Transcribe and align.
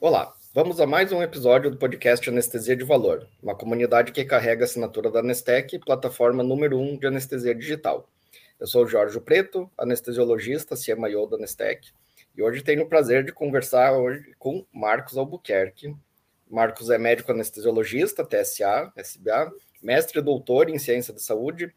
Olá, 0.00 0.34
vamos 0.52 0.80
a 0.80 0.86
mais 0.88 1.12
um 1.12 1.22
episódio 1.22 1.70
do 1.70 1.76
podcast 1.76 2.28
Anestesia 2.28 2.74
de 2.74 2.82
Valor, 2.82 3.28
uma 3.40 3.54
comunidade 3.54 4.10
que 4.10 4.24
carrega 4.24 4.64
a 4.64 4.66
assinatura 4.66 5.08
da 5.08 5.20
Anestec, 5.20 5.78
plataforma 5.78 6.42
número 6.42 6.80
um 6.80 6.98
de 6.98 7.06
anestesia 7.06 7.54
digital. 7.54 8.08
Eu 8.58 8.66
sou 8.66 8.82
o 8.82 8.88
Jorge 8.88 9.20
Preto, 9.20 9.70
anestesiologista, 9.78 10.74
CMIO 10.74 11.28
da 11.28 11.36
Anestec, 11.36 11.92
e 12.36 12.42
hoje 12.42 12.64
tenho 12.64 12.82
o 12.82 12.88
prazer 12.88 13.24
de 13.24 13.30
conversar 13.30 13.92
hoje 13.92 14.34
com 14.36 14.66
Marcos 14.72 15.16
Albuquerque. 15.16 15.94
Marcos 16.48 16.90
é 16.90 16.98
médico 16.98 17.32
anestesiologista, 17.32 18.24
TSA, 18.24 18.92
SBA, 18.96 19.52
mestre 19.82 20.18
e 20.18 20.22
doutor 20.22 20.68
em 20.70 20.78
ciência 20.78 21.12
de 21.12 21.22
saúde, 21.22 21.72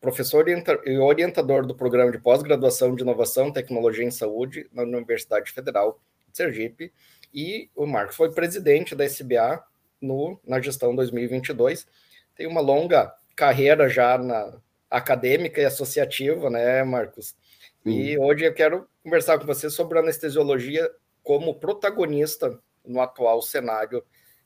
professor 0.00 0.46
e 0.48 0.98
orientador 0.98 1.66
do 1.66 1.74
programa 1.74 2.12
de 2.12 2.18
pós-graduação 2.18 2.94
de 2.94 3.02
inovação 3.02 3.48
e 3.48 3.52
tecnologia 3.52 4.04
em 4.04 4.10
saúde 4.10 4.68
na 4.72 4.82
Universidade 4.82 5.50
Federal 5.52 6.00
de 6.28 6.36
Sergipe, 6.36 6.92
e 7.32 7.70
o 7.74 7.86
Marcos 7.86 8.16
foi 8.16 8.32
presidente 8.32 8.94
da 8.94 9.04
SBA 9.04 9.62
no, 10.00 10.40
na 10.46 10.60
gestão 10.60 10.94
2022. 10.94 11.86
Tem 12.34 12.46
uma 12.46 12.60
longa 12.60 13.12
carreira 13.34 13.88
já 13.88 14.16
na, 14.16 14.58
acadêmica 14.90 15.60
e 15.60 15.64
associativa, 15.64 16.48
né, 16.48 16.82
Marcos? 16.82 17.36
E 17.84 18.18
hoje 18.18 18.44
eu 18.44 18.52
quero 18.52 18.88
conversar 19.02 19.38
com 19.38 19.46
você 19.46 19.70
sobre 19.70 19.98
anestesiologia 19.98 20.90
como 21.22 21.54
protagonista 21.54 22.58
no 22.86 23.00
atual 23.00 23.42
cenário 23.42 24.02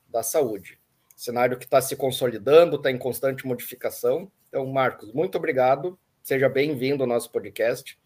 da 0.08 0.22
saúde. 0.22 0.78
Cenário 1.14 1.58
que 1.58 1.64
está 1.64 1.80
se 1.80 1.94
consolidando, 1.96 2.76
está 2.76 2.90
em 2.90 2.98
constante 2.98 3.46
modificação. 3.46 4.30
Então, 4.48 4.66
Marcos, 4.66 5.12
muito 5.12 5.36
obrigado. 5.36 5.98
Seja 6.22 6.48
bem-vindo 6.48 7.02
ao 7.02 7.08
nosso 7.08 7.30
podcast. 7.30 7.98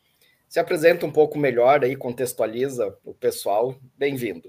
Se 0.48 0.60
apresenta 0.60 1.06
um 1.06 1.12
pouco 1.12 1.38
melhor 1.38 1.82
aí, 1.84 1.96
contextualiza 1.96 2.96
o 3.04 3.14
pessoal. 3.14 3.76
Bem-vindo. 3.96 4.48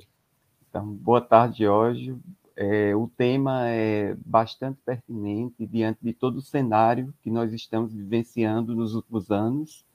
Então, 0.70 0.86
boa 0.86 1.22
tarde, 1.22 1.68
hoje. 1.68 2.16
É, 2.56 2.96
o 2.96 3.08
tema 3.18 3.70
é 3.70 4.16
bastante 4.26 4.80
pertinente 4.86 5.66
diante 5.66 6.00
de 6.02 6.14
todo 6.14 6.38
o 6.38 6.42
cenário 6.42 7.14
que 7.22 7.30
nós 7.30 7.52
estamos 7.54 7.94
vivenciando 7.94 8.76
nos 8.76 8.96
últimos 8.96 9.30
anos. 9.30 9.86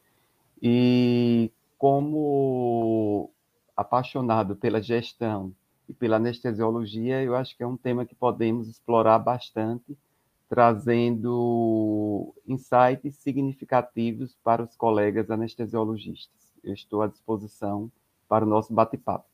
E 0.62 1.50
como 1.78 3.30
apaixonado 3.76 4.54
pela 4.56 4.82
gestão 4.82 5.54
e 5.90 5.94
pela 5.94 6.16
anestesiologia, 6.16 7.20
eu 7.20 7.34
acho 7.34 7.56
que 7.56 7.64
é 7.64 7.66
um 7.66 7.76
tema 7.76 8.06
que 8.06 8.14
podemos 8.14 8.68
explorar 8.68 9.18
bastante, 9.18 9.98
trazendo 10.48 12.32
insights 12.46 13.16
significativos 13.16 14.38
para 14.44 14.62
os 14.62 14.76
colegas 14.76 15.32
anestesiologistas. 15.32 16.40
Eu 16.62 16.74
estou 16.74 17.02
à 17.02 17.08
disposição 17.08 17.90
para 18.28 18.44
o 18.44 18.48
nosso 18.48 18.72
bate-papo. 18.72 19.26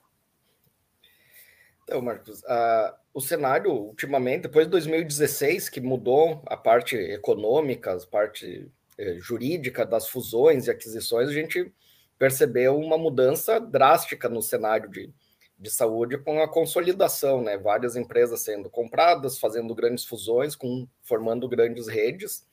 Então, 1.84 2.00
Marcos, 2.00 2.40
uh, 2.40 2.94
o 3.12 3.20
cenário, 3.20 3.70
ultimamente, 3.70 4.44
depois 4.44 4.66
de 4.66 4.70
2016, 4.70 5.68
que 5.68 5.80
mudou 5.80 6.42
a 6.46 6.56
parte 6.56 6.96
econômica, 6.96 7.92
a 7.92 8.06
parte 8.06 8.66
eh, 8.96 9.18
jurídica 9.18 9.84
das 9.84 10.08
fusões 10.08 10.66
e 10.66 10.70
aquisições, 10.70 11.28
a 11.28 11.32
gente 11.32 11.70
percebeu 12.18 12.78
uma 12.78 12.96
mudança 12.96 13.60
drástica 13.60 14.26
no 14.26 14.40
cenário 14.40 14.90
de, 14.90 15.12
de 15.58 15.70
saúde 15.70 16.18
com 16.18 16.42
a 16.42 16.48
consolidação, 16.48 17.42
né? 17.42 17.56
Várias 17.56 17.96
empresas 17.96 18.40
sendo 18.40 18.68
compradas, 18.68 19.38
fazendo 19.38 19.74
grandes 19.74 20.04
fusões, 20.04 20.54
com, 20.54 20.86
formando 21.02 21.48
grandes 21.48 21.88
redes. 21.88 22.46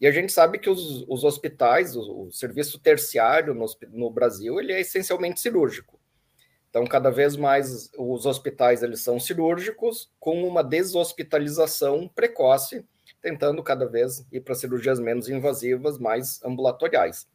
E 0.00 0.06
a 0.06 0.10
gente 0.10 0.32
sabe 0.32 0.58
que 0.58 0.68
os, 0.68 1.04
os 1.08 1.24
hospitais, 1.24 1.94
o, 1.94 2.26
o 2.26 2.32
serviço 2.32 2.78
terciário 2.78 3.54
no, 3.54 3.66
no 3.90 4.10
Brasil, 4.10 4.58
ele 4.58 4.72
é 4.72 4.80
essencialmente 4.80 5.40
cirúrgico. 5.40 6.00
Então, 6.70 6.86
cada 6.86 7.10
vez 7.10 7.36
mais 7.36 7.90
os 7.98 8.26
hospitais 8.26 8.82
eles 8.82 9.00
são 9.00 9.18
cirúrgicos, 9.18 10.10
com 10.18 10.46
uma 10.46 10.62
deshospitalização 10.62 12.08
precoce, 12.08 12.84
tentando 13.20 13.62
cada 13.62 13.86
vez 13.86 14.24
ir 14.32 14.40
para 14.40 14.54
cirurgias 14.54 15.00
menos 15.00 15.28
invasivas, 15.28 15.98
mais 15.98 16.42
ambulatoriais. 16.44 17.28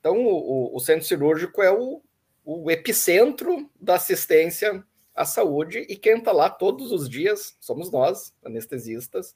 Então, 0.00 0.18
o, 0.18 0.76
o 0.76 0.80
centro 0.80 1.06
cirúrgico 1.06 1.62
é 1.62 1.70
o, 1.70 2.02
o, 2.44 2.70
epicentro 2.70 3.70
da 3.80 3.94
assistência 3.94 4.84
à 5.14 5.24
saúde, 5.24 5.86
e 5.88 5.96
quem 5.96 6.18
está 6.18 6.32
lá 6.32 6.50
todos 6.50 6.92
os 6.92 7.08
dias 7.08 7.56
somos 7.60 7.90
nós, 7.90 8.34
anestesistas. 8.44 9.34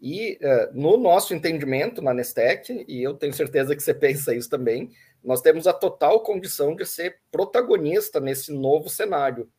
E 0.00 0.38
uh, 0.42 0.78
no 0.78 0.96
nosso 0.96 1.34
entendimento 1.34 2.02
na 2.02 2.10
Anestec, 2.10 2.84
e 2.86 3.02
eu 3.02 3.14
tenho 3.14 3.32
certeza 3.32 3.74
que 3.74 3.82
você 3.82 3.94
pensa 3.94 4.34
isso 4.34 4.48
também, 4.50 4.90
nós 5.24 5.40
temos 5.40 5.66
a 5.66 5.72
total 5.72 6.20
condição 6.20 6.76
de 6.76 6.84
ser 6.84 7.18
protagonista 7.32 8.20
nesse 8.20 8.52
novo 8.52 8.88
cenário, 8.88 9.50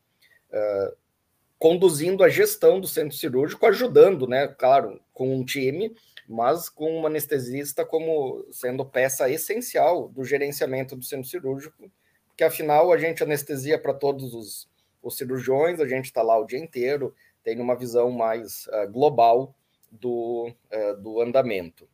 uh, 0.50 0.96
conduzindo 1.58 2.22
a 2.22 2.28
gestão 2.28 2.80
do 2.80 2.86
centro 2.86 3.16
cirúrgico, 3.16 3.66
ajudando, 3.66 4.28
né, 4.28 4.46
claro, 4.46 5.00
com 5.12 5.34
um 5.34 5.44
time, 5.44 5.92
mas 6.28 6.68
com 6.68 7.00
um 7.00 7.06
anestesista 7.06 7.84
como 7.84 8.46
sendo 8.52 8.84
peça 8.84 9.28
essencial 9.28 10.08
do 10.08 10.24
gerenciamento 10.24 10.94
do 10.94 11.04
centro 11.04 11.28
cirúrgico, 11.28 11.90
porque 12.38 12.44
afinal 12.44 12.92
a 12.92 12.96
gente 12.96 13.20
anestesia 13.20 13.76
para 13.76 13.92
todos 13.92 14.32
os, 14.32 14.70
os, 15.02 15.16
cirurgiões, 15.16 15.80
a 15.80 15.88
gente 15.88 16.04
está 16.04 16.22
lá 16.22 16.38
o 16.38 16.46
dia 16.46 16.60
inteiro, 16.60 17.12
tem 17.42 17.60
uma 17.60 17.74
visão 17.74 18.12
mais 18.12 18.68
uh, 18.68 18.88
global 18.88 19.56
do, 19.90 20.48
uh, 20.72 21.02
do 21.02 21.20
andamento. 21.20 21.88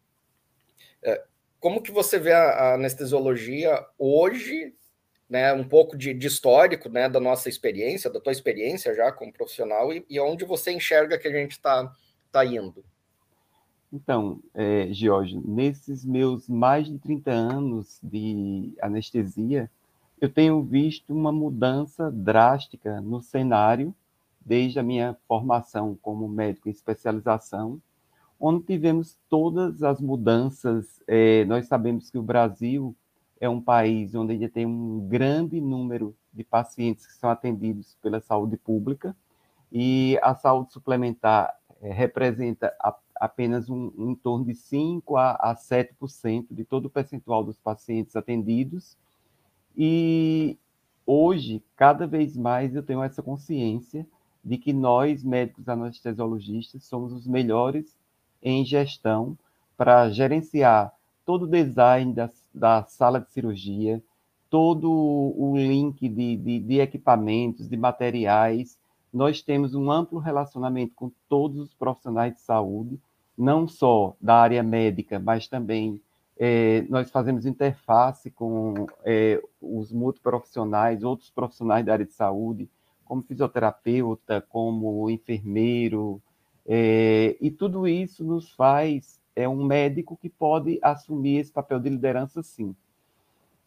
Uh, 1.02 1.26
como 1.58 1.80
que 1.80 1.90
você 1.90 2.18
vê 2.18 2.32
a, 2.32 2.42
a 2.42 2.74
anestesiologia 2.74 3.86
hoje, 3.98 4.74
né, 5.30 5.50
um 5.54 5.66
pouco 5.66 5.96
de, 5.96 6.12
de, 6.12 6.26
histórico, 6.26 6.90
né, 6.90 7.08
da 7.08 7.18
nossa 7.18 7.48
experiência, 7.48 8.10
da 8.10 8.20
tua 8.20 8.32
experiência 8.32 8.94
já 8.94 9.10
como 9.10 9.32
profissional 9.32 9.94
e, 9.94 10.04
e 10.10 10.20
onde 10.20 10.44
você 10.44 10.72
enxerga 10.72 11.16
que 11.16 11.26
a 11.26 11.32
gente 11.32 11.52
está 11.52 11.90
tá 12.30 12.44
indo? 12.44 12.84
Então, 13.90 14.42
é, 14.52 14.88
Jorge, 14.92 15.40
nesses 15.42 16.04
meus 16.04 16.46
mais 16.50 16.86
de 16.86 16.98
30 16.98 17.30
anos 17.30 17.98
de 18.02 18.74
anestesia, 18.82 19.70
eu 20.24 20.32
tenho 20.32 20.62
visto 20.62 21.12
uma 21.12 21.32
mudança 21.32 22.10
drástica 22.10 23.00
no 23.00 23.20
cenário 23.20 23.94
desde 24.44 24.78
a 24.78 24.82
minha 24.82 25.16
formação 25.26 25.98
como 26.00 26.28
médico 26.28 26.68
em 26.68 26.72
especialização 26.72 27.80
onde 28.38 28.64
tivemos 28.64 29.18
todas 29.28 29.82
as 29.82 30.00
mudanças. 30.00 31.02
É, 31.06 31.44
nós 31.44 31.66
sabemos 31.66 32.10
que 32.10 32.18
o 32.18 32.22
Brasil 32.22 32.94
é 33.40 33.48
um 33.48 33.60
país 33.60 34.14
onde 34.14 34.32
ainda 34.32 34.48
tem 34.48 34.66
um 34.66 35.06
grande 35.08 35.60
número 35.60 36.14
de 36.32 36.44
pacientes 36.44 37.06
que 37.06 37.14
são 37.14 37.30
atendidos 37.30 37.96
pela 38.02 38.20
saúde 38.20 38.56
pública 38.56 39.16
e 39.70 40.18
a 40.22 40.34
saúde 40.34 40.72
suplementar 40.72 41.54
é, 41.80 41.92
representa 41.92 42.74
a, 42.80 42.94
apenas 43.16 43.68
um, 43.68 43.92
em 43.98 44.14
torno 44.14 44.44
de 44.44 44.54
5 44.54 45.16
a, 45.16 45.32
a 45.32 45.54
7% 45.54 46.46
de 46.50 46.64
todo 46.64 46.86
o 46.86 46.90
percentual 46.90 47.44
dos 47.44 47.58
pacientes 47.58 48.16
atendidos. 48.16 48.96
E 49.76 50.56
hoje, 51.06 51.62
cada 51.76 52.06
vez 52.06 52.36
mais, 52.36 52.74
eu 52.74 52.82
tenho 52.82 53.02
essa 53.02 53.22
consciência 53.22 54.06
de 54.44 54.58
que 54.58 54.72
nós, 54.72 55.24
médicos 55.24 55.68
anestesiologistas, 55.68 56.84
somos 56.84 57.12
os 57.12 57.26
melhores 57.26 57.96
em 58.42 58.64
gestão 58.64 59.36
para 59.76 60.10
gerenciar 60.10 60.92
todo 61.24 61.44
o 61.44 61.48
design 61.48 62.12
da, 62.12 62.30
da 62.54 62.84
sala 62.84 63.20
de 63.20 63.32
cirurgia, 63.32 64.02
todo 64.50 64.90
o 64.90 65.54
link 65.56 66.08
de, 66.08 66.36
de, 66.36 66.60
de, 66.60 66.78
equipamentos, 66.78 67.68
de 67.68 67.76
materiais. 67.76 68.78
Nós 69.12 69.40
temos 69.40 69.74
um 69.74 69.90
amplo 69.90 70.18
relacionamento 70.18 70.92
com 70.94 71.10
todos 71.28 71.58
os 71.58 71.74
profissionais 71.74 72.34
de 72.34 72.40
saúde, 72.40 73.00
não 73.36 73.66
só 73.66 74.14
da 74.20 74.36
área 74.36 74.62
médica, 74.62 75.18
mas 75.18 75.48
também 75.48 76.00
é, 76.36 76.84
nós 76.88 77.10
fazemos 77.10 77.46
interface 77.46 78.30
com 78.30 78.86
é, 79.04 79.40
os 79.60 79.92
multiprofissionais, 79.92 81.04
outros 81.04 81.30
profissionais 81.30 81.84
da 81.84 81.92
área 81.92 82.04
de 82.04 82.12
saúde, 82.12 82.68
como 83.04 83.22
fisioterapeuta, 83.22 84.40
como 84.40 85.08
enfermeiro, 85.10 86.20
é, 86.66 87.36
e 87.40 87.50
tudo 87.50 87.86
isso 87.86 88.24
nos 88.24 88.50
faz 88.52 89.20
é 89.36 89.48
um 89.48 89.64
médico 89.64 90.16
que 90.16 90.28
pode 90.28 90.78
assumir 90.80 91.38
esse 91.38 91.52
papel 91.52 91.80
de 91.80 91.90
liderança, 91.90 92.42
sim. 92.42 92.74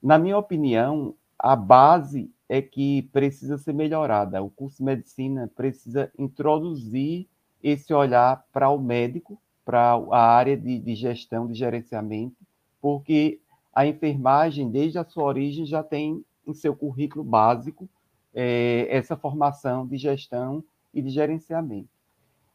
Na 0.01 0.17
minha 0.17 0.37
opinião, 0.37 1.13
a 1.37 1.55
base 1.55 2.31
é 2.47 2.61
que 2.61 3.03
precisa 3.11 3.57
ser 3.57 3.73
melhorada. 3.73 4.41
O 4.41 4.49
curso 4.49 4.77
de 4.77 4.83
medicina 4.83 5.51
precisa 5.53 6.11
introduzir 6.17 7.27
esse 7.61 7.93
olhar 7.93 8.45
para 8.53 8.69
o 8.69 8.79
médico, 8.79 9.37
para 9.65 9.95
a 10.11 10.19
área 10.19 10.55
de, 10.55 10.79
de 10.79 10.95
gestão, 10.95 11.47
de 11.47 11.53
gerenciamento, 11.53 12.37
porque 12.81 13.39
a 13.73 13.85
enfermagem, 13.85 14.69
desde 14.69 14.97
a 14.97 15.05
sua 15.05 15.25
origem, 15.25 15.65
já 15.65 15.83
tem 15.83 16.23
em 16.45 16.53
seu 16.53 16.75
currículo 16.75 17.23
básico 17.23 17.87
é, 18.33 18.87
essa 18.89 19.15
formação 19.15 19.85
de 19.85 19.97
gestão 19.97 20.63
e 20.93 21.01
de 21.01 21.09
gerenciamento. 21.09 21.89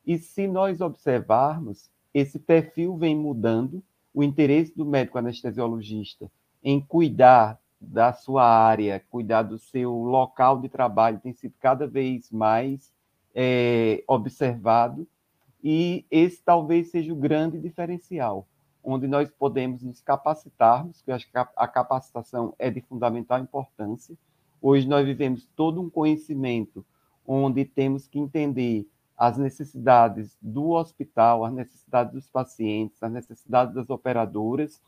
E 0.07 0.19
se 0.19 0.47
nós 0.47 0.81
observarmos, 0.81 1.91
esse 2.13 2.39
perfil 2.39 2.97
vem 2.97 3.17
mudando, 3.17 3.83
o 4.15 4.23
interesse 4.23 4.77
do 4.77 4.85
médico 4.85 5.19
anestesiologista 5.19 6.31
em 6.63 6.81
cuidar 6.81 7.59
da 7.81 8.13
sua 8.13 8.45
área, 8.45 9.03
cuidar 9.11 9.43
do 9.43 9.59
seu 9.59 9.93
local 9.93 10.61
de 10.61 10.69
trabalho 10.69 11.19
tem 11.21 11.33
sido 11.33 11.55
cada 11.59 11.87
vez 11.87 12.31
mais 12.31 12.93
é, 13.35 14.05
observado, 14.07 15.07
e 15.63 16.05
esse 16.11 16.43
talvez 16.43 16.91
seja 16.91 17.13
o 17.13 17.17
grande 17.17 17.59
diferencial, 17.59 18.47
onde 18.83 19.07
nós 19.07 19.31
podemos 19.31 19.83
nos 19.83 20.01
capacitarmos, 20.01 21.01
que 21.03 21.11
eu 21.11 21.15
acho 21.15 21.31
que 21.31 21.39
a 21.39 21.69
capacitação 21.69 22.55
é 22.59 22.71
de 22.71 22.81
fundamental 22.81 23.39
importância. 23.39 24.17
Hoje 24.61 24.89
nós 24.89 25.07
vivemos 25.07 25.49
todo 25.55 25.81
um 25.81 25.89
conhecimento 25.89 26.85
onde 27.27 27.65
temos 27.65 28.09
que 28.09 28.19
entender 28.19 28.89
as 29.17 29.39
necessidades 29.39 30.37
do 30.43 30.71
hospital, 30.71 31.45
as 31.45 31.53
necessidades 31.53 32.13
dos 32.13 32.29
pacientes, 32.29 33.03
as 33.03 33.13
necessidades 33.13 33.75
das 33.75 33.89
operadoras, 33.89 34.81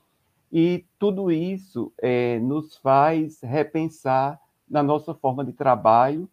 e 0.50 0.84
tudo 0.98 1.30
isso 1.30 1.92
é, 1.98 2.38
nos 2.40 2.76
faz 2.76 3.40
repensar 3.42 4.40
na 4.68 4.82
nossa 4.82 5.14
forma 5.14 5.44
de 5.44 5.52
trabalho 5.52 6.28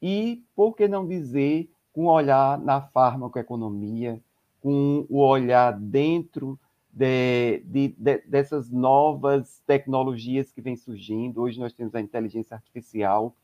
e, 0.00 0.42
por 0.54 0.74
que 0.74 0.88
não 0.88 1.06
dizer, 1.06 1.70
com 1.92 2.04
um 2.04 2.08
olhar 2.08 2.58
na 2.58 2.80
farmacoeconomia, 2.80 4.20
com 4.60 5.06
o 5.08 5.18
olhar 5.18 5.72
dentro 5.78 6.58
de, 6.96 7.58
de, 7.66 7.88
de, 7.88 8.18
dessas 8.26 8.70
novas 8.70 9.62
tecnologias 9.66 10.50
que 10.50 10.62
vêm 10.62 10.76
surgindo. 10.76 11.42
Hoje 11.42 11.60
nós 11.60 11.74
temos 11.74 11.94
a 11.94 12.00
inteligência 12.00 12.54
artificial, 12.54 13.36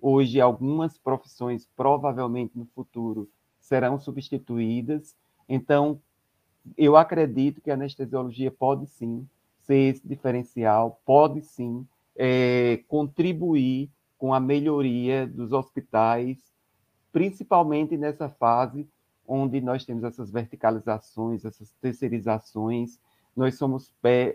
hoje 0.00 0.40
algumas 0.40 0.96
profissões 0.96 1.68
provavelmente 1.76 2.56
no 2.56 2.64
futuro 2.66 3.28
serão 3.58 3.98
substituídas. 3.98 5.16
Então, 5.48 6.00
eu 6.78 6.96
acredito 6.96 7.60
que 7.60 7.72
a 7.72 7.74
anestesiologia 7.74 8.48
pode 8.48 8.86
sim 8.86 9.28
ser 9.58 9.92
esse 9.92 10.06
diferencial, 10.06 11.00
pode 11.04 11.42
sim 11.42 11.84
é, 12.14 12.84
contribuir 12.86 13.90
com 14.16 14.32
a 14.32 14.38
melhoria 14.38 15.26
dos 15.26 15.52
hospitais, 15.52 16.38
principalmente 17.10 17.96
nessa 17.96 18.28
fase 18.28 18.86
onde 19.30 19.60
nós 19.60 19.84
temos 19.84 20.02
essas 20.02 20.28
verticalizações, 20.28 21.44
essas 21.44 21.70
terceirizações, 21.80 22.98
nós 23.36 23.54
somos 23.54 23.92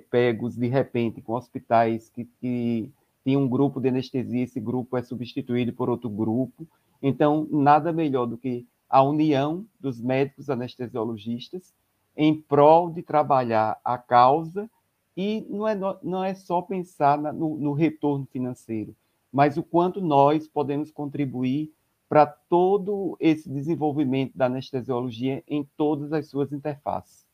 pegos 0.09 0.55
de 0.55 0.67
repente 0.67 1.21
com 1.21 1.33
hospitais 1.33 2.07
que, 2.07 2.23
que 2.39 2.89
tem 3.21 3.35
um 3.35 3.47
grupo 3.47 3.81
de 3.81 3.89
anestesia, 3.89 4.43
esse 4.43 4.59
grupo 4.59 4.95
é 4.95 5.03
substituído 5.03 5.73
por 5.73 5.89
outro 5.89 6.09
grupo. 6.09 6.65
Então, 7.03 7.45
nada 7.51 7.91
melhor 7.91 8.25
do 8.25 8.37
que 8.37 8.65
a 8.89 9.03
união 9.03 9.65
dos 9.81 9.99
médicos 9.99 10.49
anestesiologistas 10.49 11.73
em 12.15 12.33
prol 12.33 12.89
de 12.89 13.03
trabalhar 13.03 13.77
a 13.83 13.97
causa 13.97 14.69
e 15.17 15.45
não 15.49 15.67
é, 15.67 15.75
não 16.01 16.23
é 16.23 16.33
só 16.33 16.61
pensar 16.61 17.17
no, 17.33 17.57
no 17.57 17.73
retorno 17.73 18.25
financeiro, 18.31 18.95
mas 19.31 19.57
o 19.57 19.63
quanto 19.63 19.99
nós 19.99 20.47
podemos 20.47 20.89
contribuir 20.89 21.73
para 22.07 22.25
todo 22.25 23.17
esse 23.19 23.49
desenvolvimento 23.49 24.37
da 24.37 24.45
anestesiologia 24.45 25.43
em 25.47 25.67
todas 25.75 26.13
as 26.13 26.27
suas 26.27 26.51
interfaces. 26.51 27.25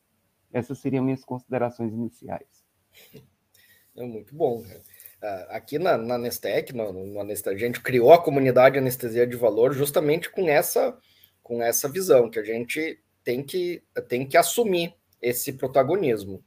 Essas 0.52 0.78
seriam 0.78 1.04
minhas 1.04 1.24
considerações 1.24 1.92
iniciais. 1.92 2.64
É 3.96 4.02
muito 4.02 4.34
bom. 4.34 4.64
Ah, 5.22 5.46
aqui 5.50 5.78
na, 5.78 5.96
na 5.96 6.14
Anestec, 6.14 6.74
no, 6.74 6.92
no 6.92 7.20
a 7.20 7.56
gente 7.56 7.80
criou 7.80 8.12
a 8.12 8.22
comunidade 8.22 8.78
Anestesia 8.78 9.26
de 9.26 9.36
Valor 9.36 9.72
justamente 9.72 10.30
com 10.30 10.48
essa 10.48 10.96
com 11.42 11.62
essa 11.62 11.88
visão, 11.88 12.30
que 12.30 12.38
a 12.38 12.44
gente 12.44 12.98
tem 13.24 13.42
que, 13.42 13.82
tem 14.08 14.26
que 14.26 14.36
assumir 14.36 14.94
esse 15.20 15.52
protagonismo. 15.52 16.42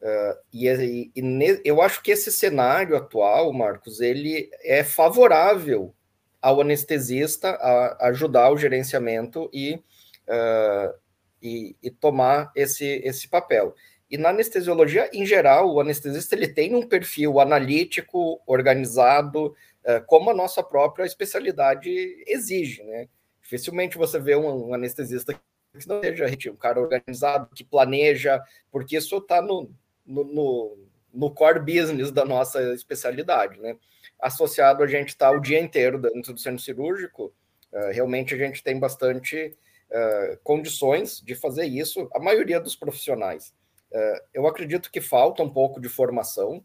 Uh, 0.00 0.38
e, 0.52 0.68
e, 0.68 1.12
e 1.14 1.22
ne, 1.22 1.60
eu 1.64 1.82
acho 1.82 2.02
que 2.02 2.12
esse 2.12 2.32
cenário 2.32 2.96
atual, 2.96 3.52
Marcos, 3.52 4.00
ele 4.00 4.48
é 4.62 4.82
favorável 4.82 5.94
ao 6.40 6.60
anestesista 6.60 7.50
a, 7.50 8.08
ajudar 8.08 8.50
o 8.50 8.56
gerenciamento 8.56 9.50
e, 9.52 9.74
uh, 10.28 10.94
e, 11.42 11.76
e, 11.82 11.90
tomar 11.90 12.50
esse, 12.54 12.86
esse 13.04 13.28
papel. 13.28 13.74
E 14.10 14.18
na 14.18 14.30
anestesiologia, 14.30 15.08
em 15.12 15.24
geral, 15.24 15.72
o 15.72 15.80
anestesista 15.80 16.34
ele 16.34 16.48
tem 16.48 16.74
um 16.74 16.86
perfil 16.86 17.38
analítico, 17.38 18.40
organizado, 18.46 19.54
uh, 19.84 20.04
como 20.06 20.30
a 20.30 20.34
nossa 20.34 20.62
própria 20.62 21.04
especialidade 21.04 21.90
exige, 22.26 22.82
né? 22.82 23.08
Dificilmente 23.42 23.98
você 23.98 24.18
vê 24.18 24.36
um, 24.36 24.68
um 24.68 24.74
anestesista 24.74 25.34
que 25.34 25.88
não 25.88 26.00
seja 26.00 26.50
um 26.50 26.56
cara 26.56 26.80
organizado, 26.80 27.48
que 27.54 27.64
planeja, 27.64 28.42
porque 28.70 28.96
isso 28.96 29.16
está 29.18 29.40
no, 29.40 29.70
no, 30.04 30.24
no, 30.24 30.78
no, 31.12 31.30
core 31.30 31.60
business 31.60 32.10
da 32.10 32.24
nossa 32.24 32.74
especialidade, 32.74 33.60
né? 33.60 33.76
Associado 34.20 34.82
a 34.82 34.86
gente 34.86 35.08
está 35.08 35.30
o 35.30 35.40
dia 35.40 35.60
inteiro 35.60 35.98
dentro 35.98 36.34
do 36.34 36.40
centro 36.40 36.62
cirúrgico, 36.62 37.32
uh, 37.72 37.92
realmente 37.92 38.34
a 38.34 38.36
gente 38.36 38.62
tem 38.62 38.78
bastante 38.78 39.56
uh, 39.90 40.38
condições 40.42 41.20
de 41.20 41.34
fazer 41.34 41.64
isso, 41.64 42.08
a 42.14 42.18
maioria 42.18 42.60
dos 42.60 42.76
profissionais. 42.76 43.54
Uh, 43.90 44.20
eu 44.34 44.46
acredito 44.46 44.90
que 44.90 45.00
falta 45.00 45.42
um 45.42 45.50
pouco 45.50 45.80
de 45.80 45.88
formação, 45.88 46.64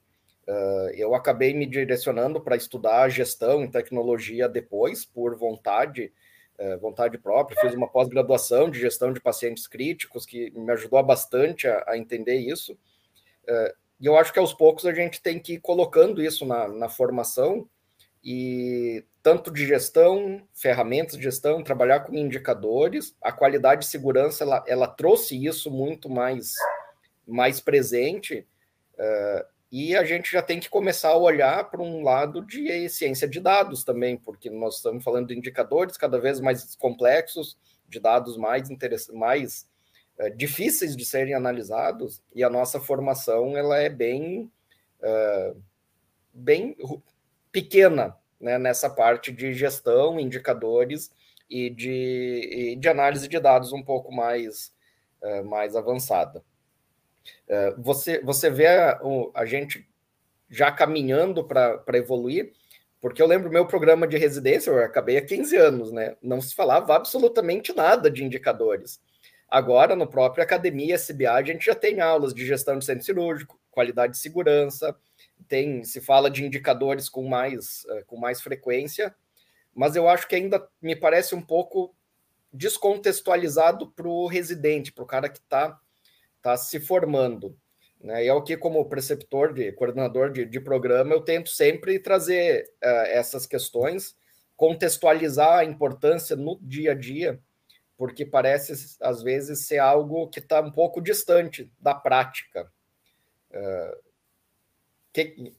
eu 0.94 1.16
acabei 1.16 1.56
me 1.56 1.66
direcionando 1.66 2.40
para 2.40 2.56
estudar 2.56 3.10
gestão 3.10 3.64
e 3.64 3.68
tecnologia 3.68 4.48
depois, 4.48 5.04
por 5.04 5.36
vontade, 5.36 6.14
vontade 6.80 7.18
própria, 7.18 7.60
fiz 7.60 7.74
uma 7.74 7.88
pós-graduação 7.88 8.70
de 8.70 8.80
gestão 8.80 9.12
de 9.12 9.20
pacientes 9.20 9.66
críticos, 9.66 10.24
que 10.24 10.52
me 10.52 10.72
ajudou 10.74 11.02
bastante 11.02 11.68
a, 11.68 11.84
a 11.88 11.98
entender 11.98 12.36
isso. 12.36 12.78
E 14.00 14.06
eu 14.06 14.18
acho 14.18 14.34
que 14.34 14.40
aos 14.40 14.54
poucos 14.54 14.86
a 14.86 14.94
gente 14.94 15.22
tem 15.22 15.40
que 15.40 15.54
ir 15.54 15.60
colocando 15.60 16.22
isso 16.22 16.46
na, 16.46 16.68
na 16.68 16.90
formação, 16.90 17.68
e 18.24 19.06
tanto 19.22 19.52
de 19.52 19.68
gestão, 19.68 20.42
ferramentas 20.52 21.16
de 21.16 21.24
gestão, 21.24 21.64
trabalhar 21.64 22.00
com 22.02 22.16
indicadores, 22.16 23.16
a 23.22 23.32
qualidade 23.32 23.82
de 23.82 23.88
segurança, 23.88 24.44
ela, 24.44 24.64
ela 24.68 24.88
trouxe 24.88 25.46
isso 25.46 25.70
muito 25.70 26.10
mais, 26.10 26.56
mais 27.28 27.60
presente, 27.60 28.48
uh, 28.96 29.46
e 29.72 29.96
a 29.96 30.04
gente 30.04 30.32
já 30.32 30.42
tem 30.42 30.60
que 30.60 30.70
começar 30.70 31.10
a 31.10 31.18
olhar 31.18 31.70
para 31.70 31.82
um 31.82 32.02
lado 32.02 32.44
de 32.46 32.88
ciência 32.90 33.28
de 33.28 33.40
dados 33.40 33.84
também, 33.84 34.18
porque 34.18 34.50
nós 34.50 34.78
estamos 34.78 35.04
falando 35.04 35.28
de 35.28 35.38
indicadores 35.38 35.98
cada 35.98 36.20
vez 36.20 36.40
mais 36.40 36.76
complexos, 36.76 37.58
de 37.88 38.00
dados 38.00 38.38
mais, 38.38 38.68
mais 39.14 39.70
é, 40.18 40.30
difíceis 40.30 40.96
de 40.96 41.06
serem 41.06 41.34
analisados, 41.34 42.22
e 42.34 42.44
a 42.44 42.50
nossa 42.50 42.80
formação 42.80 43.58
ela 43.58 43.78
é 43.78 43.90
bem, 43.90 44.52
é, 45.02 45.54
bem 46.34 46.76
pequena 47.52 48.16
né, 48.40 48.58
nessa 48.58 48.90
parte 48.90 49.32
de 49.32 49.54
gestão, 49.54 50.20
indicadores 50.20 51.12
e 51.50 51.70
de, 51.70 52.72
e 52.72 52.76
de 52.76 52.88
análise 52.88 53.28
de 53.28 53.40
dados 53.40 53.74
um 53.74 53.84
pouco 53.84 54.12
mais, 54.14 54.74
é, 55.22 55.42
mais 55.42 55.76
avançada. 55.76 56.44
Você, 57.80 58.22
você 58.22 58.52
vê 58.52 58.68
a, 58.68 59.02
a 59.34 59.46
gente 59.46 59.88
já 60.50 60.72
caminhando 60.72 61.44
para 61.44 61.84
evoluir, 61.94 62.54
porque 63.02 63.22
eu 63.22 63.28
lembro 63.28 63.52
meu 63.52 63.68
programa 63.68 64.08
de 64.08 64.18
residência, 64.18 64.72
eu 64.72 64.84
acabei 64.84 65.18
há 65.18 65.26
15 65.26 65.56
anos, 65.58 65.92
né? 65.92 66.16
Não 66.22 66.42
se 66.42 66.56
falava 66.56 66.96
absolutamente 66.96 67.72
nada 67.76 68.10
de 68.10 68.24
indicadores. 68.24 69.00
Agora, 69.50 69.96
no 69.96 70.08
próprio 70.08 70.44
Academia 70.44 70.96
SBA, 70.96 71.32
a 71.32 71.44
gente 71.44 71.66
já 71.66 71.76
tem 71.76 72.02
aulas 72.02 72.34
de 72.34 72.46
gestão 72.46 72.80
de 72.80 72.86
centro 72.86 73.06
cirúrgico, 73.06 73.60
qualidade 73.72 74.14
de 74.14 74.20
segurança, 74.20 74.96
tem 75.48 75.84
se 75.84 76.02
fala 76.02 76.30
de 76.30 76.44
indicadores 76.46 77.10
com 77.10 77.28
mais, 77.28 77.86
é, 77.90 78.04
com 78.04 78.18
mais 78.18 78.42
frequência, 78.42 79.16
mas 79.74 79.96
eu 79.96 80.08
acho 80.08 80.28
que 80.28 80.36
ainda 80.36 80.68
me 80.82 80.96
parece 80.96 81.36
um 81.36 81.42
pouco 81.42 81.94
descontextualizado 82.52 83.92
para 83.92 84.08
o 84.08 84.28
residente, 84.28 84.92
para 84.92 85.04
o 85.04 85.08
cara 85.08 85.30
que 85.30 85.40
está 85.40 85.80
está 86.46 86.56
se 86.56 86.80
formando. 86.80 87.58
Né? 88.00 88.26
E 88.26 88.28
é 88.28 88.34
o 88.34 88.44
que, 88.44 88.56
como 88.56 88.86
preceptor, 88.86 89.52
de 89.52 89.72
coordenador 89.72 90.32
de, 90.32 90.46
de 90.46 90.60
programa, 90.60 91.14
eu 91.14 91.22
tento 91.22 91.50
sempre 91.50 91.98
trazer 91.98 92.64
uh, 92.84 93.08
essas 93.08 93.48
questões, 93.48 94.16
contextualizar 94.56 95.60
a 95.60 95.66
importância 95.66 96.36
no 96.36 96.60
dia 96.62 96.92
a 96.92 96.96
dia, 96.96 97.42
porque 97.98 98.26
parece, 98.26 98.98
às 99.02 99.22
vezes, 99.22 99.68
ser 99.68 99.80
algo 99.80 100.28
que 100.28 100.40
está 100.40 100.62
um 100.62 100.72
pouco 100.72 101.02
distante 101.02 101.72
da 101.80 101.94
prática. 101.94 102.72
Uh, 103.52 104.06
que, 105.14 105.54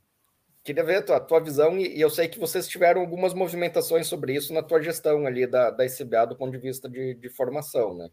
queria 0.62 0.84
ver 0.84 0.96
a 0.96 1.02
tua, 1.02 1.16
a 1.16 1.20
tua 1.20 1.40
visão, 1.40 1.78
e, 1.78 1.96
e, 1.96 2.00
eu 2.00 2.10
sei 2.10 2.28
que 2.28 2.38
vocês 2.38 2.66
tiveram 2.68 3.00
algumas 3.00 3.32
movimentações 3.32 4.06
sobre 4.06 4.34
isso 4.34 4.52
na 4.52 4.62
tua 4.62 4.82
gestão 4.82 5.26
ali 5.26 5.46
da, 5.46 5.70
da 5.70 5.84
SBA 5.84 6.26
do 6.26 6.36
ponto 6.36 6.50
de 6.52 6.58
vista 6.58 6.88
de, 6.88 7.14
de 7.14 7.28
formação, 7.28 7.94
né? 7.96 8.10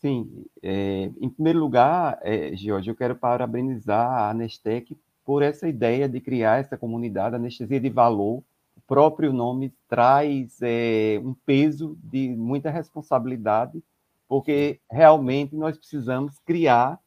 Sim, 0.00 0.46
é, 0.62 1.10
em 1.20 1.28
primeiro 1.28 1.58
lugar, 1.58 2.18
é, 2.22 2.54
George, 2.56 2.88
eu 2.88 2.96
quero 2.96 3.14
parabenizar 3.14 4.06
a 4.06 4.30
Anestec 4.30 4.96
por 5.24 5.42
essa 5.42 5.68
ideia 5.68 6.08
de 6.08 6.20
criar 6.20 6.60
essa 6.60 6.76
comunidade 6.76 7.36
anestesia 7.36 7.78
de 7.78 7.90
valor. 7.90 8.42
O 8.90 8.92
próprio 8.92 9.32
nome 9.32 9.72
traz 9.86 10.60
é, 10.60 11.22
um 11.22 11.32
peso 11.32 11.96
de 12.02 12.30
muita 12.30 12.72
responsabilidade, 12.72 13.80
porque 14.26 14.80
realmente 14.90 15.54
nós 15.54 15.78
precisamos 15.78 16.40
criar 16.40 16.98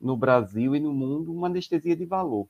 no 0.00 0.16
Brasil 0.16 0.74
e 0.74 0.80
no 0.80 0.94
mundo 0.94 1.30
uma 1.30 1.46
anestesia 1.46 1.94
de 1.94 2.06
valor. 2.06 2.48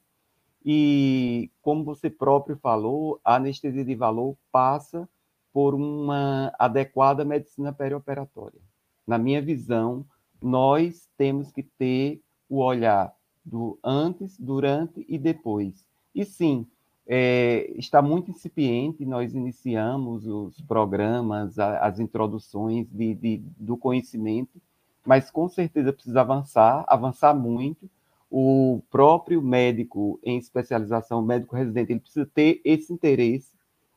E, 0.64 1.50
como 1.60 1.82
você 1.82 2.08
próprio 2.08 2.56
falou, 2.58 3.20
a 3.24 3.34
anestesia 3.34 3.84
de 3.84 3.96
valor 3.96 4.36
passa 4.52 5.08
por 5.52 5.74
uma 5.74 6.52
adequada 6.56 7.24
medicina 7.24 7.72
perioperatória. 7.72 8.60
Na 9.04 9.18
minha 9.18 9.42
visão, 9.42 10.06
nós 10.40 11.08
temos 11.18 11.50
que 11.50 11.64
ter 11.64 12.22
o 12.48 12.58
olhar 12.58 13.12
do 13.44 13.80
antes, 13.82 14.38
durante 14.38 15.04
e 15.08 15.18
depois. 15.18 15.84
E 16.14 16.24
sim, 16.24 16.64
é, 17.12 17.68
está 17.76 18.00
muito 18.00 18.30
incipiente, 18.30 19.04
nós 19.04 19.34
iniciamos 19.34 20.28
os 20.28 20.60
programas, 20.60 21.58
as 21.58 21.98
introduções 21.98 22.86
de, 22.88 23.14
de, 23.16 23.42
do 23.58 23.76
conhecimento, 23.76 24.62
mas 25.04 25.28
com 25.28 25.48
certeza 25.48 25.92
precisa 25.92 26.20
avançar, 26.20 26.84
avançar 26.86 27.34
muito. 27.34 27.90
O 28.30 28.80
próprio 28.88 29.42
médico 29.42 30.20
em 30.22 30.38
especialização, 30.38 31.20
médico 31.20 31.56
residente, 31.56 31.90
ele 31.90 31.98
precisa 31.98 32.30
ter 32.32 32.60
esse 32.64 32.92
interesse 32.92 33.50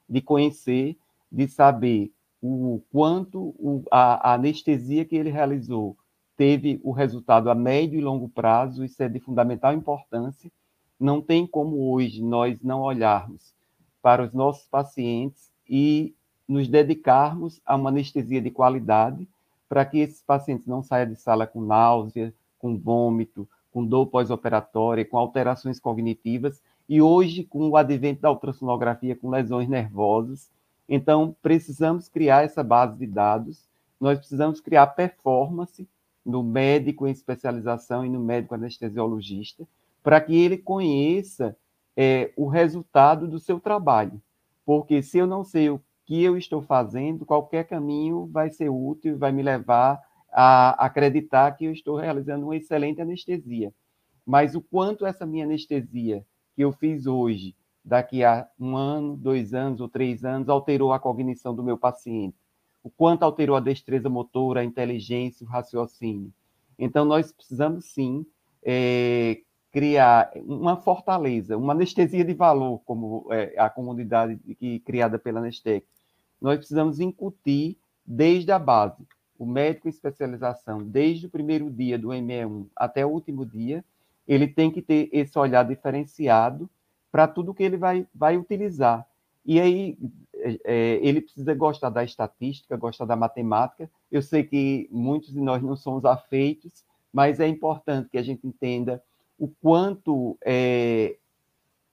de 0.09 0.19
conhecer, 0.19 0.97
de 1.31 1.47
saber 1.47 2.11
o 2.41 2.81
quanto 2.91 3.53
o, 3.59 3.83
a, 3.91 4.31
a 4.31 4.33
anestesia 4.33 5.05
que 5.05 5.15
ele 5.15 5.29
realizou 5.29 5.95
teve 6.35 6.81
o 6.83 6.91
resultado 6.91 7.51
a 7.51 7.53
médio 7.53 7.99
e 7.99 8.01
longo 8.01 8.27
prazo, 8.27 8.83
isso 8.83 9.03
é 9.03 9.07
de 9.07 9.19
fundamental 9.19 9.71
importância. 9.71 10.51
Não 11.03 11.21
tem 11.21 11.45
como 11.45 11.91
hoje 11.91 12.23
nós 12.23 12.61
não 12.61 12.81
olharmos 12.81 13.53
para 14.01 14.23
os 14.23 14.31
nossos 14.31 14.65
pacientes 14.67 15.51
e 15.67 16.15
nos 16.47 16.69
dedicarmos 16.69 17.59
a 17.65 17.75
uma 17.75 17.89
anestesia 17.89 18.41
de 18.41 18.49
qualidade 18.49 19.27
para 19.67 19.83
que 19.83 19.97
esses 19.97 20.21
pacientes 20.21 20.65
não 20.65 20.81
saiam 20.81 21.09
de 21.09 21.17
sala 21.17 21.45
com 21.45 21.59
náusea, 21.59 22.33
com 22.57 22.77
vômito, 22.77 23.45
com 23.69 23.85
dor 23.85 24.05
pós-operatória, 24.05 25.03
com 25.03 25.17
alterações 25.17 25.77
cognitivas, 25.77 26.63
e 26.87 27.01
hoje, 27.01 27.43
com 27.43 27.67
o 27.67 27.75
advento 27.75 28.21
da 28.21 28.31
ultrassonografia 28.31 29.13
com 29.13 29.29
lesões 29.29 29.67
nervosas, 29.67 30.49
então 30.87 31.35
precisamos 31.41 32.07
criar 32.07 32.45
essa 32.45 32.63
base 32.63 32.97
de 32.97 33.07
dados, 33.07 33.67
nós 33.99 34.19
precisamos 34.19 34.61
criar 34.61 34.87
performance 34.87 35.85
no 36.25 36.41
médico 36.41 37.05
em 37.05 37.11
especialização 37.11 38.05
e 38.05 38.09
no 38.09 38.21
médico 38.21 38.55
anestesiologista, 38.55 39.67
para 40.03 40.19
que 40.19 40.35
ele 40.35 40.57
conheça 40.57 41.57
é, 41.95 42.31
o 42.35 42.47
resultado 42.47 43.27
do 43.27 43.39
seu 43.39 43.59
trabalho. 43.59 44.21
Porque 44.65 45.01
se 45.01 45.17
eu 45.17 45.25
não 45.25 45.43
sei 45.43 45.69
o 45.69 45.81
que 46.05 46.21
eu 46.21 46.37
estou 46.37 46.61
fazendo, 46.61 47.25
qualquer 47.25 47.63
caminho 47.65 48.27
vai 48.27 48.49
ser 48.49 48.69
útil, 48.69 49.17
vai 49.17 49.31
me 49.31 49.41
levar 49.41 50.01
a 50.31 50.71
acreditar 50.85 51.51
que 51.53 51.65
eu 51.65 51.71
estou 51.71 51.95
realizando 51.95 52.45
uma 52.45 52.55
excelente 52.55 53.01
anestesia. 53.01 53.73
Mas 54.25 54.55
o 54.55 54.61
quanto 54.61 55.05
essa 55.05 55.25
minha 55.25 55.45
anestesia 55.45 56.25
que 56.55 56.63
eu 56.63 56.71
fiz 56.71 57.07
hoje, 57.07 57.55
daqui 57.83 58.23
a 58.23 58.47
um 58.59 58.75
ano, 58.75 59.15
dois 59.15 59.53
anos 59.53 59.79
ou 59.79 59.87
três 59.87 60.23
anos, 60.23 60.49
alterou 60.49 60.91
a 60.91 60.99
cognição 60.99 61.55
do 61.55 61.63
meu 61.63 61.77
paciente, 61.77 62.35
o 62.83 62.89
quanto 62.89 63.23
alterou 63.23 63.55
a 63.55 63.61
destreza 63.61 64.09
motora, 64.09 64.61
a 64.61 64.65
inteligência, 64.65 65.45
o 65.45 65.49
raciocínio. 65.49 66.33
Então, 66.77 67.05
nós 67.05 67.31
precisamos 67.31 67.85
sim 67.85 68.25
é, 68.63 69.41
criar 69.73 70.31
uma 70.35 70.77
fortaleza, 70.77 71.57
uma 71.57 71.73
anestesia 71.73 72.23
de 72.23 72.33
valor, 72.35 72.79
como 72.85 73.27
é, 73.31 73.55
a 73.57 73.71
comunidade 73.71 74.37
que, 74.59 74.79
criada 74.81 75.17
pela 75.17 75.39
Anestec. 75.39 75.83
Nós 76.39 76.57
precisamos 76.57 76.99
incutir 76.99 77.75
desde 78.05 78.51
a 78.51 78.59
base, 78.59 79.03
o 79.37 79.47
médico 79.47 79.87
em 79.87 79.89
especialização, 79.89 80.83
desde 80.83 81.25
o 81.25 81.29
primeiro 81.29 81.71
dia 81.71 81.97
do 81.97 82.09
ME1 82.09 82.67
até 82.75 83.03
o 83.03 83.09
último 83.09 83.43
dia, 83.47 83.83
ele 84.27 84.47
tem 84.47 84.69
que 84.69 84.81
ter 84.81 85.09
esse 85.11 85.37
olhar 85.39 85.63
diferenciado 85.63 86.69
para 87.11 87.27
tudo 87.27 87.53
que 87.53 87.63
ele 87.63 87.75
vai, 87.75 88.05
vai 88.13 88.37
utilizar. 88.37 89.05
E 89.43 89.59
aí, 89.59 89.97
é, 90.63 90.99
ele 91.01 91.19
precisa 91.19 91.53
gostar 91.55 91.89
da 91.89 92.03
estatística, 92.03 92.77
gostar 92.77 93.05
da 93.05 93.15
matemática. 93.15 93.89
Eu 94.11 94.21
sei 94.21 94.43
que 94.43 94.87
muitos 94.91 95.33
de 95.33 95.41
nós 95.41 95.63
não 95.63 95.75
somos 95.75 96.05
afeitos, 96.05 96.83
mas 97.11 97.39
é 97.39 97.47
importante 97.47 98.09
que 98.09 98.17
a 98.19 98.23
gente 98.23 98.45
entenda 98.45 99.01
o 99.37 99.47
quanto 99.47 100.37
é, 100.43 101.17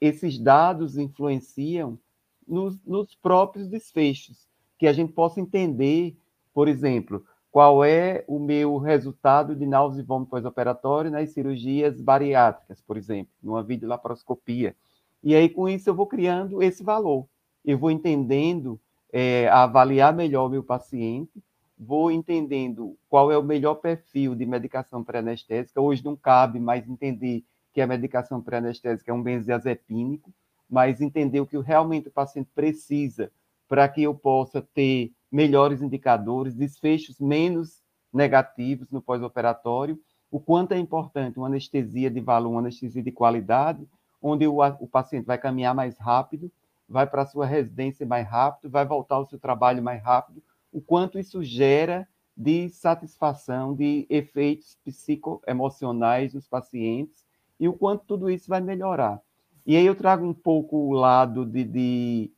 esses 0.01 0.39
dados 0.39 0.97
influenciam 0.97 1.99
nos, 2.47 2.83
nos 2.85 3.15
próprios 3.15 3.69
desfechos, 3.69 4.49
que 4.79 4.87
a 4.87 4.93
gente 4.93 5.13
possa 5.13 5.41
entender, 5.41 6.17
por 6.53 6.69
exemplo, 6.69 7.25
qual 7.51 7.85
é 7.85 8.25
o 8.29 8.39
meu 8.39 8.79
resultado 8.79 9.55
de 9.55 9.67
náusea 9.67 10.01
e 10.01 10.05
vômito 10.05 10.31
pós-operatório 10.31 11.11
nas 11.11 11.31
cirurgias 11.31 12.01
bariátricas, 12.01 12.81
por 12.81 12.97
exemplo, 12.97 13.33
numa 13.43 13.63
videolaparoscopia. 13.63 14.75
E 15.23 15.35
aí, 15.35 15.49
com 15.49 15.69
isso, 15.69 15.91
eu 15.91 15.95
vou 15.95 16.07
criando 16.07 16.63
esse 16.63 16.83
valor 16.83 17.27
eu 17.65 17.79
vou 17.79 17.91
entendendo, 17.91 18.81
é, 19.13 19.49
avaliar 19.49 20.15
melhor 20.15 20.47
o 20.47 20.51
meu 20.51 20.63
paciente, 20.63 21.43
vou 21.83 22.11
entendendo 22.11 22.95
qual 23.09 23.33
é 23.33 23.39
o 23.39 23.43
melhor 23.43 23.77
perfil 23.77 24.35
de 24.35 24.45
medicação 24.45 25.03
pré-anestésica. 25.03 25.81
Hoje 25.81 26.05
não 26.05 26.15
cabe 26.15 26.61
mais 26.61 26.87
entender 26.87 27.43
que 27.73 27.81
a 27.81 27.87
medicação 27.87 28.43
pré-anestésica 28.43 29.11
é 29.11 29.15
um 29.15 29.23
benzodiazepínico, 29.23 30.31
mas 30.69 31.01
entender 31.01 31.41
o 31.41 31.47
que 31.47 31.59
realmente 31.59 32.09
o 32.09 32.13
paciente 32.13 32.51
precisa 32.55 33.33
para 33.67 33.89
que 33.89 34.03
eu 34.03 34.15
possa 34.15 34.61
ter 34.61 35.13
melhores 35.33 35.81
indicadores, 35.81 36.55
desfechos 36.55 37.19
menos 37.19 37.81
negativos 38.13 38.91
no 38.91 39.01
pós-operatório, 39.01 39.99
o 40.31 40.39
quanto 40.39 40.73
é 40.73 40.79
importante 40.79 41.39
uma 41.39 41.47
anestesia 41.47 42.11
de 42.11 42.21
valor, 42.21 42.51
uma 42.51 42.61
anestesia 42.61 43.03
de 43.03 43.11
qualidade, 43.11 43.89
onde 44.21 44.47
o, 44.47 44.59
o 44.59 44.87
paciente 44.87 45.25
vai 45.25 45.39
caminhar 45.39 45.75
mais 45.75 45.97
rápido 45.97 46.53
vai 46.91 47.07
para 47.07 47.23
a 47.23 47.27
sua 47.27 47.47
residência 47.47 48.05
mais 48.05 48.27
rápido, 48.27 48.69
vai 48.69 48.85
voltar 48.85 49.15
ao 49.15 49.25
seu 49.25 49.39
trabalho 49.39 49.81
mais 49.81 50.03
rápido, 50.03 50.43
o 50.73 50.81
quanto 50.81 51.19
isso 51.19 51.43
gera 51.43 52.07
de 52.37 52.69
satisfação, 52.71 53.75
de 53.75 54.07
efeitos 54.09 54.79
psicoemocionais 54.85 56.33
nos 56.33 56.49
pacientes 56.49 57.25
e 57.59 57.69
o 57.69 57.73
quanto 57.73 58.05
tudo 58.07 58.31
isso 58.31 58.49
vai 58.49 58.61
melhorar. 58.61 59.21
E 59.67 59.77
aí 59.77 59.85
eu 59.85 59.95
trago 59.95 60.27
um 60.27 60.33
pouco 60.33 60.77
o 60.77 60.93
lado 60.93 61.45
de, 61.45 61.65
de, 61.65 62.31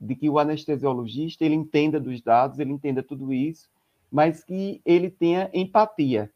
de 0.00 0.14
que 0.14 0.30
o 0.30 0.38
anestesiologista 0.38 1.44
ele 1.44 1.56
entenda 1.56 1.98
dos 1.98 2.20
dados, 2.20 2.58
ele 2.58 2.72
entenda 2.72 3.02
tudo 3.02 3.32
isso, 3.32 3.68
mas 4.10 4.44
que 4.44 4.80
ele 4.84 5.10
tenha 5.10 5.50
empatia, 5.52 6.30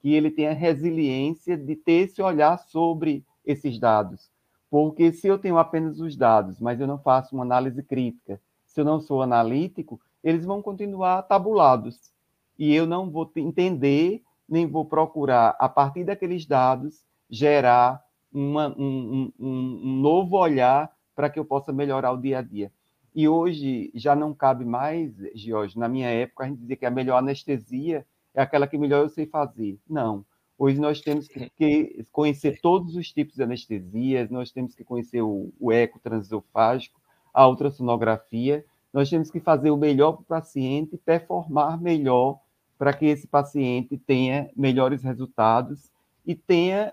que 0.00 0.12
ele 0.12 0.30
tenha 0.30 0.52
resiliência 0.52 1.56
de 1.56 1.76
ter 1.76 2.08
esse 2.08 2.20
olhar 2.20 2.58
sobre 2.58 3.24
esses 3.46 3.78
dados, 3.78 4.30
porque 4.70 5.12
se 5.12 5.28
eu 5.28 5.38
tenho 5.38 5.58
apenas 5.58 6.00
os 6.00 6.16
dados, 6.16 6.58
mas 6.58 6.80
eu 6.80 6.86
não 6.86 6.98
faço 6.98 7.34
uma 7.34 7.44
análise 7.44 7.82
crítica, 7.82 8.40
se 8.66 8.80
eu 8.80 8.84
não 8.84 9.00
sou 9.00 9.22
analítico, 9.22 10.00
eles 10.24 10.46
vão 10.46 10.62
continuar 10.62 11.22
tabulados. 11.22 12.10
E 12.58 12.74
eu 12.74 12.86
não 12.86 13.10
vou 13.10 13.30
entender, 13.36 14.22
nem 14.48 14.66
vou 14.66 14.86
procurar, 14.86 15.54
a 15.58 15.68
partir 15.68 16.04
daqueles 16.04 16.46
dados, 16.46 17.04
gerar 17.28 18.02
uma, 18.32 18.68
um, 18.76 19.32
um, 19.38 19.46
um 19.46 20.00
novo 20.00 20.36
olhar 20.36 20.90
para 21.14 21.28
que 21.28 21.38
eu 21.38 21.44
possa 21.44 21.72
melhorar 21.72 22.12
o 22.12 22.20
dia 22.20 22.38
a 22.38 22.42
dia. 22.42 22.72
E 23.14 23.28
hoje 23.28 23.92
já 23.94 24.16
não 24.16 24.34
cabe 24.34 24.64
mais, 24.64 25.12
Jorge, 25.34 25.78
na 25.78 25.88
minha 25.88 26.08
época, 26.08 26.44
a 26.44 26.48
gente 26.48 26.58
dizia 26.58 26.76
que 26.76 26.86
a 26.86 26.90
melhor 26.90 27.18
anestesia 27.18 28.04
é 28.34 28.42
aquela 28.42 28.66
que 28.66 28.78
melhor 28.78 29.02
eu 29.04 29.08
sei 29.08 29.26
fazer. 29.26 29.78
Não. 29.88 30.24
Hoje 30.58 30.80
nós 30.80 31.00
temos 31.00 31.28
que 31.28 32.04
conhecer 32.10 32.60
todos 32.60 32.96
os 32.96 33.12
tipos 33.12 33.36
de 33.36 33.42
anestesias, 33.42 34.30
nós 34.30 34.50
temos 34.50 34.74
que 34.74 34.84
conhecer 34.84 35.22
o, 35.22 35.52
o 35.60 35.70
eco 35.70 36.00
transesofágico, 36.00 37.00
a 37.32 37.46
ultrassonografia, 37.46 38.64
nós 38.94 39.10
temos 39.10 39.28
que 39.28 39.40
fazer 39.40 39.72
o 39.72 39.76
melhor 39.76 40.12
para 40.12 40.22
o 40.22 40.24
paciente, 40.24 40.96
performar 40.96 41.80
melhor 41.80 42.38
para 42.78 42.92
que 42.92 43.06
esse 43.06 43.26
paciente 43.26 43.98
tenha 43.98 44.48
melhores 44.56 45.02
resultados 45.02 45.90
e 46.24 46.32
tenha 46.32 46.92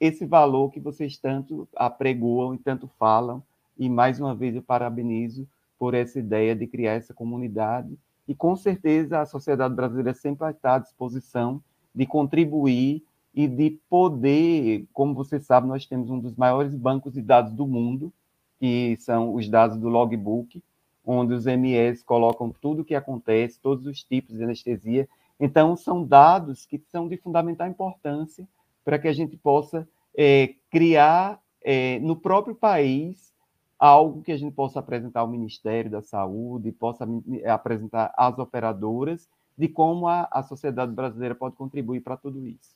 esse 0.00 0.24
valor 0.24 0.70
que 0.70 0.80
vocês 0.80 1.18
tanto 1.18 1.68
apregoam 1.76 2.54
e 2.54 2.58
tanto 2.58 2.88
falam. 2.98 3.42
E 3.78 3.90
mais 3.90 4.18
uma 4.18 4.34
vez 4.34 4.56
eu 4.56 4.62
parabenizo 4.62 5.46
por 5.78 5.92
essa 5.92 6.18
ideia 6.18 6.56
de 6.56 6.66
criar 6.66 6.94
essa 6.94 7.12
comunidade. 7.12 7.94
E 8.26 8.34
com 8.34 8.56
certeza 8.56 9.20
a 9.20 9.26
sociedade 9.26 9.74
brasileira 9.74 10.14
sempre 10.14 10.48
estar 10.48 10.76
à 10.76 10.78
disposição 10.78 11.62
de 11.94 12.06
contribuir 12.06 13.04
e 13.34 13.46
de 13.46 13.78
poder, 13.90 14.86
como 14.94 15.12
você 15.12 15.38
sabe, 15.38 15.66
nós 15.66 15.84
temos 15.84 16.08
um 16.08 16.18
dos 16.18 16.34
maiores 16.36 16.74
bancos 16.74 17.12
de 17.12 17.20
dados 17.20 17.52
do 17.52 17.66
mundo, 17.66 18.10
que 18.58 18.96
são 18.98 19.34
os 19.34 19.46
dados 19.46 19.76
do 19.76 19.90
logbook, 19.90 20.62
onde 21.04 21.34
os 21.34 21.46
MS 21.46 22.04
colocam 22.04 22.50
tudo 22.50 22.82
o 22.82 22.84
que 22.84 22.94
acontece, 22.94 23.60
todos 23.60 23.86
os 23.86 24.02
tipos 24.02 24.36
de 24.36 24.44
anestesia. 24.44 25.08
Então, 25.38 25.76
são 25.76 26.04
dados 26.04 26.64
que 26.64 26.82
são 26.90 27.08
de 27.08 27.16
fundamental 27.16 27.68
importância 27.68 28.46
para 28.84 28.98
que 28.98 29.08
a 29.08 29.12
gente 29.12 29.36
possa 29.36 29.88
é, 30.16 30.54
criar 30.70 31.40
é, 31.62 31.98
no 32.00 32.16
próprio 32.16 32.54
país 32.54 33.34
algo 33.78 34.22
que 34.22 34.32
a 34.32 34.36
gente 34.36 34.54
possa 34.54 34.78
apresentar 34.78 35.20
ao 35.20 35.28
Ministério 35.28 35.90
da 35.90 36.00
Saúde, 36.00 36.72
possa 36.72 37.06
apresentar 37.46 38.12
às 38.16 38.38
operadoras 38.38 39.28
de 39.56 39.68
como 39.68 40.08
a, 40.08 40.28
a 40.30 40.42
sociedade 40.42 40.92
brasileira 40.92 41.34
pode 41.34 41.56
contribuir 41.56 42.00
para 42.00 42.16
tudo 42.16 42.46
isso. 42.46 42.74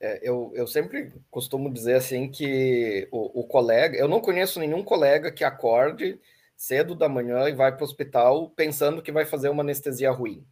É, 0.00 0.20
eu, 0.22 0.52
eu 0.54 0.66
sempre 0.66 1.12
costumo 1.30 1.72
dizer 1.72 1.94
assim 1.94 2.30
que 2.30 3.08
o, 3.10 3.40
o, 3.40 3.44
colega, 3.46 3.96
eu 3.96 4.06
não 4.06 4.20
conheço 4.20 4.60
nenhum 4.60 4.82
colega 4.84 5.32
que 5.32 5.42
acorde 5.42 6.20
cedo 6.56 6.94
da 6.94 7.08
manhã 7.08 7.48
e 7.48 7.54
vai 7.54 7.72
para 7.72 7.82
o 7.82 7.84
hospital 7.84 8.50
pensando 8.50 9.02
que 9.02 9.10
vai 9.10 9.24
fazer 9.24 9.48
uma 9.48 9.62
anestesia 9.62 10.10
ruim. 10.10 10.46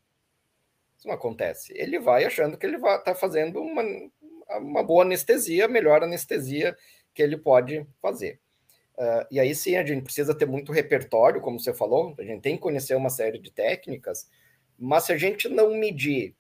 Isso 0.97 1.07
não 1.07 1.15
acontece. 1.15 1.73
Ele 1.77 1.99
vai 2.01 2.25
achando 2.25 2.57
que 2.57 2.67
ele 2.67 2.79
vai 2.79 2.99
estar 2.99 3.13
tá 3.13 3.15
fazendo 3.15 3.61
uma, 3.61 3.83
uma 4.59 4.83
boa 4.83 5.05
anestesia, 5.05 5.67
a 5.67 5.69
melhor 5.69 6.03
anestesia 6.03 6.77
que 7.15 7.23
ele 7.23 7.37
pode 7.37 7.87
fazer. 8.01 8.41
Uh, 8.97 9.27
e 9.31 9.39
aí 9.39 9.55
sim, 9.55 9.77
a 9.77 9.85
gente 9.85 10.03
precisa 10.03 10.35
ter 10.35 10.47
muito 10.47 10.73
repertório, 10.73 11.41
como 11.41 11.61
você 11.61 11.73
falou, 11.73 12.15
a 12.19 12.23
gente 12.23 12.41
tem 12.41 12.57
que 12.57 12.63
conhecer 12.63 12.95
uma 12.95 13.11
série 13.11 13.39
de 13.39 13.51
técnicas, 13.51 14.29
mas 14.79 15.05
se 15.05 15.13
a 15.13 15.19
gente 15.19 15.49
não 15.51 15.75
medir 15.75 16.35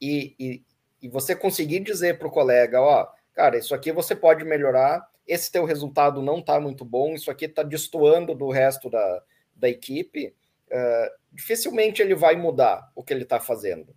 e, 0.00 0.34
e, 0.38 0.62
e 1.00 1.08
você 1.08 1.34
conseguir 1.34 1.80
dizer 1.80 2.18
para 2.18 2.28
o 2.28 2.30
colega, 2.30 2.80
ó, 2.80 3.08
cara, 3.32 3.58
isso 3.58 3.74
aqui 3.74 3.92
você 3.92 4.14
pode 4.14 4.44
melhorar, 4.44 5.08
esse 5.26 5.50
teu 5.50 5.64
resultado 5.64 6.22
não 6.22 6.38
está 6.38 6.60
muito 6.60 6.84
bom, 6.84 7.14
isso 7.14 7.30
aqui 7.30 7.46
está 7.46 7.62
destoando 7.62 8.34
do 8.34 8.50
resto 8.50 8.90
da, 8.90 9.22
da 9.54 9.68
equipe, 9.68 10.34
uh, 10.70 11.20
dificilmente 11.32 12.02
ele 12.02 12.14
vai 12.14 12.36
mudar 12.36 12.90
o 12.94 13.02
que 13.02 13.12
ele 13.12 13.22
está 13.22 13.38
fazendo. 13.38 13.94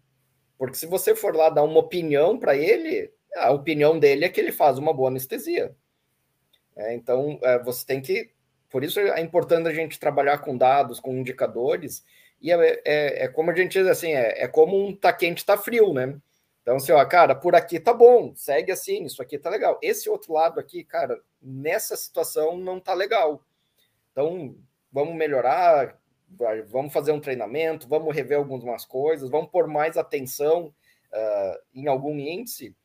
Porque 0.57 0.77
se 0.77 0.85
você 0.85 1.15
for 1.15 1.35
lá 1.35 1.49
dar 1.49 1.63
uma 1.63 1.79
opinião 1.79 2.37
para 2.37 2.55
ele, 2.55 3.11
a 3.35 3.51
opinião 3.51 3.99
dele 3.99 4.25
é 4.25 4.29
que 4.29 4.39
ele 4.39 4.51
faz 4.51 4.77
uma 4.77 4.93
boa 4.93 5.09
anestesia. 5.09 5.75
É, 6.75 6.93
então, 6.93 7.39
é, 7.43 7.59
você 7.59 7.85
tem 7.85 8.01
que. 8.01 8.31
Por 8.69 8.83
isso 8.83 8.99
é 8.99 9.19
importante 9.21 9.67
a 9.67 9.73
gente 9.73 9.99
trabalhar 9.99 10.39
com 10.39 10.57
dados, 10.57 10.99
com 10.99 11.15
indicadores, 11.15 12.03
e 12.41 12.51
é, 12.51 12.81
é, 12.85 13.25
é 13.25 13.27
como 13.27 13.51
a 13.51 13.55
gente 13.55 13.77
diz 13.77 13.87
assim: 13.87 14.13
é, 14.13 14.43
é 14.43 14.47
como 14.47 14.87
um 14.87 14.95
tá 14.95 15.13
quente, 15.13 15.45
tá 15.45 15.57
frio, 15.57 15.93
né? 15.93 16.15
Então, 16.63 16.77
assim, 16.77 16.91
ó, 16.91 17.05
cara, 17.05 17.35
por 17.35 17.55
aqui 17.55 17.79
tá 17.79 17.93
bom, 17.93 18.33
segue 18.35 18.71
assim, 18.71 19.03
isso 19.03 19.21
aqui 19.21 19.37
tá 19.37 19.49
legal. 19.49 19.77
Esse 19.81 20.09
outro 20.09 20.33
lado 20.33 20.59
aqui, 20.59 20.83
cara, 20.83 21.21
nessa 21.39 21.95
situação 21.95 22.57
não 22.57 22.79
tá 22.79 22.95
legal. 22.95 23.45
Então, 24.11 24.57
vamos 24.91 25.13
melhorar, 25.15 25.99
vamos 26.67 26.91
fazer 26.91 27.11
um 27.11 27.19
treinamento, 27.19 27.87
vamos 27.87 28.15
rever 28.15 28.37
algumas 28.37 28.85
coisas, 28.85 29.29
vamos 29.29 29.51
pôr 29.51 29.67
mais 29.67 29.97
atenção 29.97 30.73
uh, 31.13 31.59
em 31.75 31.87
algum 31.87 32.17
índice 32.17 32.75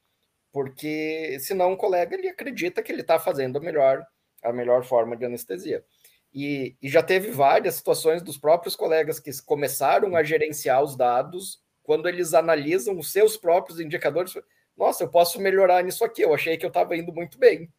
porque 0.52 1.38
senão 1.40 1.72
o 1.72 1.76
colega 1.76 2.16
ele 2.16 2.28
acredita 2.28 2.82
que 2.82 2.90
ele 2.90 3.02
está 3.02 3.18
fazendo 3.18 3.58
a 3.58 3.60
melhor, 3.60 4.04
a 4.42 4.52
melhor 4.52 4.84
forma 4.84 5.16
de 5.16 5.24
anestesia. 5.24 5.84
E, 6.32 6.76
e, 6.82 6.88
já 6.88 7.02
teve 7.02 7.30
várias 7.30 7.76
situações 7.76 8.22
dos 8.22 8.36
próprios 8.36 8.76
colegas 8.76 9.18
que 9.18 9.30
começaram 9.44 10.14
a 10.14 10.22
gerenciar 10.22 10.82
os 10.82 10.94
dados 10.94 11.62
quando 11.88 12.06
eles 12.06 12.34
analisam 12.34 12.98
os 12.98 13.10
seus 13.10 13.38
próprios 13.38 13.80
indicadores. 13.80 14.34
Nossa, 14.76 15.04
eu 15.04 15.08
posso 15.08 15.40
melhorar 15.40 15.82
nisso 15.82 16.04
aqui, 16.04 16.20
eu 16.20 16.34
achei 16.34 16.58
que 16.58 16.66
eu 16.66 16.68
estava 16.68 16.94
indo 16.94 17.14
muito 17.14 17.38
bem. 17.38 17.72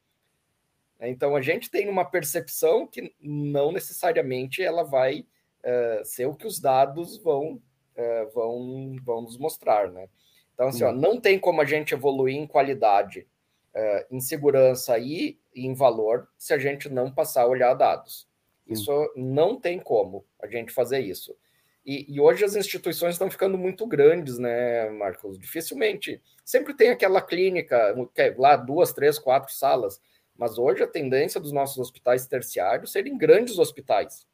Então 1.00 1.36
a 1.36 1.42
gente 1.44 1.70
tem 1.70 1.88
uma 1.88 2.04
percepção 2.04 2.88
que 2.88 3.14
não 3.22 3.72
necessariamente 3.72 4.64
ela 4.64 4.82
vai 4.82 5.28
uh, 5.60 6.04
ser 6.04 6.26
o 6.26 6.34
que 6.34 6.48
os 6.48 6.60
dados 6.60 7.18
vão, 7.18 7.62
uh, 7.96 8.30
vão, 8.34 8.96
vão 9.04 9.22
nos 9.22 9.38
mostrar, 9.38 9.92
né? 9.92 10.10
Então, 10.56 10.70
assim, 10.70 10.84
ó, 10.84 10.92
não 10.92 11.22
tem 11.22 11.38
como 11.38 11.62
a 11.62 11.66
gente 11.66 11.94
evoluir 11.94 12.36
em 12.36 12.48
qualidade, 12.48 13.28
uh, 13.76 14.16
em 14.16 14.20
segurança 14.20 14.98
e 14.98 15.40
em 15.54 15.76
valor 15.76 16.28
se 16.36 16.52
a 16.52 16.58
gente 16.58 16.90
não 16.90 17.12
passar 17.12 17.44
a 17.44 17.48
olhar 17.48 17.76
dados. 17.76 18.28
Isso 18.66 18.92
não 19.16 19.60
tem 19.60 19.78
como 19.78 20.26
a 20.42 20.48
gente 20.48 20.72
fazer 20.72 21.00
isso. 21.00 21.38
E, 21.86 22.14
e, 22.14 22.20
hoje 22.20 22.44
as 22.44 22.56
instituições 22.56 23.16
estão 23.16 23.32
ficando 23.32 23.58
muito 23.58 23.88
grandes, 23.88 24.38
né, 24.38 24.90
Marcos? 24.90 25.40
Dificilmente. 25.40 26.22
Sempre 26.44 26.74
tem 26.74 26.90
aquela 26.90 27.22
clínica, 27.22 27.96
é 28.18 28.36
lá 28.38 28.56
duas, 28.56 28.94
três, 28.94 29.18
quatro 29.18 29.54
salas. 29.54 30.02
Mas 30.38 30.58
hoje 30.58 30.84
a 30.84 30.88
tendência 30.88 31.40
dos 31.40 31.52
nossos 31.52 31.78
hospitais 31.78 32.28
terciários 32.28 32.92
serem 32.92 33.18
grandes 33.18 33.58
hospitais 33.58 34.28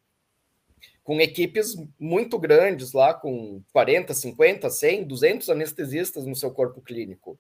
com 1.06 1.22
equipes 1.22 1.76
muito 2.00 2.38
grandes 2.40 2.92
lá, 2.92 3.14
com 3.14 3.62
40, 3.72 4.12
50, 4.12 4.70
100, 4.72 5.04
200 5.04 5.50
anestesistas 5.52 6.26
no 6.26 6.36
seu 6.36 6.50
corpo 6.50 6.82
clínico. 6.82 7.38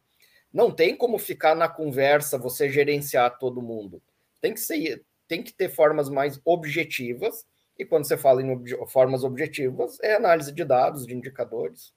Não 0.53 0.69
tem 0.69 0.95
como 0.95 1.17
ficar 1.17 1.55
na 1.55 1.67
conversa 1.67 2.37
você 2.37 2.69
gerenciar 2.69 3.39
todo 3.39 3.63
mundo. 3.63 4.01
Tem 4.39 4.53
que 4.53 4.59
ser, 4.59 5.03
tem 5.27 5.41
que 5.41 5.51
ter 5.51 5.67
formas 5.67 6.09
mais 6.09 6.39
objetivas. 6.45 7.43
E 7.77 7.85
quando 7.85 8.05
você 8.05 8.17
fala 8.17 8.41
em 8.41 8.51
ob 8.51 8.69
formas 8.87 9.23
objetivas, 9.23 9.99
é 10.01 10.15
análise 10.15 10.51
de 10.51 10.63
dados, 10.63 11.05
de 11.05 11.13
indicadores. 11.13 11.93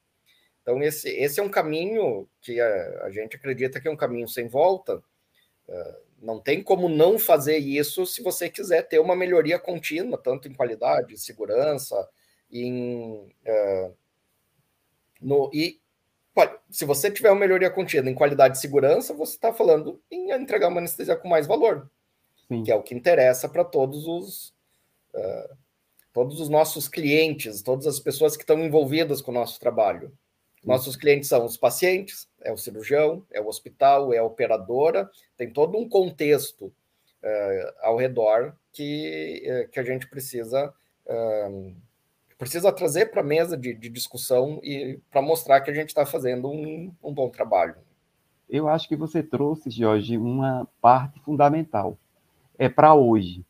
Então 0.63 0.83
esse, 0.83 1.09
esse 1.09 1.41
é 1.41 1.43
um 1.43 1.49
caminho 1.49 2.29
que 2.41 2.61
a, 2.61 3.05
a 3.05 3.11
gente 3.11 3.37
acredita 3.37 3.81
que 3.81 3.89
é 3.89 3.91
um 3.91 3.97
caminho 3.97 4.29
sem 4.29 4.49
volta. 4.49 4.97
Uh, 5.69 6.09
não 6.21 6.41
tem 6.41 6.63
como 6.63 6.89
não 6.89 7.19
fazer 7.19 7.59
isso 7.59 8.05
se 8.05 8.23
você 8.23 8.51
quiser 8.51 8.83
ter 8.83 8.99
uma 8.99 9.15
melhoria 9.15 9.59
contínua, 9.59 10.19
tanto 10.19 10.49
em 10.49 10.55
qualidade, 10.55 11.17
segurança, 11.19 12.09
em. 12.51 13.33
Uh, 13.47 13.95
no, 15.21 15.51
e 15.53 15.81
se 16.71 16.85
você 16.85 17.11
tiver 17.11 17.31
uma 17.31 17.41
melhoria 17.41 17.71
contínua 17.71 18.11
em 18.11 18.15
qualidade 18.15 18.59
e 18.59 18.61
segurança, 18.61 19.15
você 19.15 19.35
está 19.35 19.53
falando 19.53 20.01
em 20.11 20.31
entregar 20.31 20.69
uma 20.69 20.81
anestesia 20.81 21.17
com 21.17 21.29
mais 21.29 21.47
valor, 21.47 21.91
Sim. 22.47 22.63
que 22.63 22.71
é 22.71 22.75
o 22.75 22.83
que 22.83 22.95
interessa 22.95 23.49
para 23.49 23.65
todos 23.65 24.07
os. 24.07 24.55
Uh, 25.15 25.57
todos 26.19 26.41
os 26.41 26.49
nossos 26.49 26.89
clientes, 26.89 27.63
todas 27.63 27.87
as 27.87 28.01
pessoas 28.01 28.37
que 28.37 28.43
estão 28.43 28.59
envolvidas 28.59 29.21
com 29.23 29.31
o 29.31 29.35
nosso 29.35 29.61
trabalho. 29.61 30.11
Nossos 30.65 30.97
clientes 30.97 31.29
são 31.29 31.45
os 31.45 31.57
pacientes, 31.57 32.29
é 32.43 32.53
o 32.53 32.57
cirurgião, 32.57 33.25
é 33.31 33.41
o 33.41 33.47
hospital, 33.47 34.13
é 34.13 34.19
a 34.19 34.25
operadora, 34.25 35.09
tem 35.37 35.49
todo 35.49 35.79
um 35.79 35.89
contexto 35.89 36.65
uh, 37.23 37.73
ao 37.83 37.97
redor 37.97 38.53
que, 38.73 39.45
uh, 39.47 39.71
que 39.71 39.79
a 39.79 39.85
gente 39.85 40.11
precisa, 40.11 40.75
uh, 41.07 41.73
precisa 42.37 42.73
trazer 42.73 43.13
para 43.13 43.21
a 43.21 43.25
mesa 43.25 43.57
de, 43.57 43.73
de, 43.73 43.89
discussão 43.89 44.59
e 44.65 44.99
para 45.13 45.23
mostrar 45.23 45.61
que 45.61 45.71
a 45.71 45.75
gente 45.75 45.91
está 45.91 46.05
fazendo 46.05 46.51
um, 46.51 46.93
um 47.01 47.15
bom 47.15 47.31
trabalho. 47.31 47.77
Eu 48.51 48.67
acho 48.67 48.89
que 48.89 48.97
você 48.97 49.23
trouxe, 49.23 49.71
Jorge, 49.71 50.19
uma 50.19 50.67
parte 50.81 51.21
fundamental. 51.21 51.97
É 52.59 52.69
para 52.69 52.93
hoje, 52.93 53.45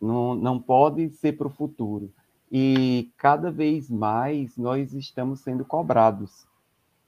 não, 0.00 0.34
não 0.34 0.60
pode 0.60 1.10
ser 1.10 1.36
para 1.36 1.46
o 1.46 1.50
futuro. 1.50 2.12
E 2.50 3.10
cada 3.16 3.50
vez 3.50 3.88
mais 3.88 4.56
nós 4.56 4.92
estamos 4.92 5.40
sendo 5.40 5.64
cobrados. 5.64 6.46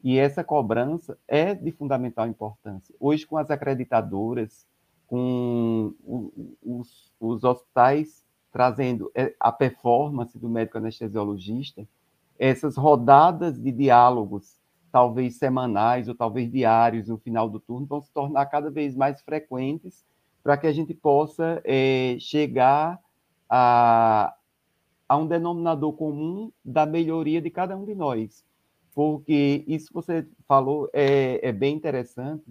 E 0.02 0.18
essa 0.18 0.42
cobrança 0.42 1.16
é 1.26 1.54
de 1.54 1.70
fundamental 1.72 2.26
importância. 2.26 2.94
Hoje, 2.98 3.26
com 3.26 3.36
as 3.36 3.50
acreditadoras, 3.50 4.66
com 5.06 5.94
os, 6.62 7.12
os 7.20 7.44
hospitais 7.44 8.22
trazendo 8.52 9.10
é, 9.14 9.34
a 9.40 9.50
performance 9.50 10.38
do 10.38 10.48
médico 10.48 10.78
anestesiologista, 10.78 11.86
essas 12.38 12.76
rodadas 12.76 13.58
de 13.58 13.72
diálogos, 13.72 14.56
talvez 14.90 15.36
semanais 15.36 16.06
ou 16.06 16.14
talvez 16.14 16.50
diários 16.50 17.08
no 17.08 17.16
final 17.16 17.48
do 17.48 17.58
turno, 17.58 17.86
vão 17.86 18.00
se 18.00 18.12
tornar 18.12 18.44
cada 18.46 18.70
vez 18.70 18.94
mais 18.94 19.22
frequentes 19.22 20.04
para 20.42 20.56
que 20.56 20.66
a 20.66 20.72
gente 20.72 20.92
possa 20.92 21.60
é, 21.64 22.16
chegar 22.18 23.00
a, 23.48 24.34
a 25.08 25.16
um 25.16 25.26
denominador 25.26 25.92
comum 25.92 26.50
da 26.64 26.84
melhoria 26.84 27.40
de 27.40 27.50
cada 27.50 27.76
um 27.76 27.84
de 27.84 27.94
nós. 27.94 28.44
Porque 28.94 29.64
isso 29.66 29.88
que 29.88 29.94
você 29.94 30.26
falou 30.46 30.88
é, 30.92 31.48
é 31.48 31.52
bem 31.52 31.74
interessante. 31.74 32.44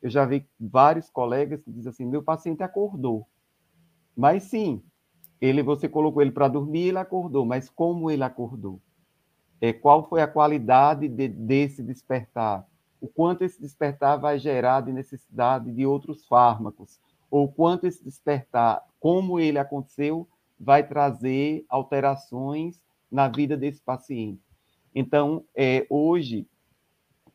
Eu 0.00 0.10
já 0.10 0.24
vi 0.24 0.46
vários 0.60 1.10
colegas 1.10 1.62
que 1.62 1.72
dizem 1.72 1.90
assim: 1.90 2.06
meu 2.06 2.22
paciente 2.22 2.62
acordou. 2.62 3.26
Mas 4.16 4.44
sim, 4.44 4.82
ele 5.40 5.62
você 5.62 5.88
colocou 5.88 6.22
ele 6.22 6.30
para 6.30 6.48
dormir, 6.48 6.88
ele 6.88 6.98
acordou, 6.98 7.44
mas 7.44 7.68
como 7.68 8.10
ele 8.10 8.22
acordou? 8.22 8.80
É, 9.60 9.72
qual 9.72 10.08
foi 10.08 10.20
a 10.20 10.28
qualidade 10.28 11.08
de, 11.08 11.28
desse 11.28 11.82
despertar? 11.82 12.66
O 13.00 13.08
quanto 13.08 13.42
esse 13.42 13.60
despertar 13.60 14.16
vai 14.16 14.38
gerar 14.38 14.80
de 14.82 14.92
necessidade 14.92 15.72
de 15.72 15.86
outros 15.86 16.26
fármacos? 16.26 17.00
Ou 17.30 17.50
quanto 17.50 17.86
esse 17.86 18.02
despertar, 18.02 18.84
como 19.00 19.38
ele 19.38 19.58
aconteceu, 19.58 20.26
vai 20.58 20.86
trazer 20.86 21.64
alterações 21.68 22.80
na 23.10 23.28
vida 23.28 23.56
desse 23.56 23.80
paciente. 23.80 24.42
Então, 24.94 25.44
é, 25.54 25.86
hoje, 25.88 26.46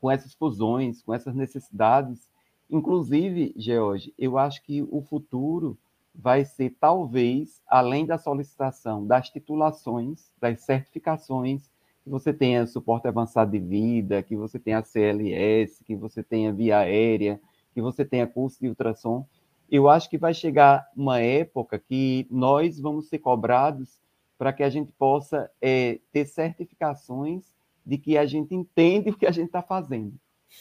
com 0.02 0.12
essas 0.12 0.34
fusões, 0.34 1.02
com 1.02 1.14
essas 1.14 1.34
necessidades, 1.34 2.28
inclusive, 2.70 3.54
George, 3.56 4.14
eu 4.18 4.38
acho 4.38 4.62
que 4.64 4.82
o 4.82 5.02
futuro 5.02 5.78
vai 6.14 6.46
ser, 6.46 6.76
talvez, 6.80 7.62
além 7.68 8.06
da 8.06 8.18
solicitação 8.18 9.06
das 9.06 9.30
titulações, 9.30 10.32
das 10.40 10.62
certificações, 10.62 11.72
que 12.04 12.10
você 12.10 12.34
tenha 12.34 12.68
suporte 12.68 13.08
avançado 13.08 13.52
de 13.52 13.60
vida, 13.60 14.22
que 14.22 14.36
você 14.36 14.60
tenha 14.60 14.84
CLS, 14.84 15.84
que 15.86 15.96
você 15.96 16.22
tenha 16.22 16.52
via 16.52 16.80
aérea, 16.80 17.40
que 17.74 17.82
você 17.82 18.04
tenha 18.04 18.28
curso 18.28 18.60
de 18.60 18.68
ultrassom, 18.68 19.26
eu 19.74 19.90
acho 19.90 20.08
que 20.08 20.20
vai 20.20 20.36
chegar 20.36 20.88
uma 20.96 21.20
época 21.20 21.80
que 21.80 22.28
nós 22.30 22.80
vamos 22.80 23.08
ser 23.08 23.18
cobrados 23.18 24.00
para 24.38 24.54
que 24.54 24.62
a 24.62 24.70
gente 24.70 24.92
possa 24.92 25.50
é, 25.60 26.00
ter 26.12 26.28
certificações 26.28 27.56
de 27.84 27.98
que 27.98 28.16
a 28.16 28.24
gente 28.28 28.54
entende 28.54 29.10
o 29.10 29.18
que 29.18 29.26
a 29.26 29.32
gente 29.32 29.48
está 29.48 29.64
fazendo. 29.64 30.14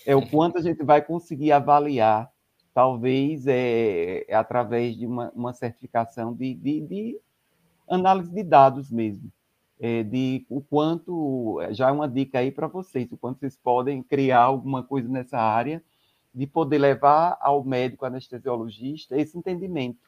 É 0.07 0.17
o 0.17 0.25
quanto 0.31 0.57
a 0.57 0.63
gente 0.63 0.83
vai 0.83 1.03
conseguir 1.03 1.53
avaliar, 1.53 2.33
talvez 2.73 3.47
é, 3.47 4.25
é 4.27 4.35
através 4.35 4.97
de 4.97 5.07
uma, 5.07 5.31
uma 5.37 5.53
certificação 5.53 6.33
de, 6.33 6.55
de, 6.55 6.81
de, 6.81 7.21
análise 7.87 8.33
de 8.33 8.43
dados 8.43 8.91
mesmo. 8.91 9.31
É, 9.79 10.03
de 10.03 10.47
o 10.49 10.63
quanto, 10.63 11.59
já 11.73 11.91
é 11.91 11.93
uma 11.93 12.09
dica 12.09 12.39
aí 12.39 12.51
para 12.51 12.67
vocês, 12.67 13.13
o 13.13 13.19
quanto 13.19 13.41
vocês 13.41 13.59
podem 13.59 14.03
criar 14.03 14.41
alguma 14.41 14.83
coisa 14.83 15.07
nessa 15.07 15.37
área, 15.37 15.85
de 16.35 16.47
poder 16.47 16.79
levar 16.79 17.37
ao 17.41 17.63
médico 17.63 18.07
anestesiologista 18.07 19.17
esse 19.17 19.37
entendimento, 19.37 20.01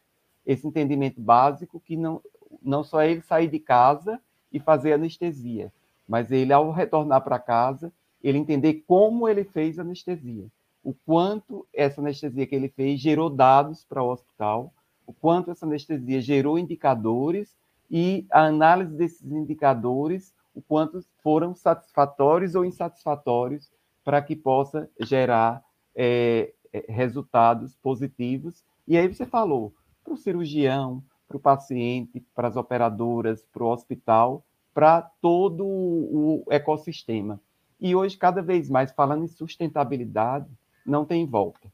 esse 0.46 0.66
entendimento 0.66 1.20
básico 1.20 1.80
que 1.80 1.96
não, 1.96 2.22
não 2.62 2.82
só 2.82 3.00
é 3.00 3.10
ele 3.10 3.20
sair 3.22 3.48
de 3.48 3.58
casa 3.58 4.20
e 4.52 4.58
fazer 4.58 4.92
anestesia, 4.92 5.72
mas 6.08 6.30
ele, 6.30 6.52
ao 6.52 6.70
retornar 6.70 7.22
para 7.22 7.38
casa, 7.38 7.92
ele 8.22 8.38
entender 8.38 8.84
como 8.86 9.28
ele 9.28 9.44
fez 9.44 9.78
anestesia, 9.78 10.46
o 10.82 10.94
quanto 10.94 11.66
essa 11.72 12.00
anestesia 12.00 12.46
que 12.46 12.54
ele 12.54 12.68
fez 12.68 13.00
gerou 13.00 13.28
dados 13.28 13.84
para 13.84 14.02
o 14.02 14.10
hospital, 14.10 14.72
o 15.06 15.12
quanto 15.12 15.50
essa 15.50 15.66
anestesia 15.66 16.20
gerou 16.20 16.58
indicadores 16.58 17.54
e 17.90 18.26
a 18.30 18.44
análise 18.44 18.94
desses 18.94 19.30
indicadores, 19.30 20.34
o 20.54 20.62
quanto 20.62 21.04
foram 21.22 21.54
satisfatórios 21.54 22.54
ou 22.54 22.64
insatisfatórios 22.64 23.70
para 24.02 24.22
que 24.22 24.36
possa 24.36 24.88
gerar 25.00 25.62
é, 25.94 26.52
é 26.72 26.92
resultados 26.92 27.76
positivos. 27.76 28.64
E 28.86 28.96
aí 28.96 29.08
você 29.08 29.24
falou 29.24 29.74
para 30.02 30.14
o 30.14 30.16
cirurgião, 30.16 31.02
para 31.26 31.36
o 31.36 31.40
paciente, 31.40 32.24
para 32.34 32.48
as 32.48 32.56
operadoras, 32.56 33.44
para 33.52 33.64
o 33.64 33.68
hospital, 33.68 34.44
para 34.72 35.02
todo 35.02 35.64
o 35.64 36.44
ecossistema. 36.50 37.40
E 37.80 37.94
hoje, 37.94 38.16
cada 38.16 38.42
vez 38.42 38.68
mais, 38.68 38.92
falando 38.92 39.24
em 39.24 39.28
sustentabilidade, 39.28 40.48
não 40.84 41.04
tem 41.04 41.26
volta. 41.26 41.72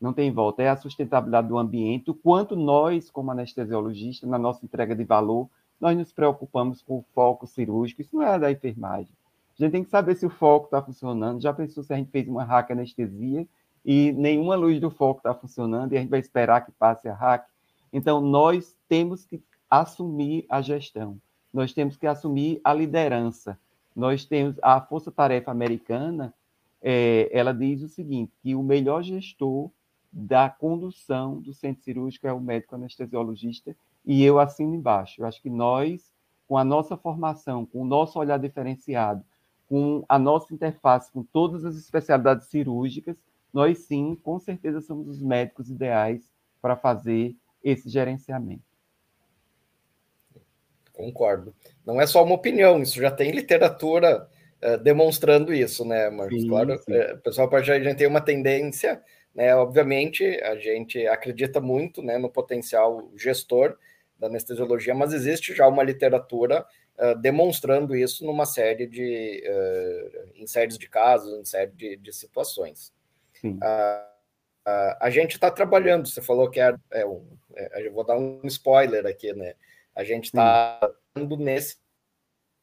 Não 0.00 0.12
tem 0.12 0.32
volta. 0.32 0.62
É 0.62 0.68
a 0.68 0.76
sustentabilidade 0.76 1.48
do 1.48 1.58
ambiente, 1.58 2.10
o 2.10 2.14
quanto 2.14 2.56
nós, 2.56 3.10
como 3.10 3.30
anestesiologistas, 3.30 4.28
na 4.28 4.38
nossa 4.38 4.64
entrega 4.64 4.94
de 4.94 5.04
valor, 5.04 5.48
nós 5.80 5.96
nos 5.96 6.12
preocupamos 6.12 6.82
com 6.82 6.98
o 6.98 7.04
foco 7.14 7.46
cirúrgico. 7.46 8.02
Isso 8.02 8.16
não 8.16 8.22
é 8.22 8.38
da 8.38 8.50
enfermagem. 8.50 9.12
A 9.58 9.62
gente 9.62 9.72
tem 9.72 9.84
que 9.84 9.90
saber 9.90 10.14
se 10.14 10.26
o 10.26 10.30
foco 10.30 10.66
está 10.66 10.82
funcionando. 10.82 11.42
Já 11.42 11.52
pensou 11.52 11.84
se 11.84 11.92
a 11.92 11.96
gente 11.96 12.10
fez 12.10 12.26
uma 12.28 12.44
hack 12.44 12.70
anestesia 12.70 13.46
e 13.84 14.12
nenhuma 14.12 14.54
luz 14.54 14.80
do 14.80 14.90
foco 14.90 15.18
está 15.18 15.34
funcionando 15.34 15.92
e 15.92 15.96
a 15.96 16.00
gente 16.00 16.10
vai 16.10 16.20
esperar 16.20 16.64
que 16.64 16.72
passe 16.72 17.08
a 17.08 17.14
hack? 17.14 17.46
Então, 17.92 18.20
nós 18.20 18.76
temos 18.88 19.24
que 19.24 19.42
assumir 19.68 20.46
a 20.48 20.60
gestão, 20.62 21.18
nós 21.52 21.72
temos 21.72 21.96
que 21.96 22.06
assumir 22.06 22.60
a 22.64 22.72
liderança. 22.72 23.58
Nós 23.94 24.24
temos 24.24 24.56
a 24.62 24.80
Força-Tarefa 24.80 25.50
Americana, 25.50 26.32
é, 26.80 27.28
ela 27.30 27.52
diz 27.52 27.82
o 27.82 27.88
seguinte, 27.88 28.32
que 28.42 28.54
o 28.54 28.62
melhor 28.62 29.02
gestor 29.02 29.70
da 30.10 30.48
condução 30.48 31.40
do 31.40 31.54
centro 31.54 31.82
cirúrgico 31.82 32.26
é 32.26 32.32
o 32.32 32.40
médico 32.40 32.74
anestesiologista, 32.74 33.76
e 34.04 34.24
eu 34.24 34.38
assino 34.40 34.74
embaixo. 34.74 35.20
Eu 35.22 35.26
acho 35.26 35.40
que 35.40 35.50
nós, 35.50 36.12
com 36.48 36.56
a 36.56 36.64
nossa 36.64 36.96
formação, 36.96 37.64
com 37.64 37.82
o 37.82 37.84
nosso 37.84 38.18
olhar 38.18 38.38
diferenciado, 38.38 39.24
com 39.72 40.04
a 40.06 40.18
nossa 40.18 40.52
interface 40.52 41.10
com 41.10 41.22
todas 41.22 41.64
as 41.64 41.76
especialidades 41.76 42.48
cirúrgicas, 42.48 43.16
nós 43.50 43.78
sim, 43.78 44.14
com 44.22 44.38
certeza, 44.38 44.82
somos 44.82 45.08
os 45.08 45.22
médicos 45.22 45.70
ideais 45.70 46.28
para 46.60 46.76
fazer 46.76 47.34
esse 47.64 47.88
gerenciamento. 47.88 48.62
Concordo. 50.92 51.54
Não 51.86 51.98
é 51.98 52.06
só 52.06 52.22
uma 52.22 52.34
opinião, 52.34 52.82
isso 52.82 53.00
já 53.00 53.10
tem 53.10 53.30
literatura 53.30 54.28
uh, 54.62 54.76
demonstrando 54.76 55.54
isso, 55.54 55.86
né, 55.86 56.10
Marcos? 56.10 56.42
Sim, 56.42 56.48
claro, 56.48 56.76
sim. 56.76 56.92
Uh, 56.92 57.18
pessoal 57.22 57.48
a 57.54 57.62
gente 57.62 57.96
tem 57.96 58.06
uma 58.06 58.20
tendência, 58.20 59.02
né? 59.34 59.54
Obviamente, 59.54 60.22
a 60.42 60.54
gente 60.56 61.06
acredita 61.06 61.62
muito 61.62 62.02
né, 62.02 62.18
no 62.18 62.28
potencial 62.28 63.10
gestor 63.16 63.78
da 64.18 64.26
anestesiologia, 64.26 64.94
mas 64.94 65.14
existe 65.14 65.54
já 65.54 65.66
uma 65.66 65.82
literatura 65.82 66.62
uh, 66.98 67.18
demonstrando 67.20 67.96
isso 67.96 68.24
numa 68.24 68.46
série 68.46 68.86
de 68.86 69.42
uh, 69.46 70.32
em 70.34 70.46
séries 70.46 70.78
de 70.78 70.88
casos, 70.88 71.38
em 71.38 71.44
série 71.44 71.72
de, 71.72 71.96
de 71.96 72.12
situações. 72.12 72.92
Uh, 73.44 74.12
a 75.00 75.10
gente 75.10 75.32
está 75.32 75.50
trabalhando, 75.50 76.08
você 76.08 76.22
falou 76.22 76.48
que 76.48 76.60
é, 76.60 76.74
é 76.92 77.04
um, 77.04 77.26
é, 77.54 77.86
eu 77.86 77.92
vou 77.92 78.04
dar 78.04 78.16
um 78.16 78.40
spoiler 78.44 79.04
aqui, 79.06 79.32
né? 79.32 79.54
A 79.94 80.04
gente 80.04 80.26
está 80.26 80.78
indo 81.16 81.36
nesse 81.36 81.76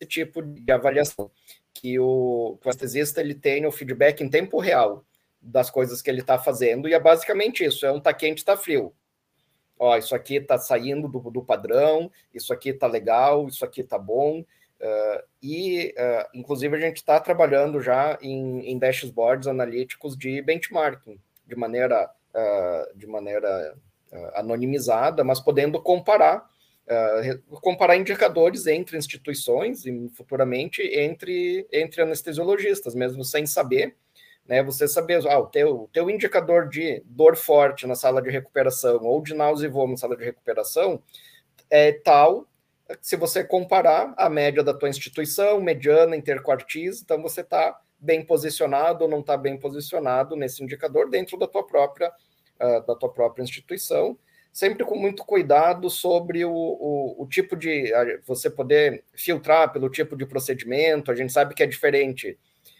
tipo 0.07 0.41
de 0.41 0.71
avaliação, 0.71 1.29
que 1.73 1.99
o, 1.99 2.57
o 2.57 2.59
anestesista 2.63 3.19
ele 3.19 3.35
tem 3.35 3.65
o 3.65 3.71
feedback 3.71 4.21
em 4.21 4.29
tempo 4.29 4.59
real 4.59 5.05
das 5.41 5.69
coisas 5.69 6.01
que 6.01 6.09
ele 6.09 6.21
está 6.21 6.39
fazendo, 6.39 6.87
e 6.87 6.93
é 6.93 6.99
basicamente 6.99 7.65
isso: 7.65 7.85
é 7.85 7.91
um 7.91 7.99
tá 7.99 8.13
quente, 8.13 8.45
tá 8.45 8.55
frio. 8.55 8.93
Ó, 9.79 9.95
isso 9.97 10.13
aqui 10.13 10.35
está 10.35 10.57
saindo 10.57 11.07
do, 11.07 11.31
do 11.31 11.41
padrão, 11.41 12.11
isso 12.33 12.51
aqui 12.51 12.69
está 12.69 12.85
legal, 12.85 13.47
isso 13.47 13.63
aqui 13.63 13.79
está 13.79 13.97
bom. 13.97 14.41
Uh, 14.41 15.23
e, 15.41 15.95
uh, 15.97 16.27
inclusive, 16.33 16.75
a 16.75 16.79
gente 16.79 16.97
está 16.97 17.17
trabalhando 17.19 17.81
já 17.81 18.17
em, 18.21 18.69
em, 18.69 18.77
dashboards 18.77 19.47
analíticos 19.47 20.17
de 20.17 20.41
benchmarking, 20.41 21.17
de 21.47 21.55
maneira, 21.55 22.09
uh, 22.33 22.97
de 22.97 23.07
maneira 23.07 23.75
anonimizada, 24.33 25.23
mas 25.23 25.39
podendo 25.39 25.79
comparar 25.79 26.49
comparar 27.61 27.95
indicadores 27.95 28.65
entre 28.65 28.97
instituições 28.97 29.85
e 29.85 30.09
futuramente 30.15 30.81
entre, 30.81 31.67
entre 31.71 32.01
anestesiologistas, 32.01 32.95
mesmo 32.95 33.23
sem 33.23 33.45
saber, 33.45 33.95
né? 34.49 34.63
Você 34.63 34.87
saber, 34.87 35.25
ah, 35.27 35.37
o 35.37 35.45
teu, 35.45 35.87
teu 35.93 36.09
indicador 36.09 36.67
de 36.67 37.03
dor 37.05 37.35
forte 37.37 37.85
na 37.85 37.93
sala 37.93 38.19
de 38.19 38.31
recuperação 38.31 38.99
ou 39.03 39.21
de 39.21 39.35
náusea 39.35 39.67
e 39.67 39.69
vômito 39.69 39.91
na 39.91 39.97
sala 39.97 40.17
de 40.17 40.25
recuperação 40.25 41.01
é 41.69 41.91
tal 41.91 42.47
se 42.99 43.15
você 43.15 43.43
comparar 43.43 44.15
a 44.17 44.27
média 44.27 44.63
da 44.63 44.73
tua 44.73 44.89
instituição, 44.89 45.61
mediana, 45.61 46.15
interquartis, 46.15 47.03
então 47.03 47.21
você 47.21 47.41
está 47.41 47.79
bem 47.99 48.25
posicionado 48.25 49.03
ou 49.03 49.09
não 49.09 49.19
está 49.19 49.37
bem 49.37 49.55
posicionado 49.59 50.35
nesse 50.35 50.63
indicador 50.63 51.07
dentro 51.07 51.37
da 51.37 51.45
tua 51.45 51.63
própria, 51.67 52.11
uh, 52.59 52.83
da 52.87 52.95
tua 52.95 53.13
própria 53.13 53.43
instituição 53.43 54.17
sempre 54.51 54.83
com 54.83 54.95
muito 54.95 55.23
cuidado 55.23 55.87
sobre 55.91 56.43
o, 56.43 56.51
o, 56.51 57.23
o, 57.23 57.27
tipo 57.27 57.55
de. 57.55 57.93
você 58.25 58.49
poder 58.49 59.03
filtrar 59.13 59.71
pelo 59.71 59.89
tipo 59.89 60.17
de 60.17 60.25
procedimento. 60.25 61.11
A 61.11 61.15
gente 61.15 61.31
sabe 61.31 61.53
que 61.53 61.61
é 61.61 61.67
diferente 61.67 62.37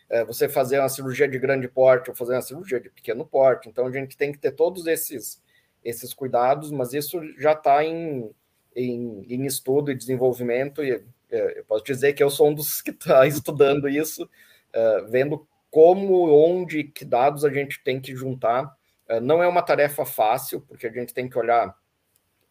é, 0.09 0.23
você 0.25 0.49
fazer 0.49 0.79
uma 0.79 0.89
cirurgia 0.89 1.27
de 1.27 1.37
grande 1.37 1.67
porte 1.67 2.09
ou 2.09 2.15
fazer 2.15 2.33
uma 2.33 2.41
cirurgia 2.41 2.79
de 2.79 2.89
pequeno 2.89 3.25
porte. 3.25 3.69
Então 3.69 3.85
a 3.85 3.91
gente 3.91 4.17
tem 4.17 4.31
que 4.31 4.37
ter 4.39 4.51
todos 4.51 4.87
esses, 4.87 5.41
esses 5.83 6.13
cuidados, 6.13 6.71
mas 6.71 6.93
isso 6.93 7.21
já 7.37 7.53
está 7.53 7.83
em, 7.83 8.31
em, 8.75 9.25
em, 9.29 9.45
estudo 9.45 9.91
e 9.91 9.95
desenvolvimento. 9.95 10.83
E 10.83 11.03
é, 11.31 11.59
eu 11.59 11.65
posso 11.65 11.83
dizer 11.83 12.13
que 12.13 12.23
eu 12.23 12.29
sou 12.29 12.49
um 12.49 12.53
dos 12.53 12.81
que 12.81 12.91
está 12.91 13.25
estudando 13.27 13.87
isso, 13.87 14.29
é, 14.73 15.01
vendo 15.09 15.47
como, 15.69 16.29
onde, 16.31 16.83
que 16.83 17.05
dados 17.05 17.45
a 17.45 17.49
gente 17.49 17.83
tem 17.83 18.01
que 18.01 18.15
juntar 18.15 18.75
é, 19.09 19.19
não 19.19 19.41
é 19.41 19.47
uma 19.47 19.63
tarefa 19.63 20.05
fácil, 20.05 20.61
porque 20.61 20.85
a 20.85 20.91
gente 20.91 21.13
tem 21.13 21.27
que 21.27 21.37
olhar 21.37 21.75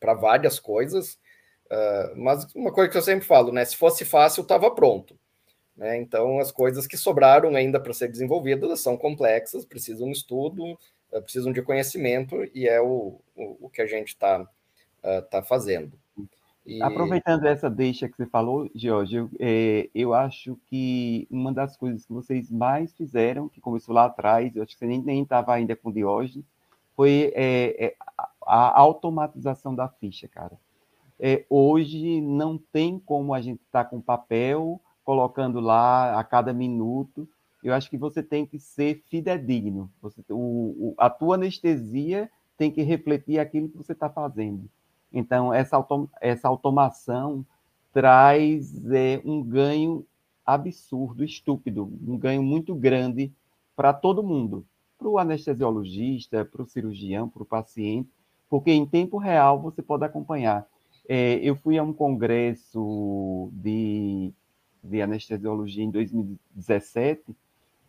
para 0.00 0.12
várias 0.12 0.58
coisas, 0.58 1.18
é, 1.70 2.12
mas 2.16 2.52
uma 2.52 2.72
coisa 2.72 2.90
que 2.90 2.98
eu 2.98 3.02
sempre 3.02 3.24
falo, 3.24 3.52
né? 3.52 3.64
Se 3.64 3.76
fosse 3.76 4.04
fácil, 4.04 4.42
estava 4.42 4.68
pronto. 4.74 5.18
Né? 5.78 5.96
Então, 5.96 6.38
as 6.38 6.52
coisas 6.52 6.86
que 6.86 6.96
sobraram 6.96 7.54
ainda 7.54 7.80
para 7.80 7.94
ser 7.94 8.08
desenvolvidas 8.08 8.80
são 8.80 8.98
complexas, 8.98 9.64
precisam 9.64 10.10
de 10.10 10.18
estudo, 10.18 10.78
é, 11.10 11.20
precisam 11.20 11.52
de 11.52 11.62
conhecimento, 11.62 12.36
e 12.54 12.68
é 12.68 12.80
o, 12.80 13.18
o, 13.34 13.56
o 13.66 13.70
que 13.70 13.80
a 13.80 13.86
gente 13.86 14.08
está 14.08 14.46
tá 15.30 15.42
fazendo. 15.42 15.92
E... 16.68 16.82
Aproveitando 16.82 17.46
essa 17.46 17.70
deixa 17.70 18.06
que 18.10 18.16
você 18.16 18.26
falou, 18.26 18.70
Jorge, 18.74 19.16
eu, 19.16 19.30
é, 19.40 19.88
eu, 19.94 20.12
acho 20.12 20.54
que 20.66 21.26
uma 21.30 21.50
das 21.50 21.78
coisas 21.78 22.04
que 22.04 22.12
vocês 22.12 22.50
mais 22.50 22.92
fizeram, 22.92 23.48
que 23.48 23.58
começou 23.58 23.94
lá 23.94 24.04
atrás, 24.04 24.54
eu 24.54 24.62
acho 24.62 24.72
que 24.72 24.78
você 24.78 24.86
nem 24.86 25.22
estava 25.22 25.54
ainda 25.54 25.74
com 25.74 25.90
Diógenes, 25.90 26.44
foi 26.94 27.32
é, 27.34 27.86
é, 27.86 27.96
a 28.42 28.78
automatização 28.78 29.74
da 29.74 29.88
ficha, 29.88 30.28
cara. 30.28 30.58
É, 31.18 31.46
hoje 31.48 32.20
não 32.20 32.58
tem 32.58 32.98
como 32.98 33.32
a 33.32 33.40
gente 33.40 33.62
estar 33.62 33.84
tá 33.84 33.90
com 33.90 33.98
papel, 33.98 34.78
colocando 35.08 35.58
lá 35.58 36.20
a 36.20 36.22
cada 36.22 36.52
minuto. 36.52 37.26
Eu 37.64 37.72
acho 37.72 37.88
que 37.88 37.96
você 37.96 38.22
tem 38.22 38.44
que 38.44 38.58
ser 38.58 39.02
fidedigno. 39.08 39.90
Você, 40.02 40.22
o, 40.28 40.34
o, 40.36 40.94
a 40.98 41.08
tua 41.08 41.36
anestesia 41.36 42.30
tem 42.58 42.70
que 42.70 42.82
refletir 42.82 43.38
aquilo 43.38 43.70
que 43.70 43.78
você 43.78 43.92
está 43.92 44.10
fazendo. 44.10 44.68
Então, 45.10 45.54
essa, 45.54 45.76
autom 45.76 46.08
essa 46.20 46.46
automação 46.46 47.42
traz 47.90 48.84
é, 48.92 49.18
um 49.24 49.42
ganho 49.42 50.04
absurdo, 50.44 51.24
estúpido, 51.24 51.90
um 52.06 52.18
ganho 52.18 52.42
muito 52.42 52.74
grande 52.74 53.32
para 53.74 53.94
todo 53.94 54.22
mundo, 54.22 54.62
para 54.98 55.08
o 55.08 55.18
anestesiologista, 55.18 56.44
para 56.44 56.60
o 56.60 56.66
cirurgião, 56.66 57.30
para 57.30 57.42
o 57.42 57.46
paciente, 57.46 58.10
porque 58.46 58.70
em 58.70 58.84
tempo 58.84 59.16
real 59.16 59.58
você 59.58 59.80
pode 59.80 60.04
acompanhar. 60.04 60.66
É, 61.08 61.36
eu 61.36 61.56
fui 61.56 61.78
a 61.78 61.82
um 61.82 61.94
congresso 61.94 63.48
de, 63.54 64.34
de 64.82 65.02
anestesiologia 65.02 65.84
em 65.84 65.90
2017, 65.90 67.36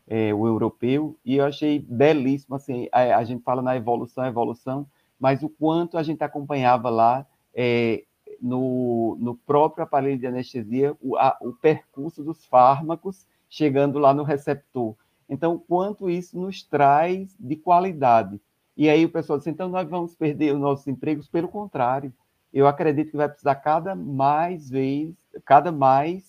é, 0.08 0.34
o 0.34 0.47
europeu, 0.47 1.15
e 1.23 1.36
eu 1.36 1.45
achei 1.45 1.80
belíssimo, 1.80 2.56
assim, 2.56 2.88
a, 2.91 3.17
a, 3.17 3.23
gente 3.23 3.43
fala 3.43 3.62
na 3.62 3.75
evolução, 3.75 4.25
evolução, 4.25 4.88
mas 5.19 5.43
o 5.43 5.49
quanto 5.49 5.97
a 5.97 6.04
gente 6.04 6.23
acompanhava 6.23 6.89
lá 6.89 7.25
é, 7.54 8.04
no, 8.41 9.17
no 9.19 9.36
próprio 9.36 9.84
aparelho 9.84 10.17
de 10.17 10.25
anestesia 10.25 10.95
o, 11.02 11.15
a, 11.15 11.38
o 11.41 11.54
percurso 11.54 12.23
dos 12.23 12.45
fármacos 12.45 13.28
chegando 13.49 13.99
lá 13.99 14.13
no 14.13 14.23
receptor. 14.23 14.95
Então, 15.30 15.62
quanto 15.67 16.10
isso 16.10 16.39
nos 16.39 16.63
traz 16.63 17.36
de 17.39 17.56
qualidade. 17.56 18.41
E 18.75 18.89
aí 18.89 19.06
o 19.06 19.10
pessoal 19.10 19.38
diz, 19.38 19.47
então 19.47 19.69
nós 19.69 19.88
vamos 19.88 20.15
perder 20.15 20.54
os 20.54 20.60
nossos 20.60 20.88
empregos? 20.88 21.28
Pelo 21.28 21.47
contrário, 21.47 22.13
eu 22.52 22.65
acredito 22.65 23.12
que 23.12 23.17
vai 23.17 23.30
precisar 23.30 23.56
cada 23.56 23.95
mais 23.95 24.69
vez, 24.69 25.13
cada 25.45 25.71
mais 25.71 26.29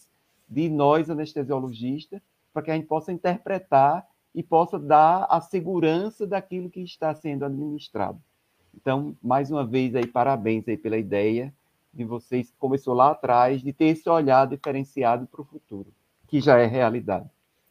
de 0.51 0.69
nós 0.69 1.09
anestesiologistas, 1.09 2.21
para 2.53 2.63
que 2.63 2.71
a 2.71 2.75
gente 2.75 2.87
possa 2.87 3.13
interpretar 3.13 4.05
e 4.35 4.43
possa 4.43 4.79
dar 4.79 5.27
a 5.31 5.41
segurança 5.41 6.27
daquilo 6.27 6.69
que 6.69 6.81
está 6.81 7.15
sendo 7.15 7.45
administrado. 7.45 8.21
Então, 8.75 9.17
mais 9.23 9.51
uma 9.51 9.65
vez 9.65 9.95
aí 9.95 10.07
parabéns 10.07 10.67
aí 10.69 10.77
pela 10.77 10.99
ideia 10.99 11.55
de 11.95 12.05
vocês 12.05 12.51
que 12.51 12.57
começou 12.57 12.95
lá 12.95 13.11
atrás 13.13 13.63
de 13.63 13.73
ter 13.73 13.87
esse 13.87 14.09
olhar 14.09 14.47
diferenciado 14.47 15.27
para 15.27 15.41
o 15.41 15.45
futuro, 15.45 15.93
que 16.27 16.41
já 16.41 16.59
é 16.59 16.67
realidade 16.67 17.29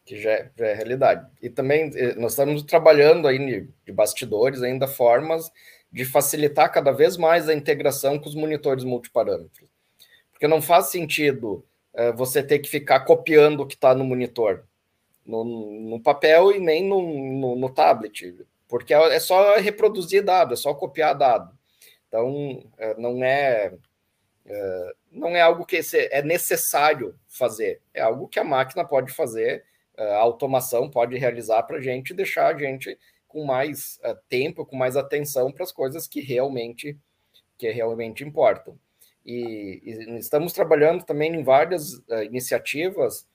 que 0.09 0.19
já 0.19 0.31
é, 0.31 0.51
já 0.57 0.65
é, 0.65 0.73
realidade. 0.73 1.27
E 1.39 1.51
também 1.51 1.91
eh, 1.93 2.15
nós 2.15 2.31
estamos 2.31 2.63
trabalhando 2.63 3.27
aí 3.27 3.67
de 3.85 3.91
bastidores 3.91 4.63
ainda 4.63 4.87
formas 4.87 5.51
de 5.91 6.03
facilitar 6.03 6.71
cada 6.71 6.91
vez 6.91 7.15
mais 7.15 7.47
a 7.47 7.53
integração 7.53 8.17
com 8.17 8.27
os 8.27 8.33
monitores 8.33 8.83
multiparâmetros. 8.83 9.69
Porque 10.31 10.47
não 10.47 10.63
faz 10.63 10.87
sentido 10.87 11.63
você 12.15 12.43
ter 12.43 12.59
que 12.59 12.69
ficar 12.69 13.01
copiando 13.01 13.61
o 13.61 13.67
que 13.67 13.75
está 13.75 13.93
no 13.93 14.03
monitor, 14.03 14.63
no, 15.25 15.43
no, 15.43 16.01
papel 16.01 16.51
e 16.51 16.59
nem 16.59 16.87
no, 16.87 17.01
no, 17.01 17.55
no, 17.55 17.69
tablet, 17.69 18.35
porque 18.67 18.93
é, 18.93 19.15
é 19.15 19.19
só 19.19 19.57
reproduzir 19.57 20.23
dado, 20.23 20.53
é 20.53 20.57
só 20.57 20.73
copiar 20.73 21.15
dado. 21.15 21.51
Então, 22.07 22.63
é, 22.77 22.95
não 22.99 23.23
é, 23.23 23.73
é 24.45 24.93
não 25.11 25.35
é 25.35 25.41
algo 25.41 25.65
que 25.65 25.79
é 25.93 26.21
necessário 26.21 27.15
fazer, 27.27 27.81
é 27.93 28.01
algo 28.01 28.27
que 28.27 28.39
a 28.39 28.43
máquina 28.43 28.85
pode 28.85 29.11
fazer 29.11 29.65
a 29.99 30.17
automação 30.17 30.89
pode 30.89 31.17
realizar 31.17 31.63
para 31.63 31.77
a 31.77 31.81
gente 31.81 32.13
deixar 32.13 32.55
a 32.55 32.57
gente 32.57 32.97
com 33.27 33.43
mais 33.45 33.99
tempo, 34.27 34.65
com 34.65 34.75
mais 34.75 34.95
atenção 34.95 35.51
para 35.51 35.63
as 35.63 35.71
coisas 35.71 36.07
que 36.07 36.21
realmente 36.21 36.97
que 37.57 37.69
realmente 37.69 38.23
importam. 38.23 38.79
E, 39.25 39.81
e 39.83 40.17
estamos 40.17 40.53
trabalhando 40.53 41.03
também 41.03 41.33
em 41.35 41.43
várias 41.43 41.93
uh, 41.93 42.23
iniciativas 42.23 43.27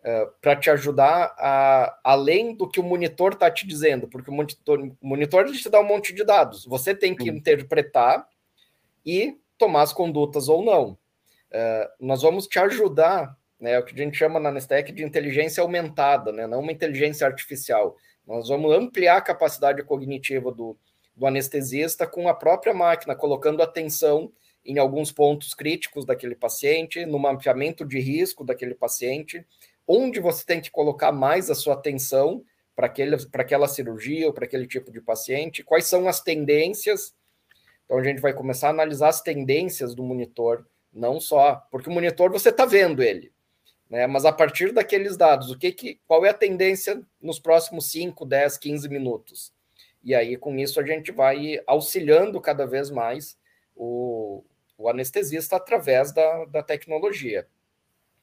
uh, 0.00 0.32
para 0.40 0.56
te 0.56 0.70
ajudar 0.70 1.34
a, 1.38 1.98
além 2.02 2.54
do 2.54 2.68
que 2.68 2.80
o 2.80 2.82
monitor 2.82 3.32
está 3.32 3.50
te 3.50 3.66
dizendo, 3.66 4.08
porque 4.08 4.30
o 4.30 4.34
monitor, 4.34 4.80
o 4.80 5.06
monitor 5.06 5.50
te 5.50 5.68
dá 5.68 5.80
um 5.80 5.86
monte 5.86 6.12
de 6.12 6.24
dados. 6.24 6.64
Você 6.66 6.94
tem 6.94 7.14
que 7.14 7.28
interpretar 7.28 8.26
e 9.04 9.36
tomar 9.58 9.82
as 9.82 9.92
condutas 9.92 10.48
ou 10.48 10.64
não. 10.64 10.98
nós 12.00 12.22
vamos 12.22 12.46
te 12.46 12.58
ajudar 12.58 13.36
né, 13.58 13.78
o 13.78 13.84
que 13.84 13.94
a 13.94 14.04
gente 14.04 14.16
chama 14.16 14.38
na 14.38 14.50
Nestec 14.50 14.92
de 14.92 15.02
inteligência 15.02 15.62
aumentada, 15.62 16.32
né, 16.32 16.46
não 16.46 16.60
uma 16.60 16.72
inteligência 16.72 17.26
artificial. 17.26 17.96
Nós 18.26 18.48
vamos 18.48 18.74
ampliar 18.74 19.16
a 19.16 19.22
capacidade 19.22 19.82
cognitiva 19.82 20.52
do, 20.52 20.76
do 21.14 21.26
anestesista 21.26 22.06
com 22.06 22.28
a 22.28 22.34
própria 22.34 22.74
máquina, 22.74 23.14
colocando 23.14 23.62
atenção 23.62 24.32
em 24.66 24.78
alguns 24.78 25.12
pontos 25.12 25.54
críticos 25.54 26.04
daquele 26.04 26.34
paciente, 26.34 27.06
no 27.06 27.18
mapeamento 27.18 27.84
de 27.84 27.98
risco 27.98 28.44
daquele 28.44 28.74
paciente, 28.74 29.46
onde 29.86 30.20
você 30.20 30.44
tem 30.44 30.60
que 30.60 30.70
colocar 30.70 31.12
mais 31.12 31.48
a 31.50 31.54
sua 31.54 31.74
atenção 31.74 32.44
para 32.74 32.92
aquela 33.32 33.68
cirurgia 33.68 34.26
ou 34.26 34.32
para 34.32 34.44
aquele 34.44 34.66
tipo 34.66 34.92
de 34.92 35.00
paciente, 35.00 35.62
quais 35.62 35.86
são 35.86 36.06
as 36.06 36.20
tendências. 36.20 37.14
Então, 37.84 37.98
a 37.98 38.04
gente 38.04 38.20
vai 38.20 38.34
começar 38.34 38.66
a 38.66 38.70
analisar 38.70 39.08
as 39.08 39.22
tendências 39.22 39.94
do 39.94 40.02
monitor, 40.02 40.66
não 40.92 41.18
só, 41.18 41.66
porque 41.70 41.88
o 41.88 41.92
monitor 41.92 42.30
você 42.30 42.50
está 42.50 42.66
vendo 42.66 43.02
ele, 43.02 43.32
né? 43.88 44.06
Mas 44.06 44.24
a 44.24 44.32
partir 44.32 44.72
daqueles 44.72 45.16
dados, 45.16 45.50
o 45.50 45.58
que, 45.58 45.72
que 45.72 46.00
qual 46.06 46.26
é 46.26 46.30
a 46.30 46.34
tendência 46.34 47.00
nos 47.20 47.38
próximos 47.38 47.90
5, 47.90 48.26
10, 48.26 48.58
15 48.58 48.88
minutos? 48.88 49.52
E 50.02 50.14
aí, 50.14 50.36
com 50.36 50.56
isso, 50.58 50.78
a 50.78 50.86
gente 50.86 51.10
vai 51.10 51.60
auxiliando 51.66 52.40
cada 52.40 52.66
vez 52.66 52.90
mais 52.90 53.38
o, 53.74 54.44
o 54.78 54.88
anestesista 54.88 55.56
através 55.56 56.12
da, 56.12 56.44
da 56.46 56.62
tecnologia. 56.62 57.46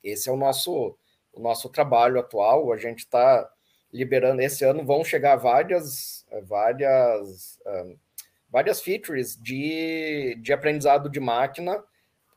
Esse 0.03 0.29
é 0.29 0.31
o 0.31 0.37
nosso, 0.37 0.97
o 1.31 1.39
nosso 1.39 1.69
trabalho 1.69 2.19
atual. 2.19 2.71
A 2.71 2.77
gente 2.77 2.99
está 2.99 3.49
liberando, 3.91 4.41
esse 4.41 4.63
ano 4.65 4.83
vão 4.83 5.03
chegar 5.03 5.35
várias, 5.35 6.25
várias, 6.43 7.59
uh, 7.65 7.97
várias 8.49 8.81
features 8.81 9.35
de, 9.41 10.35
de 10.41 10.51
aprendizado 10.51 11.09
de 11.09 11.19
máquina 11.19 11.83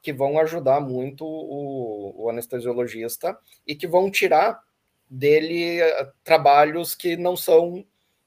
que 0.02 0.12
vão 0.12 0.38
ajudar 0.38 0.81
muito 0.81 1.24
o, 1.24 2.24
o 2.24 2.31
anestesiologista 2.31 3.37
e 3.66 3.74
que 3.74 3.88
vão 3.88 4.11
tirar 4.11 4.62
dele 5.09 5.81
eh, 5.81 6.12
trabalhos 6.22 6.94
que 6.94 7.16
não 7.16 7.37
são 7.37 7.85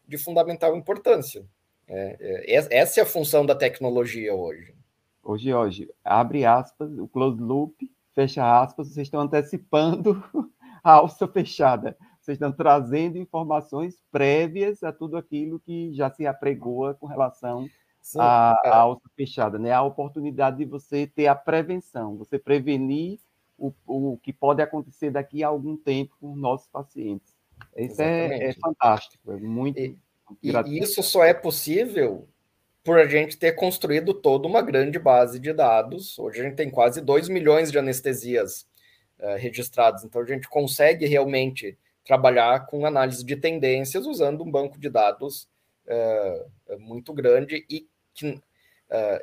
de 0.07 0.17
fundamental 0.17 0.75
importância. 0.75 1.45
É, 1.87 2.17
é, 2.19 2.77
essa 2.77 2.99
é 2.99 3.03
a 3.03 3.05
função 3.05 3.45
da 3.45 3.55
tecnologia 3.55 4.33
hoje. 4.33 4.73
Hoje, 5.23 5.53
hoje, 5.53 5.89
abre 6.03 6.45
aspas, 6.45 6.97
o 6.97 7.07
close 7.07 7.41
loop, 7.41 7.91
fecha 8.13 8.61
aspas, 8.61 8.87
vocês 8.87 9.07
estão 9.07 9.21
antecipando 9.21 10.23
a 10.83 10.93
alça 10.93 11.27
fechada. 11.27 11.97
Vocês 12.19 12.35
estão 12.35 12.51
trazendo 12.51 13.17
informações 13.17 14.01
prévias 14.11 14.83
a 14.83 14.91
tudo 14.91 15.17
aquilo 15.17 15.59
que 15.59 15.93
já 15.93 16.09
se 16.09 16.25
apregoa 16.25 16.93
com 16.93 17.05
relação 17.05 17.67
Sim, 18.01 18.19
é. 18.19 18.21
a 18.21 18.77
alça 18.77 19.09
fechada, 19.15 19.57
né? 19.59 19.71
A 19.71 19.83
oportunidade 19.83 20.57
de 20.57 20.65
você 20.65 21.07
ter 21.07 21.27
a 21.27 21.35
prevenção, 21.35 22.17
você 22.17 22.39
prevenir 22.39 23.19
o, 23.57 23.73
o 23.85 24.17
que 24.17 24.31
pode 24.31 24.61
acontecer 24.61 25.11
daqui 25.11 25.43
a 25.43 25.47
algum 25.47 25.75
tempo 25.75 26.15
com 26.19 26.35
nossos 26.35 26.67
pacientes. 26.67 27.35
Isso 27.75 28.01
é, 28.01 28.49
é, 28.49 28.53
fantástico, 28.53 29.31
é 29.31 29.37
muito. 29.37 29.79
E, 29.79 29.97
e 30.43 30.79
isso 30.79 31.03
só 31.03 31.23
é 31.23 31.33
possível 31.33 32.27
por 32.83 32.97
a 32.97 33.07
gente 33.07 33.37
ter 33.37 33.53
construído 33.53 34.13
toda 34.13 34.47
uma 34.47 34.61
grande 34.61 34.97
base 34.97 35.39
de 35.39 35.53
dados. 35.53 36.17
Hoje 36.17 36.39
a 36.39 36.43
gente 36.43 36.55
tem 36.55 36.69
quase 36.69 37.01
2 37.01 37.29
milhões 37.29 37.71
de 37.71 37.77
anestesias 37.77 38.67
uh, 39.19 39.35
registradas, 39.37 40.03
então 40.03 40.21
a 40.21 40.25
gente 40.25 40.47
consegue 40.47 41.05
realmente 41.05 41.77
trabalhar 42.05 42.65
com 42.65 42.85
análise 42.85 43.23
de 43.23 43.35
tendências 43.35 44.05
usando 44.05 44.43
um 44.43 44.49
banco 44.49 44.79
de 44.79 44.89
dados 44.89 45.47
uh, 45.85 46.79
muito 46.79 47.13
grande 47.13 47.65
e 47.69 47.87
que, 48.13 48.29
uh, 48.29 48.41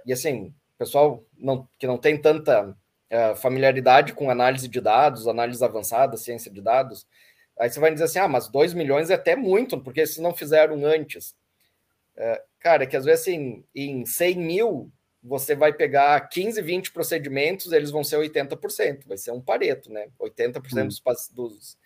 e 0.05 0.13
assim, 0.13 0.55
pessoal 0.79 1.25
não, 1.37 1.69
que 1.79 1.87
não 1.87 1.99
tem 1.99 2.21
tanta 2.21 2.77
familiaridade 3.37 4.13
com 4.13 4.29
análise 4.29 4.67
de 4.67 4.81
dados, 4.81 5.29
análise 5.29 5.65
avançada, 5.65 6.17
ciência 6.17 6.51
de 6.51 6.61
dados, 6.61 7.07
aí 7.57 7.71
você 7.71 7.79
vai 7.79 7.93
dizer 7.93 8.07
assim, 8.07 8.19
ah, 8.19 8.27
mas 8.27 8.49
2 8.49 8.75
milhões 8.75 9.11
é 9.11 9.15
até 9.15 9.37
muito, 9.37 9.81
porque 9.81 10.05
se 10.05 10.21
não 10.21 10.35
fizeram 10.35 10.85
antes. 10.85 11.33
Uh, 12.17 12.41
cara, 12.67 12.83
é 12.83 12.87
que 12.87 12.97
às 12.97 13.05
vezes 13.05 13.21
assim, 13.21 13.63
em 13.73 14.05
100 14.05 14.39
mil, 14.39 14.93
você 15.23 15.55
vai 15.55 15.73
pegar 15.73 16.19
15, 16.29 16.61
20 16.61 16.91
procedimentos, 16.91 17.71
eles 17.71 17.93
vão 17.93 18.03
ser 18.03 18.17
80%, 18.17 19.07
vai 19.07 19.17
ser 19.17 19.31
um 19.31 19.41
pareto, 19.41 19.93
né? 19.93 20.09
80% 20.21 20.83
hum. 20.83 20.89
dos, 20.89 21.29
dos 21.33 21.79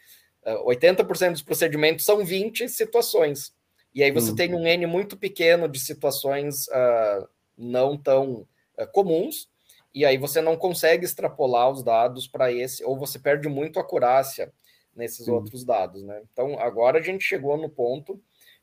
uh, 0.42 0.66
80% 0.66 1.32
dos 1.32 1.42
procedimentos 1.42 2.06
são 2.06 2.24
20 2.24 2.66
situações. 2.70 3.54
E 3.94 4.02
aí 4.02 4.10
você 4.10 4.30
hum. 4.30 4.34
tem 4.34 4.54
um 4.54 4.66
N 4.66 4.86
muito 4.86 5.18
pequeno 5.18 5.68
de 5.68 5.78
situações 5.78 6.66
uh, 6.68 7.28
não 7.58 7.94
tão 7.98 8.46
uh, 8.78 8.86
comuns, 8.90 9.50
e 9.94 10.06
aí 10.06 10.16
você 10.16 10.40
não 10.40 10.56
consegue 10.56 11.04
extrapolar 11.04 11.68
os 11.68 11.82
dados 11.82 12.26
para 12.26 12.50
esse, 12.50 12.82
ou 12.84 12.98
você 12.98 13.18
perde 13.18 13.50
muito 13.50 13.78
acurácia 13.78 14.50
nesses 14.96 15.28
hum. 15.28 15.34
outros 15.34 15.62
dados, 15.62 16.02
né? 16.02 16.22
Então, 16.32 16.58
agora 16.58 17.00
a 17.00 17.02
gente 17.02 17.22
chegou 17.22 17.58
no 17.58 17.68
ponto 17.68 18.18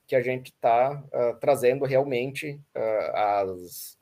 que 0.07 0.15
a 0.15 0.21
gente 0.21 0.47
está 0.47 0.93
uh, 0.93 1.17
ah, 1.17 1.33
trazendo 1.33 1.83
realmente 1.83 2.59
as, 3.13 3.97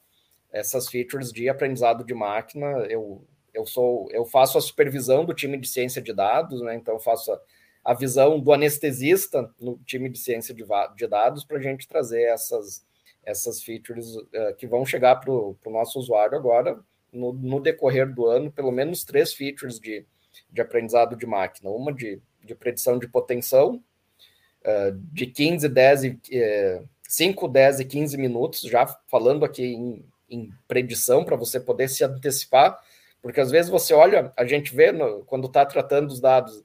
essas 0.52 0.88
features 0.88 1.32
de 1.32 1.50
aprendizado 1.50 2.06
de 2.06 2.14
máquina. 2.14 2.68
Eu, 2.90 3.28
eu 3.54 3.66
sou, 3.66 4.08
eu 4.12 4.26
faço 4.26 4.58
a 4.58 4.62
supervisão 4.62 5.26
do 5.26 5.34
time 5.34 5.58
de 5.58 5.68
ciência 5.68 6.02
de 6.02 6.14
dados, 6.14 6.62
né? 6.62 6.76
Então, 6.76 6.94
eu 6.94 7.00
faço 7.00 7.32
a, 7.32 7.42
a 7.86 7.94
visão 7.94 8.40
do 8.40 8.54
anestesista 8.54 9.54
no 9.60 9.78
time 9.86 10.10
de 10.10 10.18
ciência 10.18 10.54
de, 10.54 10.64
de 10.96 11.08
dados 11.08 11.44
para 11.44 11.58
a 11.58 11.62
gente 11.62 11.88
trazer 11.88 12.24
essas, 12.24 12.86
essas 13.24 13.64
features 13.64 14.16
uh, 14.16 14.56
que 14.58 14.68
vão 14.68 14.86
chegar 14.86 15.18
para 15.18 15.32
o 15.32 15.58
nosso 15.68 16.00
usuário 16.00 16.38
agora, 16.38 16.80
no, 17.12 17.34
no, 17.34 17.60
decorrer 17.60 18.14
do 18.14 18.26
ano, 18.26 18.52
pelo 18.52 18.72
menos 18.72 19.04
três 19.04 19.34
features 19.34 19.80
de, 19.80 20.06
de 20.52 20.62
aprendizado 20.62 21.16
de 21.16 21.26
máquina. 21.26 21.70
Uma 21.70 21.94
de, 21.94 22.22
de 22.44 22.54
predição 22.56 23.00
de 23.00 23.08
potensão, 23.08 23.82
uh, 24.66 24.92
de 25.14 25.28
15, 25.28 25.70
10 25.70 26.04
e, 26.04 26.10
uh, 26.10 26.90
5, 27.08 27.48
10 27.48 27.80
e 27.80 27.86
15 27.86 28.18
minutos, 28.18 28.62
já 28.62 28.86
falando 29.08 29.46
aqui 29.46 29.64
em, 29.64 30.06
em 30.30 30.52
predição 30.68 31.24
para 31.24 31.36
você 31.36 31.60
poder 31.60 31.88
se 31.88 32.04
antecipar, 32.04 32.80
porque 33.22 33.40
às 33.40 33.52
vezes 33.52 33.72
você 33.72 33.94
olha, 33.94 34.34
a 34.36 34.46
gente 34.46 34.76
vê 34.76 34.92
no, 34.92 35.24
quando 35.26 35.48
está 35.48 35.66
tratando 35.66 36.10
os 36.10 36.20
dados, 36.20 36.64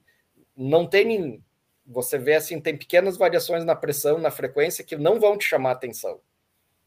não 0.55 0.85
tem 0.85 1.41
você 1.85 2.17
vê 2.17 2.35
assim, 2.35 2.59
tem 2.59 2.77
pequenas 2.77 3.17
variações 3.17 3.65
na 3.65 3.75
pressão, 3.75 4.17
na 4.17 4.31
frequência 4.31 4.83
que 4.83 4.95
não 4.95 5.19
vão 5.19 5.37
te 5.37 5.45
chamar 5.45 5.71
atenção. 5.71 6.19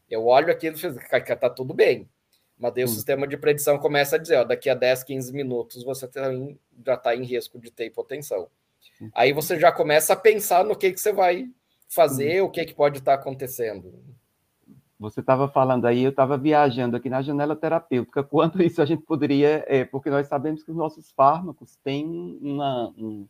Eu 0.09 0.25
olho 0.25 0.51
aquilo 0.51 0.75
e 0.77 1.31
está 1.31 1.49
tudo 1.49 1.73
bem. 1.73 2.09
Mas 2.57 2.73
daí 2.73 2.83
hum. 2.83 2.87
o 2.87 2.89
sistema 2.89 3.27
de 3.27 3.37
predição 3.37 3.77
começa 3.77 4.15
a 4.15 4.19
dizer, 4.19 4.37
ó, 4.37 4.43
daqui 4.43 4.69
a 4.69 4.73
10, 4.73 5.03
15 5.03 5.33
minutos 5.33 5.83
você 5.83 6.07
tem, 6.07 6.57
já 6.85 6.93
está 6.93 7.15
em 7.15 7.23
risco 7.23 7.59
de 7.59 7.71
ter 7.71 7.85
hipotensão. 7.85 8.49
Aí 9.13 9.33
você 9.33 9.59
já 9.59 9.71
começa 9.71 10.13
a 10.13 10.17
pensar 10.17 10.63
no 10.63 10.75
que, 10.75 10.91
que 10.91 10.99
você 10.99 11.11
vai 11.11 11.49
fazer, 11.89 12.41
o 12.41 12.49
que, 12.49 12.65
que 12.65 12.73
pode 12.73 12.99
estar 12.99 13.15
tá 13.15 13.21
acontecendo. 13.21 13.93
Você 14.97 15.19
estava 15.19 15.47
falando 15.47 15.85
aí, 15.85 16.03
eu 16.03 16.09
estava 16.09 16.37
viajando 16.37 16.95
aqui 16.95 17.09
na 17.09 17.21
janela 17.21 17.55
terapêutica. 17.55 18.23
Quanto 18.25 18.61
isso 18.61 18.81
a 18.81 18.85
gente 18.85 19.03
poderia, 19.03 19.65
é, 19.67 19.83
porque 19.83 20.09
nós 20.09 20.27
sabemos 20.27 20.63
que 20.63 20.71
os 20.71 20.77
nossos 20.77 21.11
fármacos 21.11 21.75
têm 21.83 22.39
uma, 22.41 22.93
um, 22.97 23.27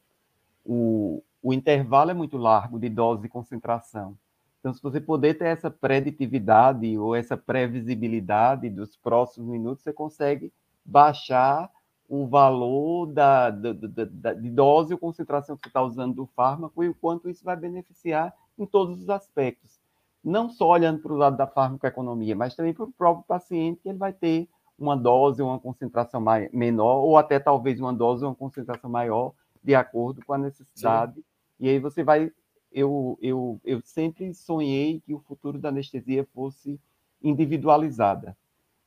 o, 0.63 1.23
o 1.41 1.53
intervalo 1.53 2.11
é 2.11 2.13
muito 2.13 2.37
largo 2.37 2.79
de 2.79 2.89
dose 2.89 3.25
e 3.25 3.29
concentração. 3.29 4.17
Então, 4.59 4.73
se 4.73 4.81
você 4.81 4.99
puder 4.99 5.35
ter 5.35 5.45
essa 5.45 5.69
preditividade 5.69 6.97
ou 6.97 7.15
essa 7.15 7.37
previsibilidade 7.37 8.69
dos 8.69 8.95
próximos 8.97 9.49
minutos, 9.49 9.83
você 9.83 9.93
consegue 9.93 10.51
baixar 10.83 11.69
o 12.07 12.27
valor 12.27 13.07
da, 13.07 13.49
da, 13.49 13.73
da, 13.73 14.05
da 14.05 14.33
de 14.33 14.49
dose 14.49 14.93
ou 14.93 14.99
concentração 14.99 15.55
que 15.55 15.63
você 15.63 15.69
está 15.69 15.81
usando 15.81 16.15
do 16.15 16.25
fármaco 16.27 16.83
e 16.83 16.89
o 16.89 16.95
quanto 16.95 17.29
isso 17.29 17.43
vai 17.43 17.55
beneficiar 17.55 18.33
em 18.57 18.65
todos 18.65 19.01
os 19.01 19.09
aspectos. 19.09 19.79
Não 20.23 20.49
só 20.49 20.69
olhando 20.69 20.99
para 20.99 21.13
o 21.13 21.17
lado 21.17 21.37
da 21.37 21.47
farmacoeconomia, 21.47 22.35
mas 22.35 22.55
também 22.55 22.73
para 22.73 22.85
o 22.85 22.91
próprio 22.91 23.25
paciente, 23.27 23.81
que 23.81 23.89
ele 23.89 23.97
vai 23.97 24.13
ter 24.13 24.47
uma 24.77 24.95
dose 24.95 25.41
ou 25.41 25.49
uma 25.49 25.59
concentração 25.59 26.23
menor, 26.51 27.03
ou 27.03 27.17
até 27.17 27.39
talvez 27.39 27.79
uma 27.79 27.93
dose 27.93 28.23
ou 28.23 28.31
uma 28.31 28.35
concentração 28.35 28.89
maior, 28.89 29.33
de 29.63 29.73
acordo 29.73 30.23
com 30.25 30.33
a 30.33 30.37
necessidade. 30.37 31.15
Sim. 31.15 31.23
E 31.59 31.69
aí 31.69 31.79
você 31.79 32.03
vai 32.03 32.31
eu, 32.75 33.17
eu, 33.21 33.61
eu 33.63 33.81
sempre 33.85 34.33
sonhei 34.33 34.99
que 34.99 35.13
o 35.13 35.19
futuro 35.19 35.57
da 35.57 35.69
anestesia 35.69 36.27
fosse 36.33 36.77
individualizada. 37.23 38.35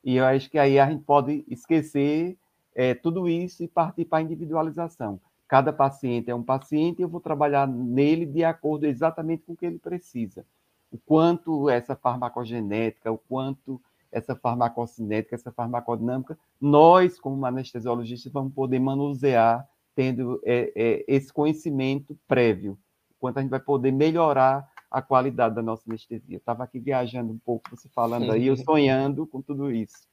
E 0.04 0.16
eu 0.16 0.26
acho 0.26 0.50
que 0.50 0.58
aí 0.58 0.78
a 0.78 0.90
gente 0.90 1.02
pode 1.04 1.42
esquecer 1.48 2.36
é, 2.74 2.94
tudo 2.94 3.28
isso 3.28 3.62
e 3.62 3.68
partir 3.68 4.04
para 4.04 4.18
a 4.18 4.22
individualização. 4.22 5.20
Cada 5.46 5.72
paciente 5.72 6.30
é 6.30 6.34
um 6.34 6.42
paciente 6.42 6.98
e 6.98 7.02
eu 7.02 7.08
vou 7.08 7.20
trabalhar 7.20 7.66
nele 7.66 8.26
de 8.26 8.44
acordo 8.44 8.86
exatamente 8.86 9.44
com 9.44 9.52
o 9.52 9.56
que 9.56 9.66
ele 9.66 9.78
precisa. 9.78 10.44
O 10.90 10.98
quanto 10.98 11.68
essa 11.70 11.96
farmacogenética, 11.96 13.10
o 13.10 13.18
quanto 13.18 13.80
essa 14.12 14.34
farmacocinética, 14.34 15.34
essa 15.34 15.52
farmacodinâmica, 15.52 16.38
nós, 16.60 17.18
como 17.18 17.44
anestesiologistas, 17.44 18.32
vamos 18.32 18.52
poder 18.52 18.78
manusear 18.78 19.66
tendo 19.94 20.40
é, 20.44 20.72
é, 20.76 21.04
esse 21.08 21.32
conhecimento 21.32 22.16
prévio 22.28 22.78
quanto 23.18 23.38
a 23.38 23.42
gente 23.42 23.50
vai 23.50 23.60
poder 23.60 23.90
melhorar 23.90 24.70
a 24.90 25.02
qualidade 25.02 25.54
da 25.54 25.62
nossa 25.62 25.82
anestesia. 25.88 26.38
Estava 26.38 26.64
aqui 26.64 26.78
viajando 26.78 27.32
um 27.32 27.38
pouco, 27.38 27.70
você 27.70 27.88
falando 27.88 28.30
aí, 28.30 28.46
eu 28.46 28.56
sonhando 28.56 29.26
com 29.26 29.42
tudo 29.42 29.70
isso. 29.70 30.08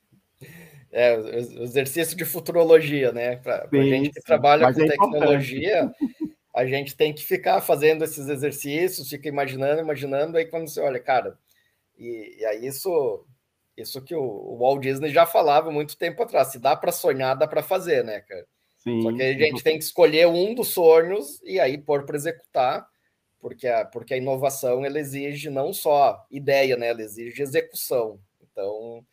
É, 0.91 1.17
o 1.17 1.63
exercício 1.63 2.15
de 2.15 2.23
futurologia, 2.23 3.11
né? 3.11 3.35
Para 3.37 3.67
a 3.71 3.83
gente 3.83 4.11
que 4.11 4.21
trabalha 4.21 4.73
com 4.73 4.81
é 4.81 4.87
tecnologia, 4.87 5.91
a 6.55 6.65
gente 6.65 6.95
tem 6.95 7.13
que 7.13 7.23
ficar 7.23 7.59
fazendo 7.59 8.03
esses 8.03 8.29
exercícios, 8.29 9.09
fica 9.09 9.27
imaginando, 9.27 9.81
imaginando, 9.81 10.37
aí 10.37 10.45
quando 10.45 10.69
você 10.69 10.79
olha, 10.79 10.99
cara, 10.99 11.37
e, 11.97 12.37
e 12.39 12.45
aí 12.45 12.65
isso, 12.65 13.25
isso 13.75 14.01
que 14.01 14.15
o, 14.15 14.21
o 14.21 14.57
Walt 14.57 14.81
Disney 14.81 15.09
já 15.09 15.25
falava 15.25 15.69
muito 15.69 15.97
tempo 15.97 16.23
atrás, 16.23 16.49
se 16.49 16.59
dá 16.59 16.75
para 16.77 16.93
sonhar, 16.93 17.37
dá 17.37 17.45
para 17.45 17.61
fazer, 17.61 18.03
né, 18.03 18.21
cara? 18.21 18.45
Sim. 18.77 19.01
Só 19.01 19.11
que 19.11 19.21
a 19.21 19.33
gente 19.33 19.63
tem 19.63 19.77
que 19.77 19.83
escolher 19.83 20.27
um 20.27 20.55
dos 20.55 20.69
sonhos 20.69 21.41
e 21.43 21.59
aí 21.59 21.77
pôr 21.77 22.05
para 22.05 22.15
executar 22.15 22.87
porque 23.45 23.67
a, 23.67 23.85
porque 23.85 24.15
a 24.15 24.17
inovação 24.17 24.83
ela 24.83 24.99
exige 24.99 25.51
não 25.51 25.71
só 25.71 26.25
ideia, 26.31 26.75
né? 26.75 26.87
Ela 26.87 27.03
exige 27.03 27.43
execução. 27.43 28.19
Então, 28.41 29.05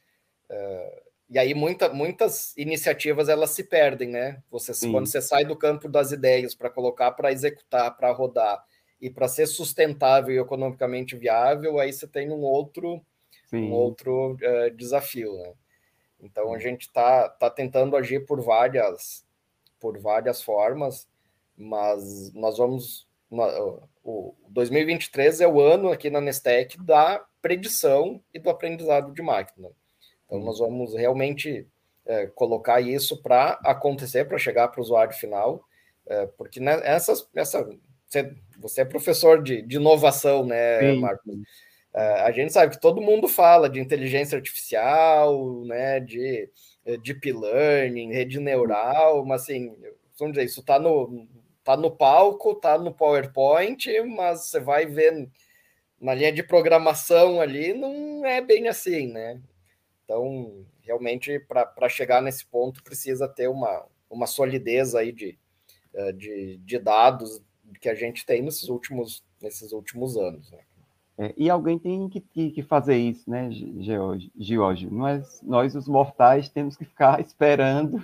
uh, 0.49 1.02
e 1.33 1.39
aí 1.39 1.55
muita, 1.55 1.89
muitas 1.89 2.55
iniciativas 2.59 3.27
elas 3.31 3.51
se 3.51 3.65
perdem, 3.65 4.11
né? 4.11 4.43
Você 4.51 4.75
Sim. 4.75 4.93
quando 4.93 5.07
você 5.07 5.23
sai 5.23 5.47
do 5.47 5.57
campo 5.57 5.89
das 5.89 6.13
ideias 6.13 6.55
para 6.55 6.69
colocar 6.69 7.11
para 7.13 7.33
executar, 7.33 7.97
para 7.97 8.13
rodar 8.13 8.63
e 9.01 9.09
para 9.09 9.27
ser 9.27 9.47
sustentável 9.47 10.35
e 10.35 10.39
economicamente 10.39 11.17
viável, 11.17 11.79
aí 11.79 11.91
você 11.91 12.07
tem 12.07 12.31
um 12.31 12.43
outro 12.43 13.01
Sim. 13.47 13.71
um 13.71 13.73
outro 13.73 14.35
uh, 14.35 14.71
desafio, 14.77 15.33
né? 15.39 15.55
Então 16.21 16.53
a 16.53 16.59
gente 16.59 16.83
está 16.83 17.31
tá 17.31 17.49
tentando 17.49 17.97
agir 17.97 18.27
por 18.27 18.39
várias 18.43 19.25
por 19.81 19.99
várias 19.99 20.43
formas, 20.43 21.09
mas 21.57 22.31
nós 22.35 22.59
vamos 22.59 23.09
o 24.05 24.35
2023 24.51 25.41
é 25.41 25.49
o 25.49 25.63
ano 25.63 25.91
aqui 25.91 26.11
na 26.11 26.21
Nestec 26.21 26.77
da 26.79 27.25
predição 27.41 28.23
e 28.35 28.39
do 28.39 28.51
aprendizado 28.51 29.15
de 29.15 29.23
máquina. 29.23 29.71
Então, 30.33 30.41
nós 30.41 30.59
vamos 30.61 30.95
realmente 30.95 31.67
é, 32.07 32.27
colocar 32.29 32.81
isso 32.81 33.21
para 33.21 33.61
acontecer, 33.65 34.25
para 34.25 34.39
chegar 34.39 34.69
para 34.69 34.81
o 34.81 34.83
usuário 34.83 35.15
final, 35.15 35.63
é, 36.07 36.25
porque 36.39 36.59
né, 36.59 36.81
essas, 36.85 37.29
essa, 37.37 37.69
você, 38.07 38.35
você 38.59 38.81
é 38.81 38.85
professor 38.87 39.43
de, 39.43 39.61
de 39.61 39.77
inovação, 39.77 40.47
né, 40.47 40.81
Sim. 40.81 41.01
Marcos? 41.01 41.35
É, 41.93 42.23
a 42.23 42.33
gente 42.33 42.51
sabe 42.51 42.75
que 42.75 42.81
todo 42.81 43.03
mundo 43.03 43.29
fala 43.29 43.69
de 43.69 43.79
inteligência 43.79 44.37
artificial, 44.37 45.63
né, 45.67 46.01
de 46.01 46.49
deep 47.03 47.31
learning, 47.31 48.13
rede 48.13 48.41
neural, 48.41 49.27
mas 49.27 49.43
assim, 49.43 49.77
vamos 50.19 50.33
dizer, 50.33 50.47
isso 50.47 50.61
está 50.61 50.79
no, 50.79 51.29
tá 51.63 51.77
no 51.77 51.91
palco, 51.91 52.55
tá 52.55 52.79
no 52.79 52.95
PowerPoint, 52.95 53.87
mas 54.17 54.47
você 54.47 54.59
vai 54.59 54.87
ver 54.87 55.29
na 56.01 56.15
linha 56.15 56.33
de 56.33 56.43
programação 56.43 57.39
ali, 57.39 57.75
não 57.75 58.25
é 58.25 58.41
bem 58.41 58.67
assim, 58.67 59.09
né? 59.09 59.39
Então, 60.13 60.67
realmente, 60.83 61.39
para 61.39 61.89
chegar 61.89 62.21
nesse 62.21 62.45
ponto, 62.45 62.83
precisa 62.83 63.27
ter 63.27 63.49
uma, 63.49 63.87
uma 64.11 64.27
solidez 64.27 64.95
aí 64.95 65.11
de, 65.11 65.39
eh, 65.95 66.13
de, 66.13 66.59
de 66.59 66.79
dados 66.79 67.41
que 67.81 67.89
a 67.89 67.95
gente 67.95 68.27
tem 68.27 68.43
nesses 68.43 68.69
últimos, 68.69 69.25
nesses 69.41 69.73
últimos 69.73 70.19
anos, 70.19 70.51
né? 70.51 70.59
É, 71.17 71.35
e 71.37 71.49
alguém 71.49 71.79
tem 71.79 72.11
que, 72.11 72.21
que, 72.21 72.63
fazer 72.63 72.97
isso, 72.97 73.31
né, 73.31 73.49
George? 74.39 74.87
Nós, 74.91 75.41
nós, 75.43 75.75
os 75.75 75.89
mortais, 75.89 76.51
temos 76.51 76.77
que 76.77 76.85
ficar 76.85 77.19
esperando 77.25 78.03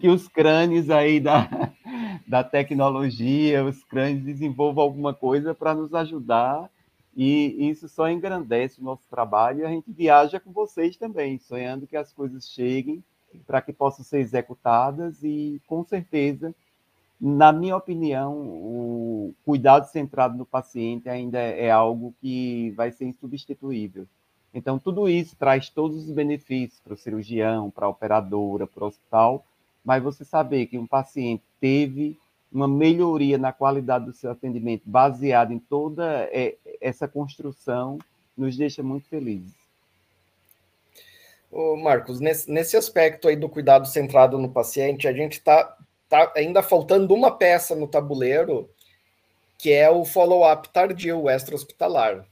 que 0.00 0.08
os 0.08 0.28
crânios 0.28 0.90
aí 0.90 1.18
da, 1.18 1.72
da 2.28 2.44
tecnologia, 2.44 3.64
os 3.64 3.82
crânios 3.82 4.24
desenvolvam 4.24 4.84
alguma 4.84 5.12
coisa 5.12 5.52
para 5.52 5.74
nos 5.74 5.92
ajudar, 5.94 6.70
e 7.18 7.68
isso 7.68 7.88
só 7.88 8.08
engrandece 8.08 8.80
o 8.80 8.84
nosso 8.84 9.02
trabalho, 9.10 9.60
e 9.60 9.64
a 9.64 9.68
gente 9.68 9.90
viaja 9.90 10.38
com 10.38 10.52
vocês 10.52 10.96
também, 10.96 11.38
sonhando 11.38 11.86
que 11.86 11.96
as 11.96 12.12
coisas 12.12 12.48
cheguem 12.48 13.02
para 13.46 13.60
que 13.60 13.72
possam 13.72 14.04
ser 14.04 14.20
executadas, 14.20 15.22
e 15.24 15.60
com 15.66 15.84
certeza 15.84 16.54
na 17.20 17.52
minha 17.52 17.76
opinião, 17.76 18.32
o 18.32 19.34
cuidado 19.44 19.90
centrado 19.90 20.38
no 20.38 20.46
paciente 20.46 21.08
ainda 21.08 21.40
é 21.40 21.68
algo 21.68 22.14
que 22.20 22.70
vai 22.76 22.92
ser 22.92 23.06
insubstituível. 23.06 24.06
Então, 24.54 24.78
tudo 24.78 25.08
isso 25.08 25.34
traz 25.36 25.68
todos 25.68 25.96
os 26.08 26.12
benefícios 26.12 26.80
para 26.80 26.94
o 26.94 26.96
cirurgião, 26.96 27.70
para 27.70 27.86
a 27.86 27.88
operadora, 27.88 28.68
para 28.68 28.84
o 28.84 28.86
hospital, 28.86 29.44
mas 29.84 30.02
você 30.02 30.24
saber 30.24 30.66
que 30.66 30.78
um 30.78 30.86
paciente 30.86 31.42
teve 31.60 32.16
uma 32.52 32.66
melhoria 32.66 33.36
na 33.36 33.52
qualidade 33.52 34.06
do 34.06 34.12
seu 34.12 34.30
atendimento 34.30 34.82
baseado 34.86 35.52
em 35.52 35.58
toda 35.58 36.28
é, 36.32 36.56
essa 36.80 37.06
construção 37.06 37.98
nos 38.36 38.56
deixa 38.56 38.82
muito 38.82 39.08
felizes. 39.08 39.52
Ô 41.50 41.76
Marcos, 41.76 42.20
nesse, 42.20 42.50
nesse 42.50 42.76
aspecto 42.76 43.28
aí 43.28 43.36
do 43.36 43.48
cuidado 43.48 43.86
centrado 43.86 44.38
no 44.38 44.50
paciente, 44.50 45.08
a 45.08 45.12
gente 45.12 45.34
está 45.34 45.76
tá 46.08 46.32
ainda 46.36 46.62
faltando 46.62 47.14
uma 47.14 47.30
peça 47.30 47.74
no 47.74 47.88
tabuleiro, 47.88 48.68
que 49.56 49.72
é 49.72 49.90
o 49.90 50.04
follow-up 50.04 50.68
tardio, 50.70 51.28
extra-hospitalar. 51.28 52.24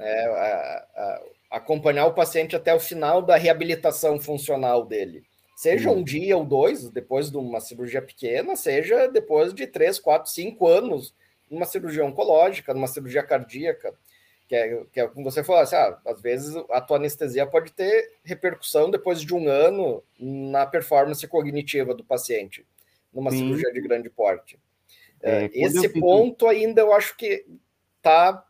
É, 0.00 1.22
acompanhar 1.50 2.06
o 2.06 2.14
paciente 2.14 2.56
até 2.56 2.74
o 2.74 2.80
final 2.80 3.22
da 3.22 3.36
reabilitação 3.36 4.20
funcional 4.20 4.84
dele. 4.84 5.22
Seja 5.54 5.90
um 5.90 6.02
dia 6.02 6.36
ou 6.36 6.44
dois, 6.44 6.88
depois 6.90 7.30
de 7.30 7.36
uma 7.36 7.60
cirurgia 7.60 8.02
pequena, 8.02 8.56
seja 8.56 9.06
depois 9.06 9.54
de 9.54 9.66
três, 9.66 9.98
quatro, 9.98 10.30
cinco 10.30 10.66
anos, 10.66 11.14
numa 11.48 11.64
cirurgia 11.64 12.04
oncológica, 12.04 12.74
numa 12.74 12.88
cirurgia 12.88 13.22
cardíaca, 13.22 13.94
que 14.48 14.54
é, 14.54 14.84
que 14.92 15.00
é 15.00 15.06
como 15.06 15.30
você 15.30 15.44
falou, 15.44 15.62
assim, 15.62 15.76
ah, 15.76 15.98
às 16.06 16.20
vezes 16.20 16.54
a 16.70 16.80
tua 16.80 16.96
anestesia 16.96 17.46
pode 17.46 17.72
ter 17.72 18.12
repercussão 18.24 18.90
depois 18.90 19.20
de 19.20 19.32
um 19.32 19.48
ano 19.48 20.02
na 20.18 20.66
performance 20.66 21.26
cognitiva 21.28 21.94
do 21.94 22.04
paciente 22.04 22.66
numa 23.14 23.30
Sim. 23.30 23.38
cirurgia 23.38 23.72
de 23.72 23.80
grande 23.80 24.10
porte. 24.10 24.58
É, 25.22 25.48
Esse 25.54 25.88
ponto 25.88 26.46
ainda 26.48 26.82
eu 26.82 26.92
acho 26.92 27.16
que 27.16 27.46
tá, 28.02 28.44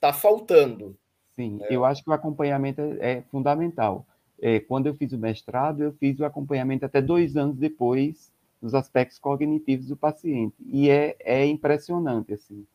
tá 0.00 0.12
faltando. 0.12 0.96
Sim, 1.34 1.58
é. 1.62 1.74
eu 1.74 1.84
acho 1.84 2.02
que 2.02 2.08
o 2.08 2.12
acompanhamento 2.12 2.80
é, 2.80 2.96
é 3.00 3.22
fundamental. 3.22 4.06
É, 4.46 4.60
quando 4.60 4.86
eu 4.86 4.94
fiz 4.94 5.10
o 5.14 5.18
mestrado, 5.18 5.82
eu 5.82 5.92
fiz 5.94 6.20
o 6.20 6.24
acompanhamento 6.26 6.84
até 6.84 7.00
dois 7.00 7.34
anos 7.34 7.56
depois 7.56 8.30
dos 8.60 8.74
aspectos 8.74 9.18
cognitivos 9.18 9.86
do 9.86 9.96
paciente. 9.96 10.54
E 10.66 10.90
é, 10.90 11.16
é 11.20 11.46
impressionante, 11.46 12.34
assim, 12.34 12.66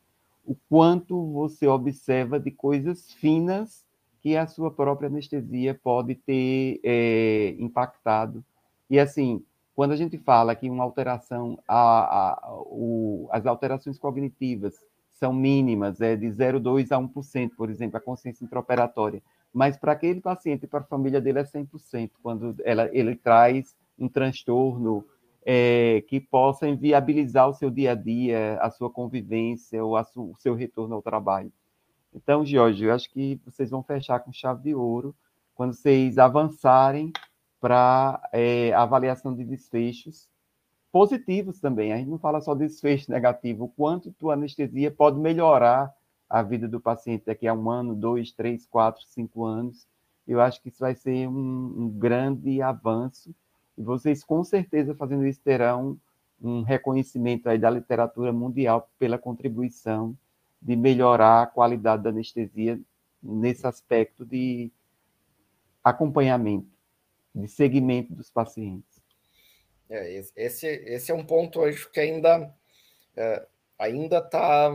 o 0.44 0.56
quanto 0.68 1.30
você 1.30 1.68
observa 1.68 2.40
de 2.40 2.50
coisas 2.50 3.12
finas 3.12 3.84
que 4.20 4.36
a 4.36 4.48
sua 4.48 4.72
própria 4.72 5.06
anestesia 5.06 5.72
pode 5.72 6.16
ter 6.16 6.80
é, 6.82 7.54
impactado. 7.56 8.44
E, 8.90 8.98
assim, 8.98 9.40
quando 9.72 9.92
a 9.92 9.96
gente 9.96 10.18
fala 10.18 10.56
que 10.56 10.68
uma 10.68 10.82
alteração, 10.82 11.56
a, 11.68 12.30
a, 12.32 12.52
o, 12.66 13.28
as 13.30 13.46
alterações 13.46 13.96
cognitivas 13.96 14.74
são 15.08 15.32
mínimas, 15.32 16.00
é 16.00 16.16
de 16.16 16.26
0,2 16.26 16.90
a 16.90 17.00
1%, 17.00 17.50
por 17.56 17.70
exemplo, 17.70 17.96
a 17.96 18.00
consciência 18.00 18.44
intraoperatória. 18.44 19.22
Mas 19.52 19.76
para 19.76 19.92
aquele 19.92 20.20
paciente 20.20 20.64
e 20.64 20.68
para 20.68 20.80
a 20.80 20.84
família 20.84 21.20
dele 21.20 21.40
é 21.40 21.44
100%, 21.44 22.12
quando 22.22 22.54
ela, 22.64 22.88
ele 22.92 23.16
traz 23.16 23.74
um 23.98 24.08
transtorno 24.08 25.04
é, 25.44 26.02
que 26.08 26.20
possa 26.20 26.68
inviabilizar 26.68 27.48
o 27.48 27.54
seu 27.54 27.70
dia 27.70 27.92
a 27.92 27.94
dia, 27.94 28.58
a 28.60 28.70
sua 28.70 28.90
convivência 28.90 29.84
ou 29.84 30.02
su, 30.04 30.30
o 30.30 30.36
seu 30.38 30.54
retorno 30.54 30.94
ao 30.94 31.02
trabalho. 31.02 31.52
Então, 32.14 32.44
Jorge, 32.44 32.84
eu 32.84 32.92
acho 32.92 33.10
que 33.10 33.40
vocês 33.44 33.70
vão 33.70 33.82
fechar 33.82 34.20
com 34.20 34.32
chave 34.32 34.62
de 34.62 34.74
ouro 34.74 35.14
quando 35.54 35.74
vocês 35.74 36.18
avançarem 36.18 37.12
para 37.60 38.20
é, 38.32 38.72
avaliação 38.72 39.34
de 39.34 39.44
desfechos 39.44 40.28
positivos 40.90 41.60
também. 41.60 41.92
A 41.92 41.96
gente 41.96 42.08
não 42.08 42.18
fala 42.18 42.40
só 42.40 42.54
de 42.54 42.66
desfecho 42.66 43.10
negativo, 43.10 43.64
o 43.64 43.68
quanto 43.68 44.12
tua 44.12 44.34
anestesia 44.34 44.90
pode 44.90 45.18
melhorar 45.18 45.94
a 46.30 46.42
vida 46.42 46.68
do 46.68 46.80
paciente 46.80 47.24
daqui 47.26 47.48
a 47.48 47.52
um 47.52 47.68
ano, 47.68 47.92
dois, 47.92 48.30
três, 48.30 48.64
quatro, 48.64 49.02
cinco 49.04 49.44
anos. 49.44 49.84
Eu 50.26 50.40
acho 50.40 50.62
que 50.62 50.68
isso 50.68 50.78
vai 50.78 50.94
ser 50.94 51.28
um, 51.28 51.74
um 51.76 51.88
grande 51.88 52.62
avanço 52.62 53.34
e 53.76 53.82
vocês, 53.82 54.22
com 54.22 54.44
certeza, 54.44 54.94
fazendo 54.94 55.26
isso, 55.26 55.40
terão 55.40 55.98
um 56.40 56.62
reconhecimento 56.62 57.48
aí 57.48 57.58
da 57.58 57.68
literatura 57.68 58.32
mundial 58.32 58.88
pela 58.98 59.18
contribuição 59.18 60.16
de 60.62 60.76
melhorar 60.76 61.42
a 61.42 61.46
qualidade 61.46 62.02
da 62.02 62.10
anestesia 62.10 62.80
nesse 63.22 63.66
aspecto 63.66 64.24
de 64.24 64.70
acompanhamento, 65.82 66.68
de 67.34 67.48
segmento 67.48 68.14
dos 68.14 68.30
pacientes. 68.30 69.00
É, 69.88 70.22
esse, 70.36 70.66
esse 70.66 71.10
é 71.10 71.14
um 71.14 71.24
ponto, 71.24 71.62
acho 71.64 71.90
que 71.90 72.00
ainda 72.00 72.54
é, 73.16 73.46
ainda 73.78 74.18
está 74.18 74.70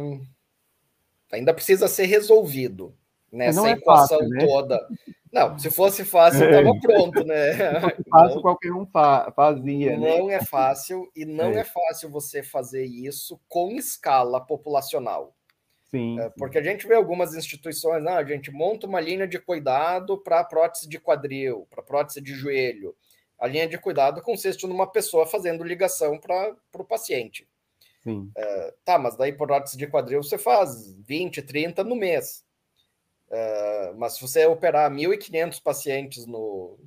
ainda 1.32 1.54
precisa 1.54 1.88
ser 1.88 2.06
resolvido 2.06 2.96
nessa 3.32 3.60
Não 3.60 3.68
é 3.68 3.72
equação 3.72 4.18
fácil, 4.18 4.30
né? 4.30 4.46
toda. 4.46 4.88
Não, 5.32 5.60
se 5.60 5.70
fosse 5.70 6.06
fácil, 6.06 6.46
estava 6.46 6.70
é. 6.70 6.80
pronto, 6.80 7.24
né? 7.26 7.54
Fácil 8.10 8.42
qualquer 8.42 8.72
um 8.72 8.88
fazia. 9.36 9.98
Né? 9.98 10.18
Não 10.18 10.28
né? 10.28 10.36
é 10.36 10.42
fácil, 10.42 11.12
e 11.14 11.26
não 11.26 11.52
é. 11.52 11.60
é. 11.60 11.64
fácil 11.66 12.10
você 12.10 12.42
fazer 12.42 12.86
isso 12.86 13.38
com 13.50 13.72
escala 13.72 14.40
populacional. 14.40 15.36
Sim, 15.92 16.20
é, 16.20 16.30
Porque 16.38 16.58
a 16.58 16.64
gente 16.64 16.88
vê 16.88 16.96
algumas 16.96 17.36
instituições, 17.36 18.02
não, 18.04 18.14
a 18.14 18.24
gente 18.24 18.50
monta 18.50 18.88
uma 18.88 19.02
linha 19.02 19.28
de 19.28 19.38
cuidado 19.38 20.18
para 20.18 20.44
prótese 20.44 20.88
de 20.88 21.00
quadril, 21.00 21.68
para 21.70 21.84
prótese 21.84 22.22
de 22.22 22.34
joelho. 22.34 22.96
A 23.38 23.46
linha 23.46 23.68
de 23.68 23.78
cuidado 23.78 24.22
consiste 24.22 24.66
numa 24.66 24.90
pessoa 24.90 25.26
fazendo 25.26 25.64
ligação 25.64 26.18
para 26.18 26.56
o 26.74 26.86
paciente. 26.86 27.48
Sim. 28.06 28.32
É, 28.38 28.74
tá, 28.86 29.00
mas 29.00 29.18
daí 29.18 29.34
prótese 29.34 29.76
de 29.76 29.88
quadril 29.88 30.22
você 30.22 30.38
faz 30.38 30.94
20, 31.02 31.42
30 31.42 31.84
no 31.84 31.96
mês. 31.96 32.46
Uh, 33.28 33.98
mas 33.98 34.14
se 34.14 34.22
você 34.22 34.46
operar 34.46 34.92
1.500 34.92 35.60
pacientes 35.60 36.28
no, 36.28 36.78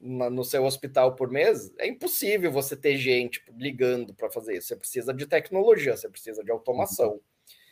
na, 0.00 0.28
no 0.28 0.44
seu 0.44 0.64
hospital 0.64 1.14
por 1.14 1.30
mês, 1.30 1.72
é 1.78 1.86
impossível 1.86 2.50
você 2.50 2.76
ter 2.76 2.96
gente 2.96 3.40
ligando 3.56 4.12
para 4.12 4.28
fazer 4.28 4.56
isso. 4.56 4.66
Você 4.66 4.76
precisa 4.76 5.14
de 5.14 5.24
tecnologia, 5.24 5.96
você 5.96 6.08
precisa 6.08 6.42
de 6.42 6.50
automação. 6.50 7.20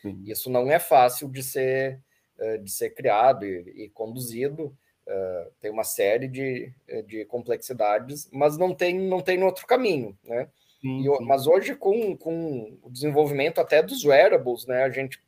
Uhum. 0.05 0.23
Isso 0.25 0.49
não 0.49 0.71
é 0.71 0.79
fácil 0.79 1.27
de 1.29 1.43
ser, 1.43 2.01
uh, 2.39 2.57
de 2.63 2.71
ser 2.71 2.91
criado 2.91 3.45
e, 3.45 3.83
e 3.83 3.89
conduzido. 3.89 4.73
Uh, 5.05 5.51
tem 5.59 5.69
uma 5.69 5.83
série 5.83 6.29
de, 6.29 6.73
de 7.07 7.25
complexidades, 7.25 8.29
mas 8.31 8.57
não 8.57 8.73
tem, 8.73 8.97
não 8.97 9.19
tem 9.19 9.43
outro 9.43 9.67
caminho, 9.67 10.17
né? 10.23 10.47
Sim, 10.81 11.05
e, 11.05 11.25
mas 11.25 11.47
hoje, 11.47 11.75
com, 11.75 12.15
com 12.15 12.77
o 12.81 12.89
desenvolvimento 12.89 13.59
até 13.59 13.81
dos 13.81 14.05
wearables, 14.05 14.65
né, 14.65 14.83
a 14.83 14.89
gente 14.89 15.19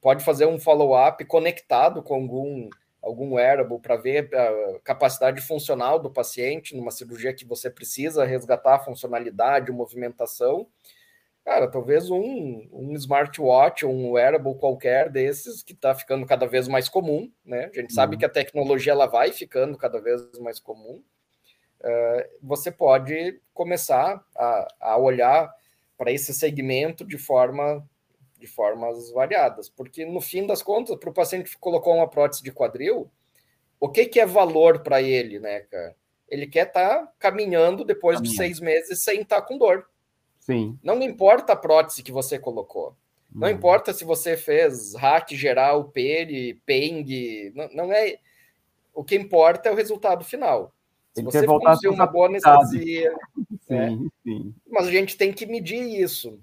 pode 0.00 0.24
fazer 0.24 0.46
um 0.46 0.58
follow-up 0.58 1.24
conectado 1.24 2.02
com 2.02 2.14
algum, 2.14 2.68
algum 3.02 3.34
wearable 3.34 3.80
para 3.80 3.96
ver 3.96 4.30
a 4.34 4.78
capacidade 4.84 5.40
funcional 5.40 5.98
do 5.98 6.10
paciente 6.10 6.76
numa 6.76 6.90
cirurgia 6.90 7.34
que 7.34 7.44
você 7.44 7.70
precisa 7.70 8.24
resgatar 8.24 8.76
a 8.76 8.78
funcionalidade, 8.78 9.72
movimentação. 9.72 10.66
Cara, 11.44 11.68
talvez 11.68 12.10
um, 12.10 12.68
um 12.72 12.92
smartwatch, 12.94 13.86
um 13.86 14.12
wearable 14.12 14.56
qualquer 14.56 15.10
desses 15.10 15.62
que 15.62 15.72
está 15.72 15.94
ficando 15.94 16.26
cada 16.26 16.46
vez 16.46 16.66
mais 16.66 16.88
comum, 16.88 17.30
né? 17.44 17.66
A 17.66 17.80
gente 17.80 17.90
uhum. 17.90 17.94
sabe 17.94 18.16
que 18.16 18.24
a 18.24 18.28
tecnologia 18.28 18.92
ela 18.92 19.06
vai 19.06 19.30
ficando 19.32 19.78
cada 19.78 20.00
vez 20.00 20.22
mais 20.40 20.58
comum. 20.58 21.02
Uh, 21.80 22.28
você 22.42 22.70
pode 22.70 23.40
começar 23.52 24.24
a, 24.34 24.68
a 24.80 24.96
olhar 24.96 25.52
para 25.96 26.10
esse 26.10 26.32
segmento 26.34 27.04
de 27.04 27.18
forma 27.18 27.86
de 28.38 28.46
formas 28.46 29.10
variadas, 29.10 29.68
porque 29.68 30.04
no 30.04 30.20
fim 30.20 30.46
das 30.46 30.62
contas, 30.62 30.96
para 30.96 31.08
o 31.08 31.14
paciente 31.14 31.50
que 31.50 31.58
colocou 31.58 31.94
uma 31.94 32.08
prótese 32.08 32.42
de 32.42 32.52
quadril, 32.52 33.10
o 33.80 33.88
que, 33.88 34.06
que 34.06 34.20
é 34.20 34.26
valor 34.26 34.80
para 34.80 35.00
ele, 35.00 35.38
né, 35.38 35.60
cara? 35.60 35.96
Ele 36.28 36.46
quer 36.46 36.66
estar 36.66 36.98
tá 36.98 37.12
caminhando 37.18 37.84
depois 37.84 38.20
de 38.20 38.34
seis 38.34 38.60
meses 38.60 39.02
sem 39.02 39.22
estar 39.22 39.40
tá 39.40 39.42
com 39.42 39.56
dor. 39.56 39.88
Sim. 40.40 40.78
Não 40.82 41.00
importa 41.02 41.52
a 41.52 41.56
prótese 41.56 42.02
que 42.02 42.12
você 42.12 42.38
colocou. 42.38 42.96
Não 43.32 43.48
hum. 43.48 43.50
importa 43.50 43.92
se 43.92 44.04
você 44.04 44.36
fez 44.36 44.94
hack 44.94 45.30
geral, 45.32 45.84
peri, 45.84 46.54
peng, 46.66 47.52
não, 47.54 47.68
não 47.68 47.92
é. 47.92 48.18
O 48.94 49.04
que 49.04 49.14
importa 49.14 49.68
é 49.68 49.72
o 49.72 49.76
resultado 49.76 50.24
final. 50.24 50.72
Se 51.16 51.22
você 51.22 51.46
conseguir 51.46 51.88
uma 51.88 52.06
boa 52.06 52.28
anestesia. 52.28 53.14
sim, 53.66 53.74
né? 53.74 53.98
sim. 54.22 54.54
Mas 54.68 54.86
a 54.86 54.90
gente 54.90 55.16
tem 55.16 55.32
que 55.32 55.46
medir 55.46 55.82
isso. 56.00 56.38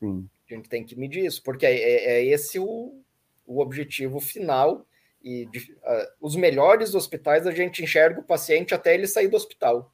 Sim. 0.00 0.28
A 0.50 0.54
gente 0.54 0.68
tem 0.68 0.82
que 0.82 0.96
medir 0.96 1.26
isso, 1.26 1.42
porque 1.42 1.66
é, 1.66 1.74
é, 1.74 2.04
é 2.14 2.24
esse 2.24 2.58
o, 2.58 3.02
o 3.46 3.60
objetivo 3.60 4.18
final. 4.18 4.86
E 5.22 5.44
de, 5.46 5.72
uh, 5.72 6.08
os 6.22 6.36
melhores 6.36 6.94
hospitais 6.94 7.46
a 7.46 7.50
gente 7.50 7.82
enxerga 7.82 8.20
o 8.20 8.24
paciente 8.24 8.74
até 8.74 8.94
ele 8.94 9.06
sair 9.06 9.28
do 9.28 9.36
hospital. 9.36 9.92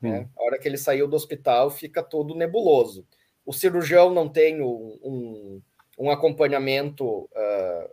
Né? 0.00 0.28
A 0.38 0.42
hora 0.42 0.58
que 0.58 0.66
ele 0.66 0.78
saiu 0.78 1.06
do 1.06 1.16
hospital, 1.16 1.70
fica 1.70 2.02
todo 2.02 2.34
nebuloso. 2.34 3.06
O 3.44 3.52
cirurgião 3.52 4.14
não 4.14 4.28
tem 4.28 4.62
um, 4.62 4.98
um, 5.02 5.62
um 5.98 6.10
acompanhamento 6.10 7.04
uh, 7.06 7.90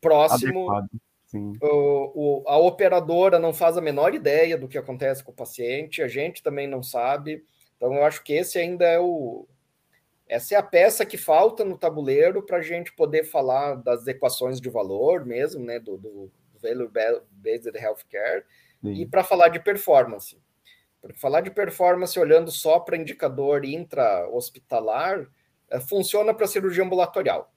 próximo. 0.00 0.68
O, 1.60 2.42
o, 2.42 2.48
a 2.48 2.58
operadora 2.58 3.38
não 3.38 3.52
faz 3.52 3.76
a 3.76 3.80
menor 3.80 4.14
ideia 4.14 4.56
do 4.56 4.68
que 4.68 4.78
acontece 4.78 5.22
com 5.22 5.32
o 5.32 5.34
paciente, 5.34 6.02
a 6.02 6.08
gente 6.08 6.42
também 6.42 6.66
não 6.66 6.82
sabe. 6.82 7.44
Então, 7.76 7.94
eu 7.94 8.04
acho 8.04 8.22
que 8.22 8.32
esse 8.32 8.58
ainda 8.58 8.84
é 8.84 8.98
o, 8.98 9.46
essa 10.28 10.54
é 10.54 10.58
a 10.58 10.62
peça 10.62 11.04
que 11.04 11.16
falta 11.16 11.64
no 11.64 11.76
tabuleiro 11.76 12.42
para 12.42 12.58
a 12.58 12.62
gente 12.62 12.92
poder 12.92 13.24
falar 13.24 13.74
das 13.74 14.06
equações 14.06 14.60
de 14.60 14.70
valor 14.70 15.24
mesmo, 15.24 15.64
né, 15.64 15.78
do, 15.78 15.98
do 15.98 16.32
Value-Based 16.62 17.76
Healthcare, 17.76 18.44
Sim. 18.82 18.94
e 18.94 19.06
para 19.06 19.22
falar 19.22 19.48
de 19.48 19.60
performance. 19.60 20.38
Porque 21.00 21.18
falar 21.18 21.42
de 21.42 21.50
performance 21.50 22.18
olhando 22.18 22.50
só 22.50 22.80
para 22.80 22.96
indicador 22.96 23.64
intra-hospitalar 23.64 25.28
é, 25.70 25.78
funciona 25.78 26.32
para 26.32 26.46
cirurgia 26.46 26.82
ambulatorial, 26.82 27.52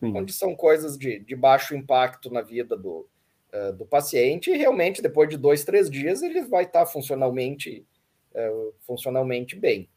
Sim. 0.00 0.16
onde 0.16 0.32
são 0.32 0.56
coisas 0.56 0.96
de, 0.96 1.18
de 1.18 1.36
baixo 1.36 1.76
impacto 1.76 2.32
na 2.32 2.40
vida 2.40 2.74
do, 2.74 3.06
uh, 3.52 3.72
do 3.74 3.84
paciente, 3.84 4.50
e 4.50 4.56
realmente 4.56 5.02
depois 5.02 5.28
de 5.28 5.36
dois, 5.36 5.62
três 5.62 5.90
dias 5.90 6.22
ele 6.22 6.42
vai 6.42 6.64
estar 6.64 6.80
tá 6.80 6.86
funcionalmente, 6.86 7.86
uh, 8.32 8.74
funcionalmente 8.80 9.54
bem. 9.54 9.88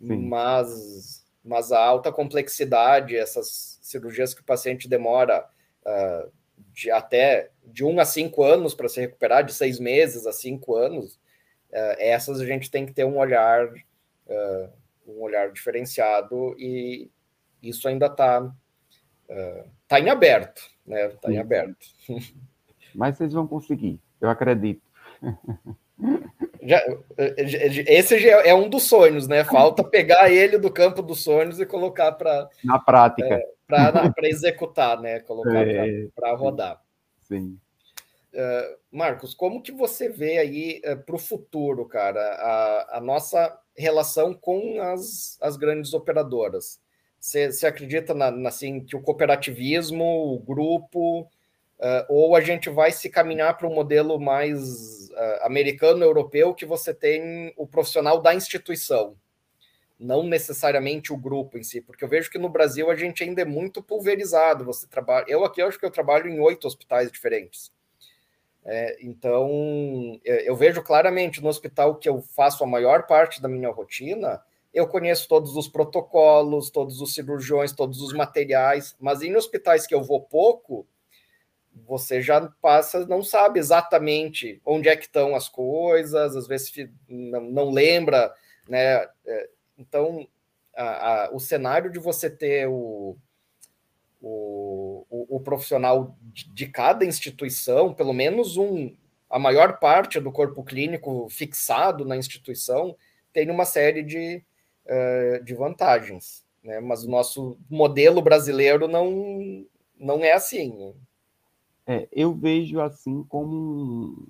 Sim. 0.00 0.16
Mas 0.28 1.22
mas 1.44 1.72
a 1.72 1.84
alta 1.84 2.12
complexidade, 2.12 3.16
essas 3.16 3.76
cirurgias 3.82 4.32
que 4.32 4.42
o 4.42 4.44
paciente 4.44 4.88
demora 4.88 5.44
uh, 5.84 6.30
de 6.72 6.88
até 6.88 7.50
de 7.64 7.84
um 7.84 7.98
a 7.98 8.04
cinco 8.04 8.44
anos 8.44 8.74
para 8.74 8.88
se 8.88 9.00
recuperar, 9.00 9.44
de 9.44 9.52
seis 9.52 9.80
meses 9.80 10.24
a 10.24 10.32
cinco 10.32 10.76
anos, 10.76 11.20
essas 11.98 12.38
a 12.38 12.44
gente 12.44 12.70
tem 12.70 12.84
que 12.84 12.92
ter 12.92 13.04
um 13.04 13.16
olhar, 13.16 13.66
um 15.06 15.22
olhar 15.22 15.50
diferenciado 15.50 16.54
e 16.58 17.10
isso 17.62 17.88
ainda 17.88 18.06
está 18.06 18.52
tá 19.88 20.00
em 20.00 20.08
aberto, 20.08 20.62
né? 20.86 21.06
Está 21.06 21.32
em 21.32 21.38
aberto. 21.38 21.86
Mas 22.94 23.16
vocês 23.16 23.32
vão 23.32 23.46
conseguir, 23.46 24.00
eu 24.20 24.28
acredito. 24.28 24.82
Já, 26.62 26.80
esse 27.36 28.18
já 28.18 28.40
é 28.42 28.54
um 28.54 28.68
dos 28.68 28.84
sonhos, 28.84 29.26
né? 29.26 29.44
Falta 29.44 29.82
pegar 29.82 30.30
ele 30.30 30.58
do 30.58 30.70
campo 30.70 31.02
dos 31.02 31.22
sonhos 31.22 31.58
e 31.58 31.66
colocar 31.66 32.12
para 32.12 32.48
na 32.62 32.78
prática, 32.78 33.34
é, 33.34 33.46
para 33.66 34.28
executar, 34.28 35.00
né? 35.00 35.20
Colocar 35.20 35.66
é, 35.66 36.06
para 36.14 36.34
rodar. 36.34 36.80
Sim. 37.22 37.58
Uh, 38.32 38.76
Marcos, 38.90 39.34
como 39.34 39.62
que 39.62 39.72
você 39.72 40.08
vê 40.08 40.38
aí 40.38 40.80
uh, 40.86 40.96
para 41.04 41.16
o 41.16 41.18
futuro, 41.18 41.84
cara, 41.84 42.20
a, 42.20 42.96
a, 42.96 43.00
nossa 43.00 43.58
relação 43.76 44.32
com 44.32 44.80
as, 44.80 45.36
as 45.42 45.56
grandes 45.56 45.92
operadoras? 45.92 46.80
Você 47.22 47.68
acredita 47.68 48.12
na, 48.12 48.32
na, 48.32 48.48
assim, 48.48 48.80
que 48.80 48.96
o 48.96 49.00
cooperativismo, 49.00 50.34
o 50.34 50.40
grupo, 50.40 51.20
uh, 51.20 52.04
ou 52.08 52.34
a 52.34 52.40
gente 52.40 52.68
vai 52.68 52.90
se 52.90 53.08
caminhar 53.08 53.56
para 53.56 53.68
um 53.68 53.74
modelo 53.74 54.18
mais 54.18 55.08
americano-europeu 55.42 56.54
que 56.54 56.64
você 56.64 56.92
tem 56.92 57.52
o 57.56 57.66
profissional 57.66 58.20
da 58.20 58.34
instituição, 58.34 59.14
não 60.00 60.22
necessariamente 60.22 61.12
o 61.12 61.16
grupo 61.16 61.58
em 61.58 61.62
si, 61.62 61.80
porque 61.80 62.02
eu 62.02 62.08
vejo 62.08 62.30
que 62.30 62.38
no 62.38 62.48
Brasil 62.48 62.90
a 62.90 62.96
gente 62.96 63.22
ainda 63.22 63.42
é 63.42 63.44
muito 63.44 63.82
pulverizado. 63.82 64.64
Você 64.64 64.86
trabalha, 64.86 65.26
eu 65.28 65.44
aqui 65.44 65.62
eu 65.62 65.68
acho 65.68 65.78
que 65.78 65.84
eu 65.84 65.90
trabalho 65.90 66.28
em 66.28 66.40
oito 66.40 66.66
hospitais 66.66 67.12
diferentes. 67.12 67.70
É, 68.64 68.96
então, 69.02 70.18
eu 70.24 70.56
vejo 70.56 70.82
claramente 70.82 71.42
no 71.42 71.48
hospital 71.48 71.96
que 71.96 72.08
eu 72.08 72.20
faço 72.20 72.64
a 72.64 72.66
maior 72.66 73.06
parte 73.06 73.42
da 73.42 73.48
minha 73.48 73.70
rotina, 73.70 74.42
eu 74.72 74.88
conheço 74.88 75.28
todos 75.28 75.56
os 75.56 75.68
protocolos, 75.68 76.70
todos 76.70 77.00
os 77.00 77.14
cirurgiões, 77.14 77.72
todos 77.72 78.00
os 78.00 78.12
materiais, 78.12 78.96
mas 78.98 79.22
em 79.22 79.36
hospitais 79.36 79.86
que 79.86 79.94
eu 79.94 80.02
vou 80.02 80.20
pouco, 80.20 80.86
você 81.86 82.20
já 82.20 82.40
passa, 82.60 83.06
não 83.06 83.22
sabe 83.22 83.58
exatamente 83.58 84.60
onde 84.64 84.88
é 84.88 84.96
que 84.96 85.04
estão 85.04 85.34
as 85.34 85.48
coisas, 85.48 86.36
às 86.36 86.46
vezes 86.46 86.72
não, 87.08 87.70
lembra, 87.70 88.32
né? 88.68 89.06
É, 89.26 89.48
então, 89.78 90.26
a, 90.76 91.24
a, 91.24 91.34
o 91.34 91.40
cenário 91.40 91.90
de 91.90 91.98
você 91.98 92.30
ter 92.30 92.68
o, 92.68 93.16
o, 94.20 95.06
o, 95.10 95.36
o 95.36 95.40
profissional 95.40 96.16
de, 96.20 96.48
de 96.48 96.66
cada 96.66 97.04
instituição, 97.04 97.92
pelo 97.92 98.12
menos 98.12 98.56
um, 98.56 98.94
a 99.28 99.38
maior 99.38 99.78
parte 99.78 100.20
do 100.20 100.30
corpo 100.30 100.62
clínico 100.62 101.26
fixado 101.30 102.04
na 102.04 102.16
instituição, 102.16 102.96
tem 103.32 103.50
uma 103.50 103.64
série 103.64 104.02
de, 104.02 104.44
uh, 104.86 105.44
de 105.44 105.54
vantagens. 105.54 106.44
Né? 106.62 106.80
Mas 106.80 107.04
o 107.04 107.10
nosso 107.10 107.58
modelo 107.68 108.22
brasileiro 108.22 108.86
não, 108.86 109.64
não 109.98 110.24
é 110.24 110.32
assim. 110.32 110.94
É, 111.86 112.08
eu 112.12 112.32
vejo 112.32 112.80
assim 112.80 113.24
como 113.24 114.28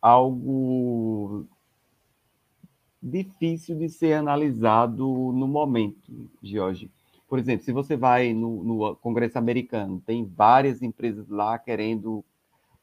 algo 0.00 1.46
difícil 3.02 3.76
de 3.76 3.88
ser 3.88 4.14
analisado 4.14 5.04
no 5.04 5.46
momento, 5.46 6.30
Jorge. 6.42 6.90
Por 7.28 7.38
exemplo, 7.38 7.64
se 7.64 7.72
você 7.72 7.96
vai 7.96 8.32
no, 8.32 8.62
no 8.62 8.96
Congresso 8.96 9.38
americano, 9.38 10.02
tem 10.04 10.24
várias 10.24 10.82
empresas 10.82 11.28
lá 11.28 11.58
querendo 11.58 12.24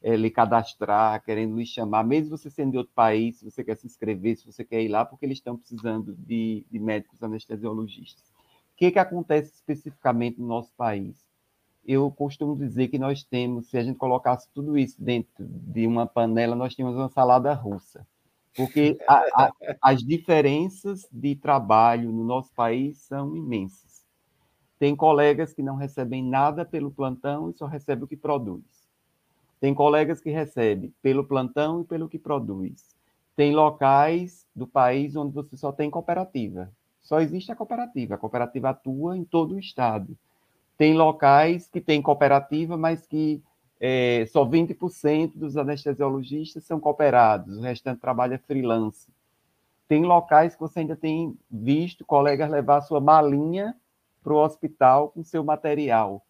é, 0.02 0.16
lhe 0.16 0.30
cadastrar, 0.30 1.22
querendo 1.22 1.56
lhe 1.56 1.66
chamar, 1.66 2.04
mesmo 2.04 2.36
você 2.36 2.50
sendo 2.50 2.72
de 2.72 2.78
outro 2.78 2.92
país, 2.94 3.38
se 3.38 3.44
você 3.44 3.62
quer 3.62 3.76
se 3.76 3.86
inscrever, 3.86 4.36
se 4.36 4.46
você 4.46 4.64
quer 4.64 4.82
ir 4.82 4.88
lá, 4.88 5.04
porque 5.04 5.26
eles 5.26 5.38
estão 5.38 5.56
precisando 5.56 6.14
de, 6.16 6.64
de 6.70 6.78
médicos 6.78 7.22
anestesiologistas. 7.22 8.28
O 8.72 8.76
que, 8.76 8.90
que 8.90 8.98
acontece 8.98 9.52
especificamente 9.54 10.40
no 10.40 10.46
nosso 10.46 10.72
país? 10.74 11.28
Eu 11.84 12.10
costumo 12.10 12.56
dizer 12.56 12.88
que 12.88 12.98
nós 12.98 13.22
temos, 13.22 13.68
se 13.68 13.76
a 13.76 13.82
gente 13.82 13.96
colocasse 13.96 14.48
tudo 14.54 14.78
isso 14.78 15.02
dentro 15.02 15.46
de 15.46 15.86
uma 15.86 16.06
panela, 16.06 16.56
nós 16.56 16.74
temos 16.74 16.94
uma 16.94 17.08
salada 17.08 17.52
russa. 17.52 18.06
Porque 18.56 18.98
a, 19.06 19.44
a, 19.44 19.52
as 19.82 20.02
diferenças 20.02 21.06
de 21.12 21.36
trabalho 21.36 22.10
no 22.10 22.24
nosso 22.24 22.52
país 22.54 22.98
são 22.98 23.36
imensas. 23.36 24.04
Tem 24.78 24.96
colegas 24.96 25.52
que 25.52 25.62
não 25.62 25.76
recebem 25.76 26.22
nada 26.24 26.64
pelo 26.64 26.90
plantão 26.90 27.50
e 27.50 27.54
só 27.54 27.66
recebem 27.66 28.04
o 28.04 28.08
que 28.08 28.16
produz. 28.16 28.79
Tem 29.60 29.74
colegas 29.74 30.20
que 30.20 30.30
recebem 30.30 30.92
pelo 31.02 31.24
plantão 31.24 31.82
e 31.82 31.84
pelo 31.84 32.08
que 32.08 32.18
produz. 32.18 32.96
Tem 33.36 33.54
locais 33.54 34.46
do 34.56 34.66
país 34.66 35.14
onde 35.14 35.34
você 35.34 35.56
só 35.56 35.70
tem 35.70 35.90
cooperativa. 35.90 36.72
Só 37.02 37.20
existe 37.20 37.52
a 37.52 37.56
cooperativa. 37.56 38.14
A 38.14 38.18
cooperativa 38.18 38.70
atua 38.70 39.16
em 39.16 39.24
todo 39.24 39.54
o 39.54 39.58
estado. 39.58 40.16
Tem 40.76 40.94
locais 40.94 41.68
que 41.68 41.80
tem 41.80 42.00
cooperativa, 42.00 42.76
mas 42.76 43.06
que 43.06 43.42
é, 43.80 44.26
só 44.26 44.44
20% 44.44 45.32
dos 45.34 45.56
anestesiologistas 45.56 46.64
são 46.64 46.78
cooperados, 46.78 47.56
o 47.56 47.62
restante 47.62 48.00
trabalha 48.00 48.38
freelance. 48.38 49.08
Tem 49.88 50.04
locais 50.04 50.54
que 50.54 50.60
você 50.60 50.80
ainda 50.80 50.94
tem 50.94 51.36
visto 51.50 52.04
colegas 52.04 52.50
levar 52.50 52.82
sua 52.82 53.00
malinha 53.00 53.74
para 54.22 54.34
o 54.34 54.36
hospital 54.36 55.08
com 55.08 55.24
seu 55.24 55.42
material. 55.42 56.22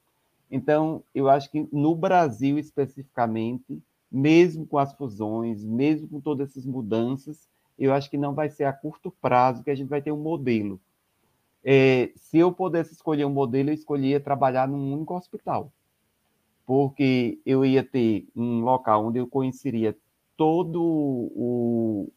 Então, 0.51 1.03
eu 1.15 1.29
acho 1.29 1.51
que 1.51 1.69
no 1.73 1.95
Brasil 1.95 2.59
especificamente, 2.59 3.81
mesmo 4.11 4.67
com 4.67 4.79
as 4.79 4.93
fusões, 4.95 5.65
mesmo 5.65 6.09
com 6.09 6.21
todas 6.21 6.51
essas 6.51 6.67
mudanças, 6.67 7.49
eu 7.79 7.95
acho 7.95 8.11
que 8.11 8.19
não 8.19 8.35
vai 8.35 8.51
ser 8.51 8.65
a 8.65 8.73
curto 8.73 9.11
prazo 9.11 9.63
que 9.63 9.71
a 9.71 9.75
gente 9.75 9.89
vai 9.89 10.03
ter 10.03 10.13
um 10.13 10.21
modelo. 10.21 10.81
É, 11.63 12.11
se 12.17 12.39
eu 12.39 12.53
pudesse 12.53 12.93
escolher 12.93 13.25
um 13.25 13.31
modelo, 13.31 13.71
eu 13.71 13.75
escolhia 13.75 14.19
trabalhar 14.19 14.67
num 14.67 14.93
único 14.93 15.15
hospital, 15.15 15.73
porque 16.67 17.39
eu 17.45 17.65
ia 17.65 17.85
ter 17.85 18.27
um 18.35 18.61
local 18.61 19.07
onde 19.07 19.19
eu 19.19 19.27
conheceria 19.27 19.97
todo 20.37 20.83
o 20.83 22.09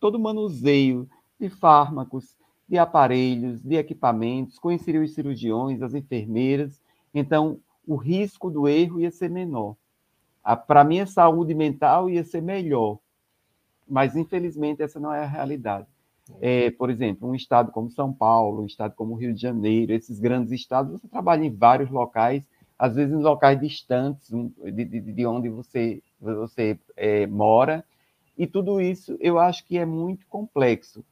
todo 0.00 0.14
o 0.14 0.20
manuseio 0.20 1.06
de 1.38 1.50
fármacos, 1.50 2.34
de 2.70 2.78
aparelhos, 2.78 3.60
de 3.60 3.74
equipamentos, 3.74 4.56
conheceria 4.56 5.02
os 5.02 5.12
cirurgiões, 5.12 5.82
as 5.82 5.92
enfermeiras, 5.92 6.80
então 7.12 7.58
o 7.84 7.96
risco 7.96 8.48
do 8.48 8.68
erro 8.68 9.00
ia 9.00 9.10
ser 9.10 9.28
menor. 9.28 9.74
Para 10.68 10.82
a 10.82 10.84
minha 10.84 11.04
saúde 11.04 11.52
mental 11.52 12.08
ia 12.08 12.22
ser 12.22 12.40
melhor, 12.40 13.00
mas 13.88 14.14
infelizmente 14.14 14.82
essa 14.82 15.00
não 15.00 15.12
é 15.12 15.24
a 15.24 15.26
realidade. 15.26 15.88
É, 16.40 16.70
por 16.70 16.90
exemplo, 16.90 17.28
um 17.28 17.34
estado 17.34 17.72
como 17.72 17.90
São 17.90 18.12
Paulo, 18.12 18.62
um 18.62 18.66
estado 18.66 18.94
como 18.94 19.16
Rio 19.16 19.34
de 19.34 19.42
Janeiro, 19.42 19.92
esses 19.92 20.20
grandes 20.20 20.52
estados, 20.52 20.92
você 20.92 21.08
trabalha 21.08 21.44
em 21.44 21.52
vários 21.52 21.90
locais, 21.90 22.46
às 22.78 22.94
vezes 22.94 23.12
em 23.12 23.20
locais 23.20 23.58
distantes 23.60 24.30
de, 24.30 24.84
de, 24.84 25.00
de 25.00 25.26
onde 25.26 25.48
você, 25.48 26.00
você 26.20 26.78
é, 26.96 27.26
mora, 27.26 27.84
e 28.38 28.46
tudo 28.46 28.80
isso 28.80 29.16
eu 29.18 29.40
acho 29.40 29.66
que 29.66 29.76
é 29.76 29.84
muito 29.84 30.24
complexo. 30.28 31.04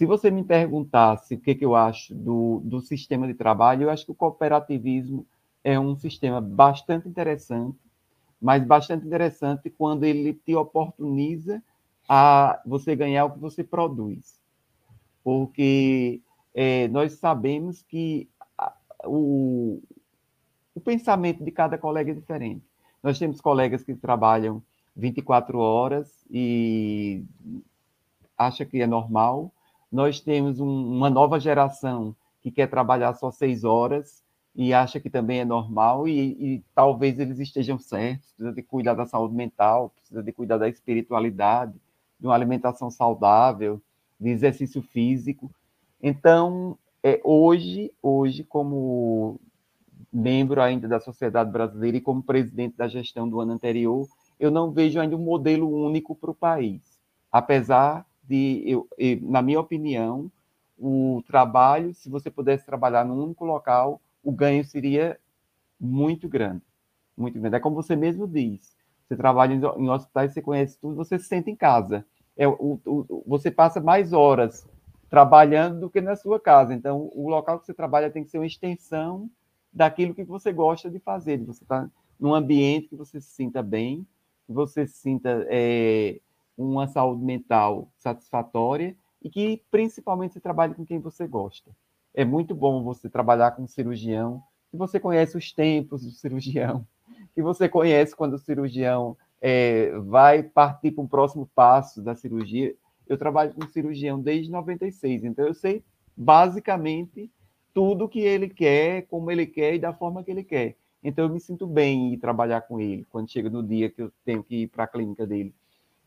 Se 0.00 0.06
você 0.06 0.30
me 0.30 0.42
perguntasse 0.42 1.34
o 1.34 1.38
que, 1.38 1.54
que 1.54 1.62
eu 1.62 1.76
acho 1.76 2.14
do, 2.14 2.62
do 2.64 2.80
sistema 2.80 3.26
de 3.26 3.34
trabalho, 3.34 3.82
eu 3.82 3.90
acho 3.90 4.06
que 4.06 4.10
o 4.10 4.14
cooperativismo 4.14 5.26
é 5.62 5.78
um 5.78 5.94
sistema 5.94 6.40
bastante 6.40 7.06
interessante, 7.06 7.78
mas 8.40 8.64
bastante 8.64 9.06
interessante 9.06 9.68
quando 9.68 10.04
ele 10.04 10.32
te 10.32 10.54
oportuniza 10.54 11.62
a 12.08 12.62
você 12.64 12.96
ganhar 12.96 13.26
o 13.26 13.32
que 13.32 13.38
você 13.38 13.62
produz. 13.62 14.40
Porque 15.22 16.22
é, 16.54 16.88
nós 16.88 17.18
sabemos 17.18 17.82
que 17.82 18.26
o, 19.04 19.82
o 20.74 20.80
pensamento 20.80 21.44
de 21.44 21.50
cada 21.50 21.76
colega 21.76 22.12
é 22.12 22.14
diferente. 22.14 22.64
Nós 23.02 23.18
temos 23.18 23.38
colegas 23.38 23.84
que 23.84 23.94
trabalham 23.94 24.62
24 24.96 25.58
horas 25.58 26.24
e 26.30 27.22
acha 28.38 28.64
que 28.64 28.80
é 28.80 28.86
normal, 28.86 29.52
nós 29.90 30.20
temos 30.20 30.60
um, 30.60 30.96
uma 30.96 31.10
nova 31.10 31.40
geração 31.40 32.14
que 32.40 32.50
quer 32.50 32.68
trabalhar 32.68 33.14
só 33.14 33.30
seis 33.30 33.64
horas 33.64 34.22
e 34.54 34.72
acha 34.72 34.98
que 34.98 35.10
também 35.10 35.40
é 35.40 35.44
normal 35.44 36.08
e, 36.08 36.30
e, 36.32 36.64
talvez 36.74 37.18
eles 37.18 37.38
estejam 37.38 37.78
certos, 37.78 38.32
precisa 38.32 38.52
de 38.52 38.62
cuidar 38.62 38.94
da 38.94 39.06
saúde 39.06 39.34
mental, 39.34 39.90
precisa 39.90 40.22
de 40.22 40.32
cuidar 40.32 40.58
da 40.58 40.68
espiritualidade, 40.68 41.74
de 42.18 42.26
uma 42.26 42.34
alimentação 42.34 42.90
saudável, 42.90 43.80
de 44.18 44.30
exercício 44.30 44.82
físico. 44.82 45.50
Então, 46.02 46.76
é, 47.02 47.20
hoje, 47.24 47.92
hoje, 48.02 48.44
como 48.44 49.40
membro 50.12 50.60
ainda 50.60 50.88
da 50.88 50.98
sociedade 50.98 51.50
brasileira 51.50 51.96
e 51.96 52.00
como 52.00 52.22
presidente 52.22 52.76
da 52.76 52.88
gestão 52.88 53.28
do 53.28 53.40
ano 53.40 53.52
anterior, 53.52 54.08
eu 54.38 54.50
não 54.50 54.70
vejo 54.70 54.98
ainda 54.98 55.16
um 55.16 55.24
modelo 55.24 55.68
único 55.68 56.14
para 56.14 56.30
o 56.30 56.34
país, 56.34 56.80
apesar 57.30 58.04
de, 58.30 58.62
eu, 58.64 58.88
na 59.22 59.42
minha 59.42 59.58
opinião, 59.58 60.30
o 60.78 61.20
trabalho, 61.26 61.92
se 61.92 62.08
você 62.08 62.30
pudesse 62.30 62.64
trabalhar 62.64 63.04
num 63.04 63.20
único 63.20 63.44
local, 63.44 64.00
o 64.22 64.30
ganho 64.30 64.64
seria 64.64 65.18
muito 65.78 66.28
grande. 66.28 66.62
Muito 67.16 67.40
grande. 67.40 67.56
É 67.56 67.60
como 67.60 67.74
você 67.74 67.96
mesmo 67.96 68.28
diz. 68.28 68.76
Você 69.04 69.16
trabalha 69.16 69.54
em 69.54 69.90
hospitais, 69.90 70.32
você 70.32 70.40
conhece 70.40 70.78
tudo, 70.78 70.94
você 70.94 71.18
se 71.18 71.24
sente 71.24 71.50
em 71.50 71.56
casa. 71.56 72.06
É, 72.36 72.46
o, 72.46 72.80
o, 72.86 73.24
você 73.26 73.50
passa 73.50 73.80
mais 73.80 74.12
horas 74.12 74.64
trabalhando 75.10 75.80
do 75.80 75.90
que 75.90 76.00
na 76.00 76.14
sua 76.14 76.38
casa. 76.38 76.72
Então, 76.72 77.10
o 77.12 77.28
local 77.28 77.58
que 77.58 77.66
você 77.66 77.74
trabalha 77.74 78.10
tem 78.10 78.22
que 78.22 78.30
ser 78.30 78.38
uma 78.38 78.46
extensão 78.46 79.28
daquilo 79.72 80.14
que 80.14 80.22
você 80.22 80.52
gosta 80.52 80.88
de 80.88 81.00
fazer. 81.00 81.38
Você 81.38 81.64
estar 81.64 81.82
tá 81.82 81.90
num 82.18 82.32
ambiente 82.32 82.86
que 82.86 82.96
você 82.96 83.20
se 83.20 83.30
sinta 83.30 83.60
bem, 83.60 84.06
que 84.46 84.52
você 84.52 84.86
se 84.86 84.98
sinta 84.98 85.44
é, 85.50 86.20
uma 86.60 86.86
saúde 86.86 87.24
mental 87.24 87.88
satisfatória 87.96 88.96
e 89.22 89.30
que 89.30 89.62
principalmente 89.70 90.34
você 90.34 90.40
trabalhe 90.40 90.74
com 90.74 90.84
quem 90.84 90.98
você 90.98 91.26
gosta. 91.26 91.70
É 92.14 92.24
muito 92.24 92.54
bom 92.54 92.82
você 92.82 93.08
trabalhar 93.08 93.52
com 93.52 93.62
um 93.62 93.68
cirurgião, 93.68 94.42
que 94.70 94.76
você 94.76 94.98
conhece 94.98 95.36
os 95.36 95.52
tempos 95.52 96.04
do 96.04 96.10
cirurgião, 96.10 96.86
que 97.34 97.42
você 97.42 97.68
conhece 97.68 98.14
quando 98.14 98.34
o 98.34 98.38
cirurgião 98.38 99.16
é, 99.40 99.90
vai 100.00 100.42
partir 100.42 100.90
para 100.90 101.02
um 101.02 101.08
próximo 101.08 101.48
passo 101.54 102.02
da 102.02 102.14
cirurgia. 102.14 102.74
Eu 103.08 103.16
trabalho 103.16 103.54
com 103.54 103.66
cirurgião 103.68 104.20
desde 104.20 104.50
96, 104.50 105.24
então 105.24 105.46
eu 105.46 105.54
sei 105.54 105.82
basicamente 106.16 107.30
tudo 107.72 108.08
que 108.08 108.20
ele 108.20 108.48
quer, 108.48 109.06
como 109.06 109.30
ele 109.30 109.46
quer 109.46 109.74
e 109.74 109.78
da 109.78 109.92
forma 109.92 110.22
que 110.22 110.30
ele 110.30 110.44
quer. 110.44 110.76
Então 111.02 111.24
eu 111.24 111.32
me 111.32 111.40
sinto 111.40 111.66
bem 111.66 112.12
em 112.12 112.18
trabalhar 112.18 112.62
com 112.62 112.78
ele 112.78 113.06
quando 113.08 113.30
chega 113.30 113.48
no 113.48 113.62
dia 113.62 113.88
que 113.88 114.02
eu 114.02 114.12
tenho 114.24 114.42
que 114.42 114.62
ir 114.62 114.66
para 114.68 114.84
a 114.84 114.86
clínica 114.86 115.26
dele. 115.26 115.54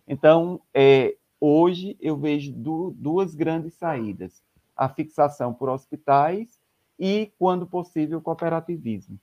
Então, 0.08 0.62
é, 0.74 1.16
hoje 1.39 1.97
eu 1.99 2.18
vejo 2.18 2.51
du 2.51 2.91
duas 2.97 3.36
grandes 3.36 3.74
saídas: 3.74 4.43
a 4.76 4.89
fixação 4.89 5.54
por 5.54 5.70
hospitais 5.70 6.60
e, 6.99 7.32
quando 7.39 7.66
possível, 7.66 8.20
o 8.20 8.22
cooperativismo. 8.22 9.20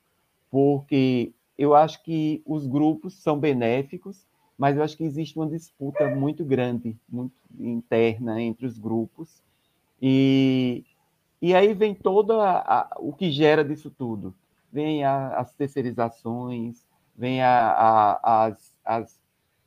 Porque 0.51 1.33
eu 1.57 1.75
acho 1.75 2.03
que 2.03 2.43
os 2.47 2.67
grupos 2.67 3.15
são 3.15 3.39
benéficos, 3.39 4.27
mas 4.57 4.77
eu 4.77 4.83
acho 4.83 4.97
que 4.97 5.05
existe 5.05 5.37
uma 5.37 5.47
disputa 5.47 6.09
muito 6.15 6.45
grande, 6.45 6.97
muito 7.09 7.35
interna 7.59 8.41
entre 8.41 8.67
os 8.67 8.79
grupos. 8.79 9.43
E, 10.01 10.85
e 11.41 11.55
aí 11.55 11.75
vem 11.75 11.95
todo 11.95 12.39
o 12.99 13.13
que 13.13 13.31
gera 13.31 13.65
disso 13.65 13.91
tudo. 13.91 14.35
Vem 14.73 15.05
a, 15.05 15.29
as 15.37 15.53
terceirizações, 15.53 16.87
vem 17.17 17.43
a, 17.43 17.71
a, 17.71 18.47
as, 18.47 18.75
as 18.85 19.20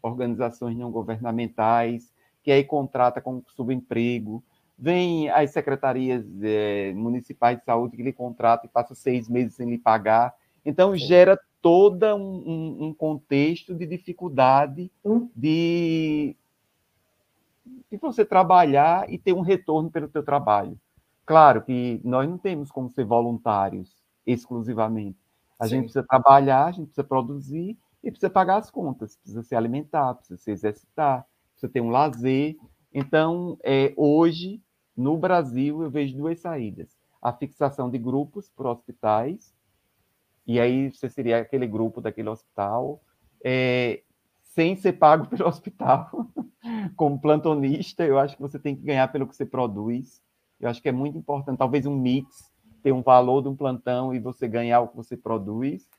organizações 0.04 0.78
não 0.78 0.92
governamentais, 0.92 2.14
que 2.44 2.52
aí 2.52 2.64
contrata 2.64 3.22
com 3.22 3.42
subemprego, 3.48 4.44
vem 4.78 5.30
as 5.30 5.52
secretarias 5.52 6.26
é, 6.42 6.94
municipais 6.94 7.58
de 7.58 7.64
saúde 7.64 7.96
que 7.96 8.04
lhe 8.04 8.12
contratam 8.12 8.70
e 8.70 8.74
passa 8.74 8.94
seis 8.94 9.30
meses 9.30 9.56
sem 9.56 9.70
lhe 9.70 9.78
pagar. 9.78 10.36
Então, 10.66 10.96
gera 10.96 11.40
todo 11.62 12.04
um, 12.16 12.88
um, 12.88 12.94
contexto 12.94 13.74
de 13.74 13.86
dificuldade 13.86 14.92
hum. 15.04 15.30
de, 15.34 16.36
de 17.90 17.98
você 17.98 18.26
trabalhar 18.26 19.10
e 19.10 19.18
ter 19.18 19.32
um 19.32 19.42
retorno 19.42 19.90
pelo 19.90 20.10
teu 20.10 20.24
trabalho. 20.24 20.78
Claro 21.26 21.62
que 21.62 22.02
nós 22.04 22.30
não 22.30 22.38
temos 22.38 22.70
como 22.70 22.90
ser 22.90 23.06
voluntários 23.06 23.96
exclusivamente. 24.28 25.18
A 25.58 25.64
Sim. 25.64 25.70
gente 25.76 25.84
precisa 25.84 26.06
trabalhar, 26.06 26.66
a 26.66 26.72
gente 26.72 26.88
precisa 26.88 27.04
produzir 27.06 27.78
e 28.04 28.12
precisa 28.12 28.30
pagar 28.30 28.58
as 28.58 28.70
contas, 28.70 29.16
precisa 29.16 29.44
se 29.44 29.56
alimentar, 29.56 30.16
precisa 30.16 30.38
se 30.38 30.52
exercitar, 30.52 31.26
precisa 31.52 31.72
ter 31.72 31.82
um 31.82 31.90
lazer. 31.90 32.58
Então, 32.94 33.58
é, 33.64 33.94
hoje, 33.96 34.62
no 34.96 35.18
Brasil, 35.18 35.82
eu 35.82 35.90
vejo 35.90 36.18
duas 36.18 36.40
saídas. 36.40 36.98
A 37.22 37.32
fixação 37.32 37.90
de 37.90 37.98
grupos 37.98 38.50
por 38.50 38.66
hospitais 38.66 39.54
e 40.46 40.60
aí 40.60 40.92
você 40.92 41.10
seria 41.10 41.40
aquele 41.40 41.66
grupo 41.66 42.02
daquele 42.02 42.30
hospital, 42.30 43.02
é, 43.44 44.02
sem 44.44 44.76
ser 44.76 44.94
pago 44.94 45.28
pelo 45.28 45.48
hospital, 45.48 46.10
como 46.96 47.20
plantonista, 47.20 48.04
eu 48.04 48.20
acho 48.20 48.36
que 48.36 48.42
você 48.42 48.60
tem 48.60 48.76
que 48.76 48.84
ganhar 48.84 49.08
pelo 49.12 49.28
que 49.28 49.36
você 49.36 49.46
produz. 49.46 50.22
Eu 50.60 50.70
acho 50.70 50.82
que 50.82 50.90
é 50.90 50.92
muito 50.92 51.18
importante, 51.18 51.58
talvez 51.58 51.86
um 51.86 51.96
mix, 51.96 52.52
ter 52.82 52.92
um 52.92 53.02
valor 53.02 53.42
de 53.42 53.50
um 53.50 53.56
plantão 53.56 54.14
e 54.14 54.20
você 54.20 54.48
ganhar 54.48 54.82
o 54.82 54.88
que 54.88 54.96
você 54.96 55.16
produz, 55.16 55.90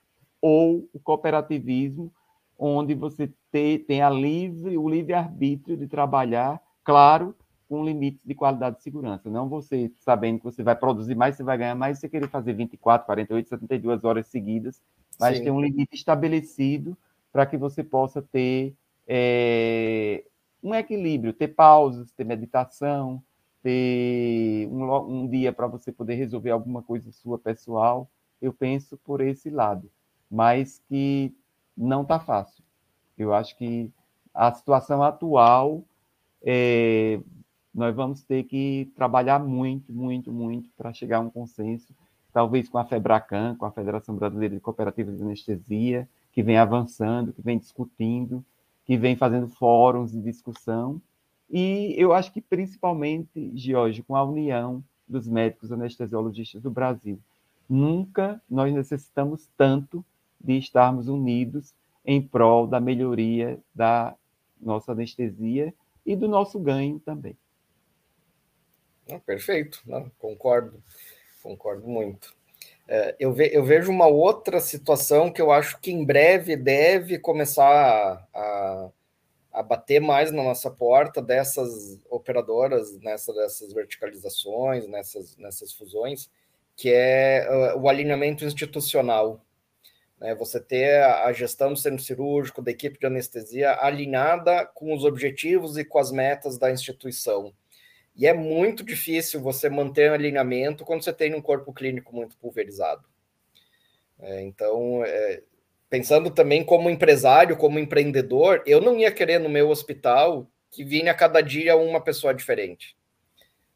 ou 0.47 0.86
o 0.92 1.01
cooperativismo, 1.01 2.12
onde 2.59 2.95
você 2.95 3.32
tem 3.51 4.03
a 4.03 4.11
livre, 4.11 4.76
o 4.76 4.86
livre-arbítrio 4.86 5.74
de 5.74 5.86
trabalhar, 5.88 6.61
claro, 6.84 7.34
com 7.66 7.82
limites 7.82 8.20
de 8.22 8.34
qualidade 8.34 8.76
de 8.76 8.82
segurança. 8.82 9.30
Não 9.30 9.49
você 9.49 9.90
sabendo 10.01 10.40
que 10.40 10.45
você 10.45 10.62
vai 10.62 10.76
produzir 10.76 11.14
mais, 11.14 11.34
você 11.34 11.42
vai 11.42 11.57
ganhar 11.57 11.74
mais, 11.74 11.99
você 11.99 12.11
querer 12.11 12.28
fazer 12.28 12.53
24, 12.53 13.07
48, 13.07 13.49
72 13.49 14.05
horas 14.05 14.26
seguidas, 14.26 14.82
mas 15.18 15.38
Sim. 15.38 15.45
tem 15.45 15.51
um 15.51 15.62
limite 15.62 15.95
estabelecido 15.95 16.95
para 17.32 17.47
que 17.47 17.57
você 17.57 17.82
possa 17.82 18.20
ter 18.20 18.74
é, 19.09 20.26
um 20.62 20.74
equilíbrio, 20.74 21.32
ter 21.32 21.49
pausas, 21.49 22.12
ter 22.12 22.24
meditação, 22.24 23.22
ter 23.62 24.68
um, 24.70 24.95
um 25.09 25.26
dia 25.26 25.55
para 25.55 25.66
você 25.66 25.90
poder 25.90 26.16
resolver 26.16 26.51
alguma 26.51 26.82
coisa 26.82 27.11
sua 27.12 27.38
pessoal. 27.38 28.11
Eu 28.42 28.53
penso 28.53 28.99
por 28.99 29.22
esse 29.22 29.49
lado, 29.49 29.90
mas 30.30 30.80
que 30.88 31.32
não 31.76 32.02
está 32.02 32.18
fácil. 32.18 32.62
Eu 33.16 33.34
acho 33.34 33.56
que 33.56 33.90
a 34.32 34.52
situação 34.52 35.02
atual 35.02 35.82
é, 36.42 37.20
nós 37.74 37.94
vamos 37.94 38.22
ter 38.22 38.44
que 38.44 38.90
trabalhar 38.94 39.38
muito, 39.38 39.92
muito, 39.92 40.32
muito 40.32 40.68
para 40.76 40.92
chegar 40.92 41.18
a 41.18 41.20
um 41.20 41.30
consenso, 41.30 41.94
talvez 42.32 42.68
com 42.68 42.78
a 42.78 42.84
FEBRACAN, 42.84 43.56
com 43.56 43.66
a 43.66 43.70
Federação 43.70 44.16
Brasileira 44.16 44.54
de 44.54 44.60
Cooperativas 44.60 45.16
de 45.16 45.22
Anestesia, 45.22 46.08
que 46.32 46.42
vem 46.42 46.58
avançando, 46.58 47.32
que 47.32 47.42
vem 47.42 47.58
discutindo, 47.58 48.44
que 48.84 48.96
vem 48.96 49.16
fazendo 49.16 49.48
fóruns 49.48 50.12
de 50.12 50.20
discussão, 50.20 51.00
e 51.50 51.94
eu 51.96 52.12
acho 52.12 52.32
que 52.32 52.40
principalmente, 52.40 53.52
Jorge, 53.54 54.02
com 54.02 54.16
a 54.16 54.24
união 54.24 54.82
dos 55.06 55.28
médicos 55.28 55.70
anestesiologistas 55.70 56.62
do 56.62 56.70
Brasil. 56.70 57.18
Nunca 57.68 58.42
nós 58.48 58.72
necessitamos 58.72 59.48
tanto 59.56 60.04
de 60.45 60.59
estarmos 60.59 61.09
unidos 61.09 61.74
em 62.05 62.20
prol 62.20 62.66
da 62.66 62.78
melhoria 62.78 63.59
da 63.74 64.14
nossa 64.61 64.92
anestesia 64.92 65.72
e 66.05 66.14
do 66.14 66.28
nosso 66.28 66.61
ganho 66.61 67.01
também. 67.01 67.36
Perfeito, 69.24 69.80
não, 69.86 70.11
concordo, 70.18 70.82
concordo 71.42 71.86
muito. 71.88 72.34
É, 72.86 73.16
eu, 73.18 73.32
ve, 73.32 73.51
eu, 73.53 73.64
vejo 73.64 73.90
uma 73.90 74.07
outra 74.07 74.61
situação 74.61 75.32
que 75.32 75.40
eu 75.40 75.51
acho 75.51 75.80
que 75.80 75.90
em 75.90 76.05
breve 76.05 76.57
deve 76.57 77.18
começar 77.18 77.66
a, 77.66 78.28
a, 78.34 78.90
a 79.53 79.62
bater 79.62 80.01
mais 80.01 80.30
na 80.30 80.42
nossa 80.42 80.70
porta 80.70 81.22
dessas 81.22 81.99
operadoras, 82.11 82.99
nessa, 83.01 83.32
dessas 83.32 83.72
verticalizações, 83.72 84.86
nessas, 84.86 85.36
nessas 85.38 85.72
fusões, 85.72 86.28
que 86.76 86.90
é 86.90 87.49
uh, 87.74 87.78
o 87.78 87.88
alinhamento 87.88 88.45
institucional. 88.45 89.40
Né? 90.18 90.34
Você 90.34 90.60
ter 90.60 91.02
a 91.02 91.32
gestão 91.32 91.72
do 91.72 91.78
centro 91.78 92.02
cirúrgico, 92.02 92.62
da 92.62 92.70
equipe 92.70 92.98
de 92.98 93.06
anestesia 93.06 93.76
alinhada 93.80 94.66
com 94.66 94.94
os 94.94 95.04
objetivos 95.04 95.76
e 95.76 95.84
com 95.84 95.98
as 95.98 96.10
metas 96.10 96.58
da 96.58 96.70
instituição 96.70 97.52
e 98.16 98.26
é 98.26 98.32
muito 98.32 98.84
difícil 98.84 99.40
você 99.40 99.68
manter 99.68 100.10
um 100.10 100.14
alinhamento 100.14 100.84
quando 100.84 101.02
você 101.02 101.12
tem 101.12 101.34
um 101.34 101.42
corpo 101.42 101.72
clínico 101.72 102.14
muito 102.14 102.36
pulverizado. 102.36 103.04
É, 104.20 104.40
então, 104.42 105.04
é, 105.04 105.42
pensando 105.90 106.30
também 106.30 106.64
como 106.64 106.88
empresário, 106.88 107.56
como 107.56 107.78
empreendedor, 107.78 108.62
eu 108.66 108.80
não 108.80 108.98
ia 108.98 109.10
querer 109.10 109.40
no 109.40 109.48
meu 109.48 109.68
hospital 109.68 110.48
que 110.70 110.84
vinha 110.84 111.10
a 111.10 111.14
cada 111.14 111.40
dia 111.40 111.76
uma 111.76 112.00
pessoa 112.00 112.32
diferente. 112.32 112.96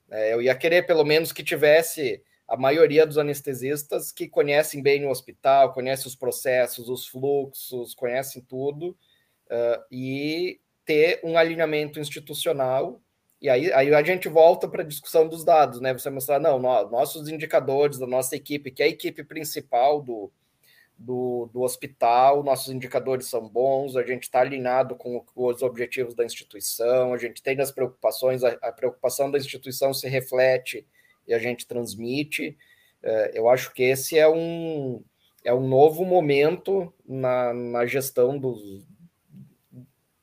É, 0.08 0.32
eu 0.32 0.40
ia 0.40 0.54
querer 0.54 0.86
pelo 0.86 1.04
menos 1.04 1.32
que 1.32 1.42
tivesse 1.42 2.22
a 2.48 2.56
maioria 2.56 3.06
dos 3.06 3.18
anestesistas 3.18 4.10
que 4.10 4.26
conhecem 4.26 4.82
bem 4.82 5.04
o 5.04 5.10
hospital, 5.10 5.72
conhecem 5.72 6.06
os 6.06 6.16
processos, 6.16 6.88
os 6.88 7.06
fluxos, 7.06 7.94
conhecem 7.94 8.42
tudo, 8.42 8.96
uh, 9.46 9.84
e 9.92 10.60
ter 10.84 11.20
um 11.22 11.36
alinhamento 11.36 12.00
institucional 12.00 13.00
e 13.40 13.48
aí, 13.48 13.72
aí 13.72 13.94
a 13.94 14.02
gente 14.02 14.28
volta 14.28 14.66
para 14.66 14.82
a 14.82 14.86
discussão 14.86 15.28
dos 15.28 15.44
dados, 15.44 15.80
né? 15.80 15.92
Você 15.92 16.10
mostrar, 16.10 16.40
não, 16.40 16.58
nossos 16.58 17.28
indicadores 17.28 17.98
da 17.98 18.06
nossa 18.06 18.34
equipe, 18.34 18.70
que 18.70 18.82
é 18.82 18.86
a 18.86 18.88
equipe 18.88 19.22
principal 19.22 20.02
do, 20.02 20.32
do, 20.96 21.48
do 21.52 21.62
hospital, 21.62 22.42
nossos 22.42 22.72
indicadores 22.72 23.28
são 23.28 23.48
bons, 23.48 23.96
a 23.96 24.02
gente 24.02 24.24
está 24.24 24.40
alinhado 24.40 24.96
com 24.96 25.24
os 25.36 25.62
objetivos 25.62 26.14
da 26.14 26.24
instituição, 26.24 27.14
a 27.14 27.18
gente 27.18 27.40
tem 27.40 27.60
as 27.60 27.70
preocupações, 27.70 28.42
a, 28.42 28.48
a 28.60 28.72
preocupação 28.72 29.30
da 29.30 29.38
instituição 29.38 29.94
se 29.94 30.08
reflete 30.08 30.84
e 31.28 31.34
a 31.34 31.38
gente 31.38 31.66
transmite. 31.66 32.56
É, 33.02 33.32
eu 33.34 33.48
acho 33.48 33.72
que 33.72 33.82
esse 33.82 34.18
é 34.18 34.28
um, 34.28 35.02
é 35.44 35.54
um 35.54 35.68
novo 35.68 36.04
momento 36.04 36.92
na, 37.06 37.52
na 37.52 37.86
gestão 37.86 38.38
dos, 38.38 38.86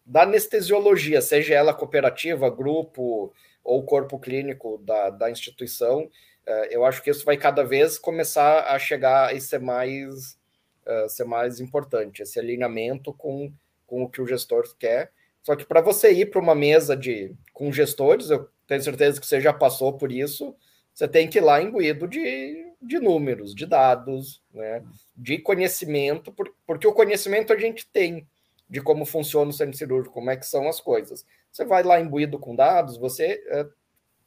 da 0.05 0.21
anestesiologia, 0.21 1.21
seja 1.21 1.55
ela 1.55 1.73
cooperativa, 1.73 2.49
grupo 2.49 3.33
ou 3.63 3.83
corpo 3.83 4.19
clínico 4.19 4.77
da, 4.83 5.09
da 5.09 5.31
instituição, 5.31 6.03
uh, 6.03 6.65
eu 6.69 6.85
acho 6.85 7.01
que 7.01 7.09
isso 7.09 7.25
vai 7.25 7.35
cada 7.35 7.63
vez 7.63 7.97
começar 7.97 8.65
a 8.67 8.77
chegar 8.77 9.35
e 9.35 9.41
ser 9.41 9.59
mais, 9.59 10.37
uh, 10.85 11.09
ser 11.09 11.25
mais 11.25 11.59
importante, 11.59 12.21
esse 12.21 12.39
alinhamento 12.39 13.11
com, 13.11 13.51
com 13.87 14.03
o 14.03 14.09
que 14.09 14.21
o 14.21 14.27
gestor 14.27 14.63
quer. 14.77 15.11
Só 15.41 15.55
que 15.55 15.65
para 15.65 15.81
você 15.81 16.11
ir 16.11 16.29
para 16.29 16.41
uma 16.41 16.53
mesa 16.53 16.95
de, 16.95 17.33
com 17.51 17.71
gestores, 17.71 18.29
eu 18.29 18.47
tenho 18.67 18.83
certeza 18.83 19.19
que 19.19 19.25
você 19.25 19.41
já 19.41 19.53
passou 19.53 19.93
por 19.93 20.11
isso, 20.11 20.55
você 20.95 21.07
tem 21.07 21.29
que 21.29 21.37
ir 21.37 21.41
lá 21.41 21.61
imbuído 21.61 22.07
de, 22.07 22.73
de 22.81 22.97
números, 22.99 23.53
de 23.53 23.65
dados, 23.65 24.41
né, 24.53 24.81
de 25.15 25.37
conhecimento, 25.37 26.33
porque 26.65 26.87
o 26.87 26.93
conhecimento 26.93 27.53
a 27.53 27.57
gente 27.57 27.85
tem, 27.91 28.27
de 28.67 28.81
como 28.81 29.05
funciona 29.05 29.51
o 29.51 29.53
centro 29.53 29.77
cirúrgico, 29.77 30.13
como 30.13 30.31
é 30.31 30.37
que 30.37 30.45
são 30.45 30.67
as 30.67 30.79
coisas. 30.79 31.25
Você 31.51 31.65
vai 31.65 31.83
lá 31.83 31.99
imbuído 31.99 32.39
com 32.39 32.55
dados, 32.55 32.97
você 32.97 33.43
é, 33.49 33.67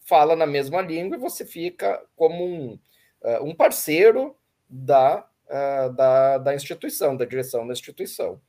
fala 0.05 0.37
na 0.37 0.47
mesma 0.47 0.81
língua 0.83 1.17
e 1.17 1.21
você 1.21 1.45
fica 1.45 2.01
como 2.15 2.45
um, 2.45 2.79
uh, 3.23 3.43
um 3.43 3.55
parceiro 3.55 4.37
da 4.69 5.27
uh, 5.49 5.93
da, 5.93 6.39
da 6.39 6.55
instituição, 6.55 7.17
da 7.17 7.25
direção 7.25 7.67
da 7.67 7.73
instituição. 7.73 8.41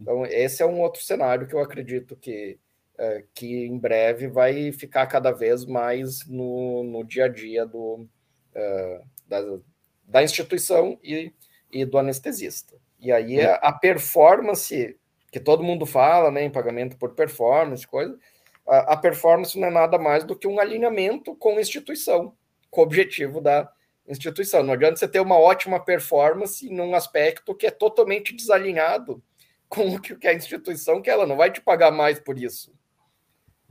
Então, 0.00 0.24
esse 0.26 0.62
é 0.62 0.66
um 0.66 0.80
outro 0.80 1.02
cenário 1.02 1.46
que 1.46 1.54
eu 1.54 1.60
acredito 1.60 2.16
que, 2.16 2.58
uh, 2.98 3.26
que 3.34 3.66
em 3.66 3.78
breve 3.78 4.28
vai 4.28 4.72
ficar 4.72 5.06
cada 5.06 5.30
vez 5.30 5.64
mais 5.64 6.26
no, 6.26 6.82
no 6.82 7.04
dia 7.04 7.26
a 7.26 7.28
dia 7.28 7.64
do, 7.64 8.06
uh, 8.54 9.06
da, 9.26 9.58
da 10.04 10.22
instituição 10.22 10.98
e, 11.02 11.32
e 11.70 11.84
do 11.84 11.98
anestesista. 11.98 12.76
E 12.98 13.12
aí 13.12 13.40
a, 13.40 13.54
a 13.56 13.72
performance 13.72 14.98
que 15.30 15.38
todo 15.38 15.62
mundo 15.62 15.84
fala, 15.86 16.30
né, 16.30 16.42
em 16.42 16.50
pagamento 16.50 16.96
por 16.96 17.14
performance, 17.14 17.86
coisa, 17.86 18.18
a, 18.66 18.94
a, 18.94 18.96
performance 18.96 19.58
não 19.58 19.68
é 19.68 19.70
nada 19.70 19.98
mais 19.98 20.24
do 20.24 20.36
que 20.36 20.46
um 20.46 20.58
alinhamento 20.58 21.34
com 21.36 21.56
a 21.56 21.60
instituição, 21.60 22.34
com 22.70 22.80
o 22.80 22.84
objetivo 22.84 23.40
da 23.40 23.70
instituição. 24.06 24.62
Não 24.62 24.72
adianta 24.72 24.96
você 24.96 25.08
ter 25.08 25.20
uma 25.20 25.38
ótima 25.38 25.78
performance 25.80 26.68
num 26.70 26.94
aspecto 26.94 27.54
que 27.54 27.66
é 27.66 27.70
totalmente 27.70 28.34
desalinhado 28.34 29.22
com 29.68 29.94
o 29.94 30.00
que 30.00 30.26
a 30.26 30.34
instituição 30.34 31.02
que 31.02 31.10
ela 31.10 31.26
não 31.26 31.36
vai 31.36 31.50
te 31.50 31.60
pagar 31.60 31.90
mais 31.90 32.18
por 32.18 32.38
isso. 32.38 32.72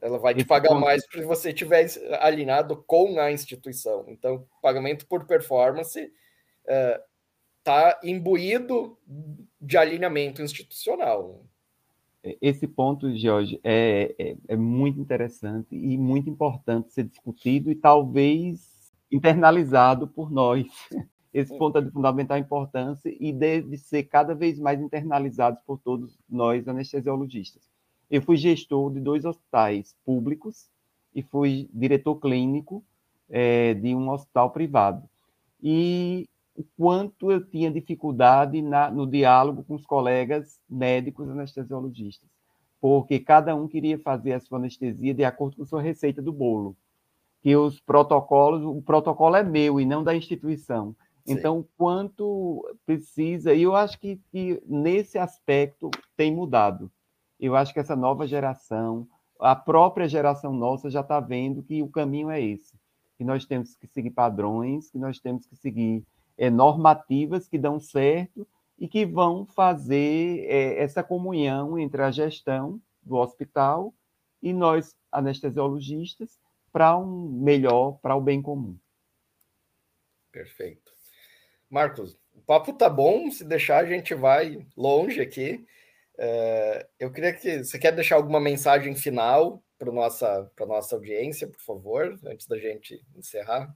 Ela 0.02 0.20
vai 0.20 0.34
te 0.36 0.46
pagar 0.46 0.76
mais 0.76 1.04
se 1.12 1.22
você 1.22 1.50
estiver 1.50 1.88
alinhado 2.20 2.84
com 2.86 3.20
a 3.20 3.32
instituição. 3.32 4.06
Então, 4.08 4.48
pagamento 4.62 5.08
por 5.08 5.26
performance 5.26 6.12
está 7.60 8.00
uh, 8.02 8.08
imbuído 8.08 8.98
de 9.60 9.78
alinhamento 9.78 10.42
institucional. 10.42 11.44
Esse 12.42 12.68
ponto, 12.68 13.16
Jorge, 13.16 13.60
é, 13.64 14.14
é, 14.20 14.36
é, 14.50 14.56
muito 14.56 15.00
interessante 15.00 15.76
e 15.76 15.98
muito 15.98 16.30
importante 16.30 16.92
ser 16.92 17.06
discutido 17.06 17.72
e 17.72 17.76
talvez 17.76 18.92
internalizado 19.12 20.08
por 20.08 20.30
nós. 20.30 20.68
Esse 21.34 21.56
ponto 21.58 21.78
é 21.78 21.82
de 21.82 21.92
fundamental 21.92 22.38
importância 22.38 23.16
e 23.20 23.32
deve 23.32 23.78
ser 23.78 24.04
cada 24.04 24.34
vez 24.34 24.60
mais 24.60 24.82
internalizado 24.82 25.60
por 25.68 25.78
todos 25.78 26.18
nós 26.28 26.68
anestesiologistas. 26.68 27.62
Eu 28.10 28.22
fui 28.22 28.38
gestor 28.38 28.92
de 28.92 29.00
dois 29.00 29.26
hospitais 29.26 29.96
públicos 30.06 30.70
e 31.14 31.22
fui 31.22 31.70
diretor 31.74 32.16
clínico 32.16 32.84
é, 33.30 33.74
de 33.74 33.94
um 33.94 34.10
hospital 34.10 34.52
privado. 34.52 35.04
E 35.62 36.28
o 36.56 36.64
quanto 36.78 37.32
eu 37.32 37.44
tinha 37.44 37.72
dificuldade 37.72 38.62
na, 38.62 38.90
no 38.90 39.06
diálogo 39.06 39.64
com 39.64 39.76
os 39.76 39.86
colegas 39.86 40.60
médicos 40.70 41.30
anestesiologistas, 41.30 42.30
porque 42.80 43.20
cada 43.20 43.56
um 43.56 43.68
queria 43.68 44.00
fazer 44.00 44.34
a 44.34 44.40
sua 44.40 44.58
anestesia 44.58 45.14
de 45.14 45.24
acordo 45.24 45.58
com 45.58 45.64
a 45.64 45.68
sua 45.68 45.82
receita 45.82 46.22
do 46.22 46.32
bolo, 46.32 46.76
que 47.42 47.56
os 47.56 47.80
protocolos, 47.80 48.64
o 48.64 48.82
protocolo 48.82 49.36
é 49.36 49.44
meu 49.44 49.80
e 49.80 49.86
não 49.86 50.04
da 50.04 50.16
instituição. 50.16 50.96
Sim. 51.26 51.34
Então, 51.34 51.66
quanto 51.78 52.64
precisa, 52.86 53.54
e 53.54 53.64
eu 53.64 53.76
acho 53.76 54.00
que, 54.00 54.20
que 54.32 54.62
nesse 54.66 55.18
aspecto 55.18 55.92
tem 56.16 56.34
mudado. 56.34 56.90
Eu 57.40 57.56
acho 57.56 57.74
que 57.74 57.80
essa 57.80 57.96
nova 57.96 58.28
geração, 58.28 59.08
a 59.40 59.56
própria 59.56 60.08
geração 60.08 60.54
nossa 60.54 60.90
já 60.90 61.02
está 61.02 61.20
vendo 61.20 61.64
que 61.64 61.82
o 61.84 61.90
caminho 61.90 62.30
é 62.30 62.42
esse, 62.42 62.76
que 63.18 63.24
nós 63.24 63.46
temos 63.46 63.76
que 63.76 63.88
seguir 63.88 64.12
padrões, 64.12 64.90
que 64.90 64.98
nós 64.98 65.20
temos 65.20 65.46
que 65.46 65.56
seguir 65.56 66.04
é, 66.38 66.50
normativas 66.50 67.48
que 67.48 67.58
dão 67.58 67.80
certo 67.80 68.48
e 68.78 68.88
que 68.88 69.06
vão 69.06 69.46
fazer 69.46 70.46
é, 70.48 70.82
essa 70.82 71.04
comunhão 71.04 71.78
entre 71.78 72.02
a 72.02 72.12
gestão 72.12 72.80
do 73.02 73.16
hospital 73.16 73.94
e 74.42 74.54
nós, 74.54 74.96
anestesiologistas, 75.12 76.38
para 76.72 76.98
um 76.98 77.30
melhor, 77.30 77.98
para 78.02 78.16
o 78.16 78.22
bem 78.22 78.42
comum. 78.42 78.78
Perfeito. 80.32 80.92
Marcos, 81.70 82.18
o 82.34 82.42
papo 82.42 82.72
tá 82.72 82.90
bom, 82.90 83.32
se 83.32 83.44
deixar 83.44 83.84
a 83.84 83.88
gente 83.88 84.14
vai 84.14 84.66
longe 84.76 85.20
aqui. 85.20 85.66
É, 86.18 86.88
eu 87.00 87.12
queria 87.12 87.34
que 87.34 87.64
você 87.64 87.78
quer 87.78 87.92
deixar 87.94 88.16
alguma 88.16 88.40
mensagem 88.40 88.96
final 88.96 89.64
para 89.78 89.92
nossa 89.92 90.52
para 90.56 90.66
nossa 90.66 90.96
audiência, 90.96 91.48
por 91.48 91.62
favor, 91.62 92.20
antes 92.26 92.48
da 92.48 92.58
gente 92.58 93.00
encerrar. 93.16 93.76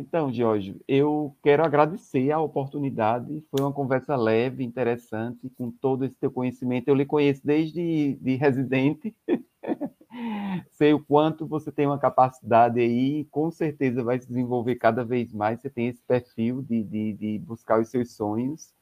Então, 0.00 0.32
Jorge, 0.32 0.80
eu 0.86 1.36
quero 1.42 1.64
agradecer 1.64 2.30
a 2.30 2.40
oportunidade. 2.40 3.44
Foi 3.50 3.60
uma 3.60 3.72
conversa 3.72 4.14
leve, 4.14 4.62
interessante, 4.62 5.50
com 5.58 5.72
todo 5.72 6.04
esse 6.04 6.14
teu 6.14 6.30
conhecimento. 6.30 6.86
Eu 6.86 6.94
lhe 6.94 7.04
conheço 7.04 7.44
desde 7.44 8.14
de 8.14 8.36
residente. 8.36 9.12
Sei 10.70 10.94
o 10.94 11.04
quanto 11.04 11.48
você 11.48 11.72
tem 11.72 11.84
uma 11.84 11.98
capacidade 11.98 12.78
aí, 12.78 13.24
com 13.24 13.50
certeza 13.50 14.04
vai 14.04 14.20
se 14.20 14.28
desenvolver 14.28 14.76
cada 14.76 15.04
vez 15.04 15.32
mais. 15.32 15.60
Você 15.60 15.68
tem 15.68 15.88
esse 15.88 16.02
perfil 16.02 16.62
de, 16.62 16.84
de, 16.84 17.12
de 17.14 17.38
buscar 17.40 17.80
os 17.80 17.88
seus 17.88 18.12
sonhos. 18.12 18.72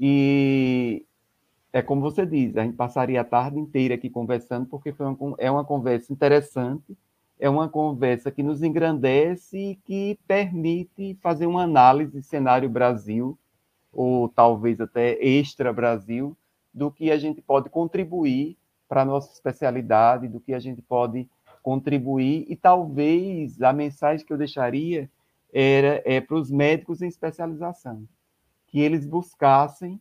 E 0.00 1.04
é 1.72 1.82
como 1.82 2.00
você 2.00 2.24
diz, 2.24 2.56
a 2.56 2.62
gente 2.62 2.76
passaria 2.76 3.20
a 3.20 3.24
tarde 3.24 3.58
inteira 3.58 3.94
aqui 3.94 4.08
conversando, 4.08 4.66
porque 4.66 4.92
foi 4.92 5.06
uma, 5.06 5.34
é 5.38 5.50
uma 5.50 5.64
conversa 5.64 6.12
interessante 6.12 6.96
é 7.38 7.48
uma 7.48 7.68
conversa 7.68 8.30
que 8.30 8.42
nos 8.42 8.62
engrandece 8.62 9.58
e 9.58 9.74
que 9.76 10.18
permite 10.26 11.16
fazer 11.20 11.46
uma 11.46 11.62
análise 11.62 12.22
cenário 12.22 12.68
Brasil, 12.68 13.38
ou 13.92 14.28
talvez 14.28 14.80
até 14.80 15.22
extra 15.22 15.72
Brasil, 15.72 16.36
do 16.72 16.90
que 16.90 17.10
a 17.10 17.18
gente 17.18 17.40
pode 17.42 17.68
contribuir 17.68 18.56
para 18.88 19.02
a 19.02 19.04
nossa 19.04 19.32
especialidade, 19.32 20.28
do 20.28 20.40
que 20.40 20.54
a 20.54 20.58
gente 20.58 20.80
pode 20.80 21.28
contribuir, 21.62 22.46
e 22.48 22.56
talvez 22.56 23.60
a 23.60 23.72
mensagem 23.72 24.24
que 24.24 24.32
eu 24.32 24.38
deixaria 24.38 25.10
era 25.52 26.02
é, 26.04 26.20
para 26.20 26.36
os 26.36 26.50
médicos 26.50 27.02
em 27.02 27.08
especialização, 27.08 28.06
que 28.66 28.80
eles 28.80 29.06
buscassem, 29.06 30.00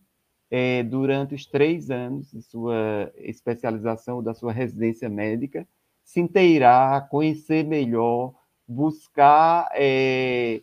é, 0.57 0.83
durante 0.83 1.35
os 1.35 1.45
três 1.45 1.91
anos 1.91 2.31
de 2.31 2.41
sua 2.41 3.11
especialização, 3.17 4.23
da 4.23 4.33
sua 4.33 4.53
residência 4.53 5.09
médica, 5.09 5.67
se 6.01 6.21
inteirar, 6.21 7.09
conhecer 7.09 7.65
melhor, 7.65 8.33
buscar 8.65 9.67
é, 9.73 10.61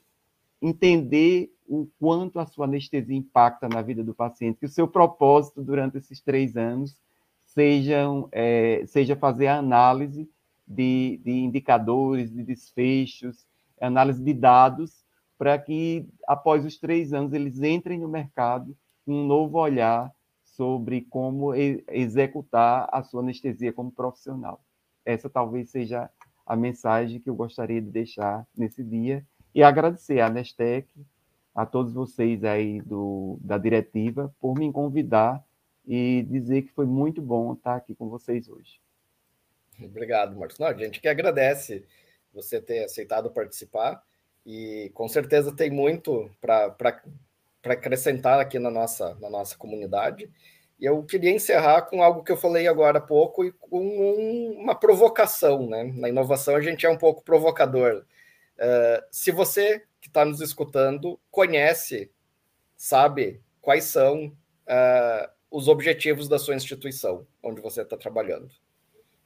entender 0.63 1.53
o 1.69 1.87
quanto 2.01 2.41
a 2.41 2.47
sua 2.47 2.65
anestesia 2.65 3.15
impacta 3.15 3.69
na 3.69 3.83
vida 3.83 4.03
do 4.03 4.15
paciente, 4.15 4.61
que 4.61 4.65
o 4.65 4.71
seu 4.71 4.89
propósito 4.89 5.63
durante 5.63 5.99
esses 5.99 6.23
três 6.23 6.57
anos 6.57 6.97
sejam, 7.39 8.31
é, 8.33 8.85
seja 8.87 9.15
fazer 9.15 9.49
a 9.49 9.59
análise 9.59 10.27
de, 10.67 11.21
de 11.23 11.33
indicadores, 11.33 12.33
de 12.33 12.43
desfechos, 12.43 13.47
análise 13.79 14.25
de 14.25 14.33
dados, 14.33 15.05
para 15.37 15.59
que 15.59 16.09
após 16.27 16.65
os 16.65 16.79
três 16.79 17.13
anos 17.13 17.35
eles 17.35 17.61
entrem 17.61 17.99
no 17.99 18.09
mercado 18.09 18.75
um 19.07 19.27
novo 19.27 19.59
olhar 19.59 20.13
sobre 20.45 21.03
como 21.03 21.55
executar 21.55 22.89
a 22.93 23.03
sua 23.03 23.21
anestesia 23.21 23.73
como 23.73 23.91
profissional 23.91 24.61
essa 25.05 25.29
talvez 25.29 25.71
seja 25.71 26.11
a 26.47 26.57
mensagem 26.57 27.21
que 27.21 27.29
eu 27.29 27.35
gostaria 27.35 27.81
de 27.81 27.91
deixar 27.91 28.47
nesse 28.57 28.83
dia 28.83 29.25
e 29.55 29.63
agradecer 29.63 30.21
à 30.21 30.31
Nestec, 30.31 30.89
a 31.55 31.67
todos 31.67 31.93
vocês 31.93 32.43
aí 32.45 32.81
do, 32.81 33.39
da 33.41 33.59
diretiva 33.59 34.35
por 34.41 34.59
me 34.59 34.73
convidar 34.73 35.45
e 35.87 36.23
dizer 36.29 36.63
que 36.63 36.73
foi 36.73 36.87
muito 36.87 37.21
bom 37.21 37.53
estar 37.53 37.77
aqui 37.77 37.95
com 37.95 38.09
vocês 38.09 38.49
hoje. 38.49 38.81
Obrigado, 39.83 40.37
Marcos. 40.37 40.59
Não, 40.59 40.69
a 40.69 40.75
gente 40.75 41.01
que 41.01 41.09
agradece 41.09 41.85
você 42.33 42.61
ter 42.61 42.85
aceitado 42.85 43.31
participar 43.31 44.03
e 44.47 44.91
com 44.95 45.09
certeza 45.09 45.55
tem 45.55 45.71
muito 45.71 46.31
para 47.63 47.75
acrescentar 47.75 48.41
aqui 48.41 48.59
na 48.59 48.71
nossa, 48.71 49.15
na 49.21 49.31
nossa 49.31 49.57
comunidade. 49.57 50.29
E 50.81 50.85
eu 50.85 51.03
queria 51.05 51.31
encerrar 51.31 51.83
com 51.83 52.03
algo 52.03 52.25
que 52.25 52.33
eu 52.33 52.37
falei 52.37 52.67
agora 52.67 52.99
há 52.99 53.01
pouco 53.01 53.45
e 53.45 53.53
com 53.53 53.79
um, 53.81 54.59
uma 54.59 54.75
provocação. 54.75 55.69
Né? 55.69 55.85
Na 55.95 56.09
inovação, 56.09 56.57
a 56.57 56.61
gente 56.61 56.85
é 56.85 56.91
um 56.91 56.99
pouco 56.99 57.23
provocador. 57.23 58.05
Uh, 58.59 59.03
se 59.11 59.31
você 59.31 59.85
que 60.01 60.09
está 60.09 60.25
nos 60.25 60.41
escutando 60.41 61.21
conhece, 61.31 62.11
sabe 62.77 63.41
quais 63.61 63.85
são 63.85 64.27
uh, 64.27 65.31
os 65.49 65.69
objetivos 65.69 66.29
da 66.29 66.39
sua 66.41 66.57
instituição, 66.57 67.25
onde 67.41 67.61
você 67.61 67.83
está 67.83 67.97
trabalhando. 67.97 68.51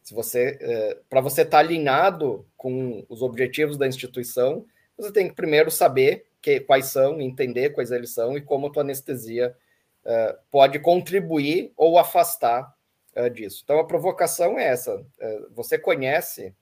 Se 0.02 0.12
você, 0.12 0.58
uh, 0.60 1.04
para 1.08 1.22
você 1.22 1.40
estar 1.40 1.56
tá 1.56 1.58
alinhado 1.58 2.46
com 2.54 3.04
os 3.08 3.22
objetivos 3.22 3.78
da 3.78 3.86
instituição, 3.86 4.66
você 4.96 5.10
tem 5.10 5.28
que 5.28 5.34
primeiro 5.34 5.70
saber 5.70 6.25
que, 6.46 6.60
quais 6.60 6.86
são, 6.86 7.20
entender 7.20 7.70
quais 7.70 7.90
eles 7.90 8.14
são 8.14 8.36
e 8.36 8.40
como 8.40 8.68
a 8.68 8.70
tua 8.70 8.84
anestesia 8.84 9.56
uh, 10.04 10.38
pode 10.48 10.78
contribuir 10.78 11.72
ou 11.76 11.98
afastar 11.98 12.72
uh, 13.16 13.28
disso. 13.28 13.62
Então, 13.64 13.80
a 13.80 13.84
provocação 13.84 14.56
é 14.56 14.68
essa: 14.68 14.94
uh, 14.94 15.50
você 15.50 15.76
conhece 15.76 16.54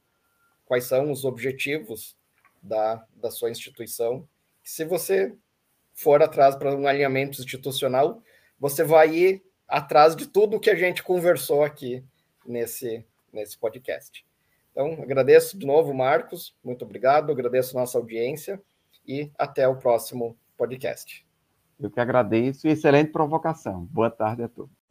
quais 0.64 0.84
são 0.84 1.10
os 1.10 1.26
objetivos 1.26 2.16
da, 2.62 3.04
da 3.14 3.30
sua 3.30 3.50
instituição. 3.50 4.26
Se 4.62 4.86
você 4.86 5.34
for 5.92 6.22
atrás 6.22 6.56
para 6.56 6.74
um 6.74 6.86
alinhamento 6.86 7.42
institucional, 7.42 8.22
você 8.58 8.82
vai 8.82 9.14
ir 9.14 9.44
atrás 9.68 10.16
de 10.16 10.26
tudo 10.26 10.58
que 10.58 10.70
a 10.70 10.74
gente 10.74 11.02
conversou 11.02 11.62
aqui 11.62 12.02
nesse, 12.46 13.04
nesse 13.30 13.58
podcast. 13.58 14.24
Então, 14.72 14.94
agradeço 15.02 15.58
de 15.58 15.66
novo, 15.66 15.92
Marcos, 15.92 16.56
muito 16.64 16.86
obrigado, 16.86 17.30
agradeço 17.30 17.76
a 17.76 17.80
nossa 17.80 17.98
audiência 17.98 18.58
e 19.06 19.30
até 19.38 19.66
o 19.68 19.76
próximo 19.76 20.36
podcast. 20.56 21.26
Eu 21.78 21.90
que 21.90 22.00
agradeço 22.00 22.66
e 22.66 22.70
excelente 22.70 23.10
provocação. 23.10 23.84
Boa 23.86 24.10
tarde 24.10 24.42
a 24.42 24.48
todos. 24.48 24.83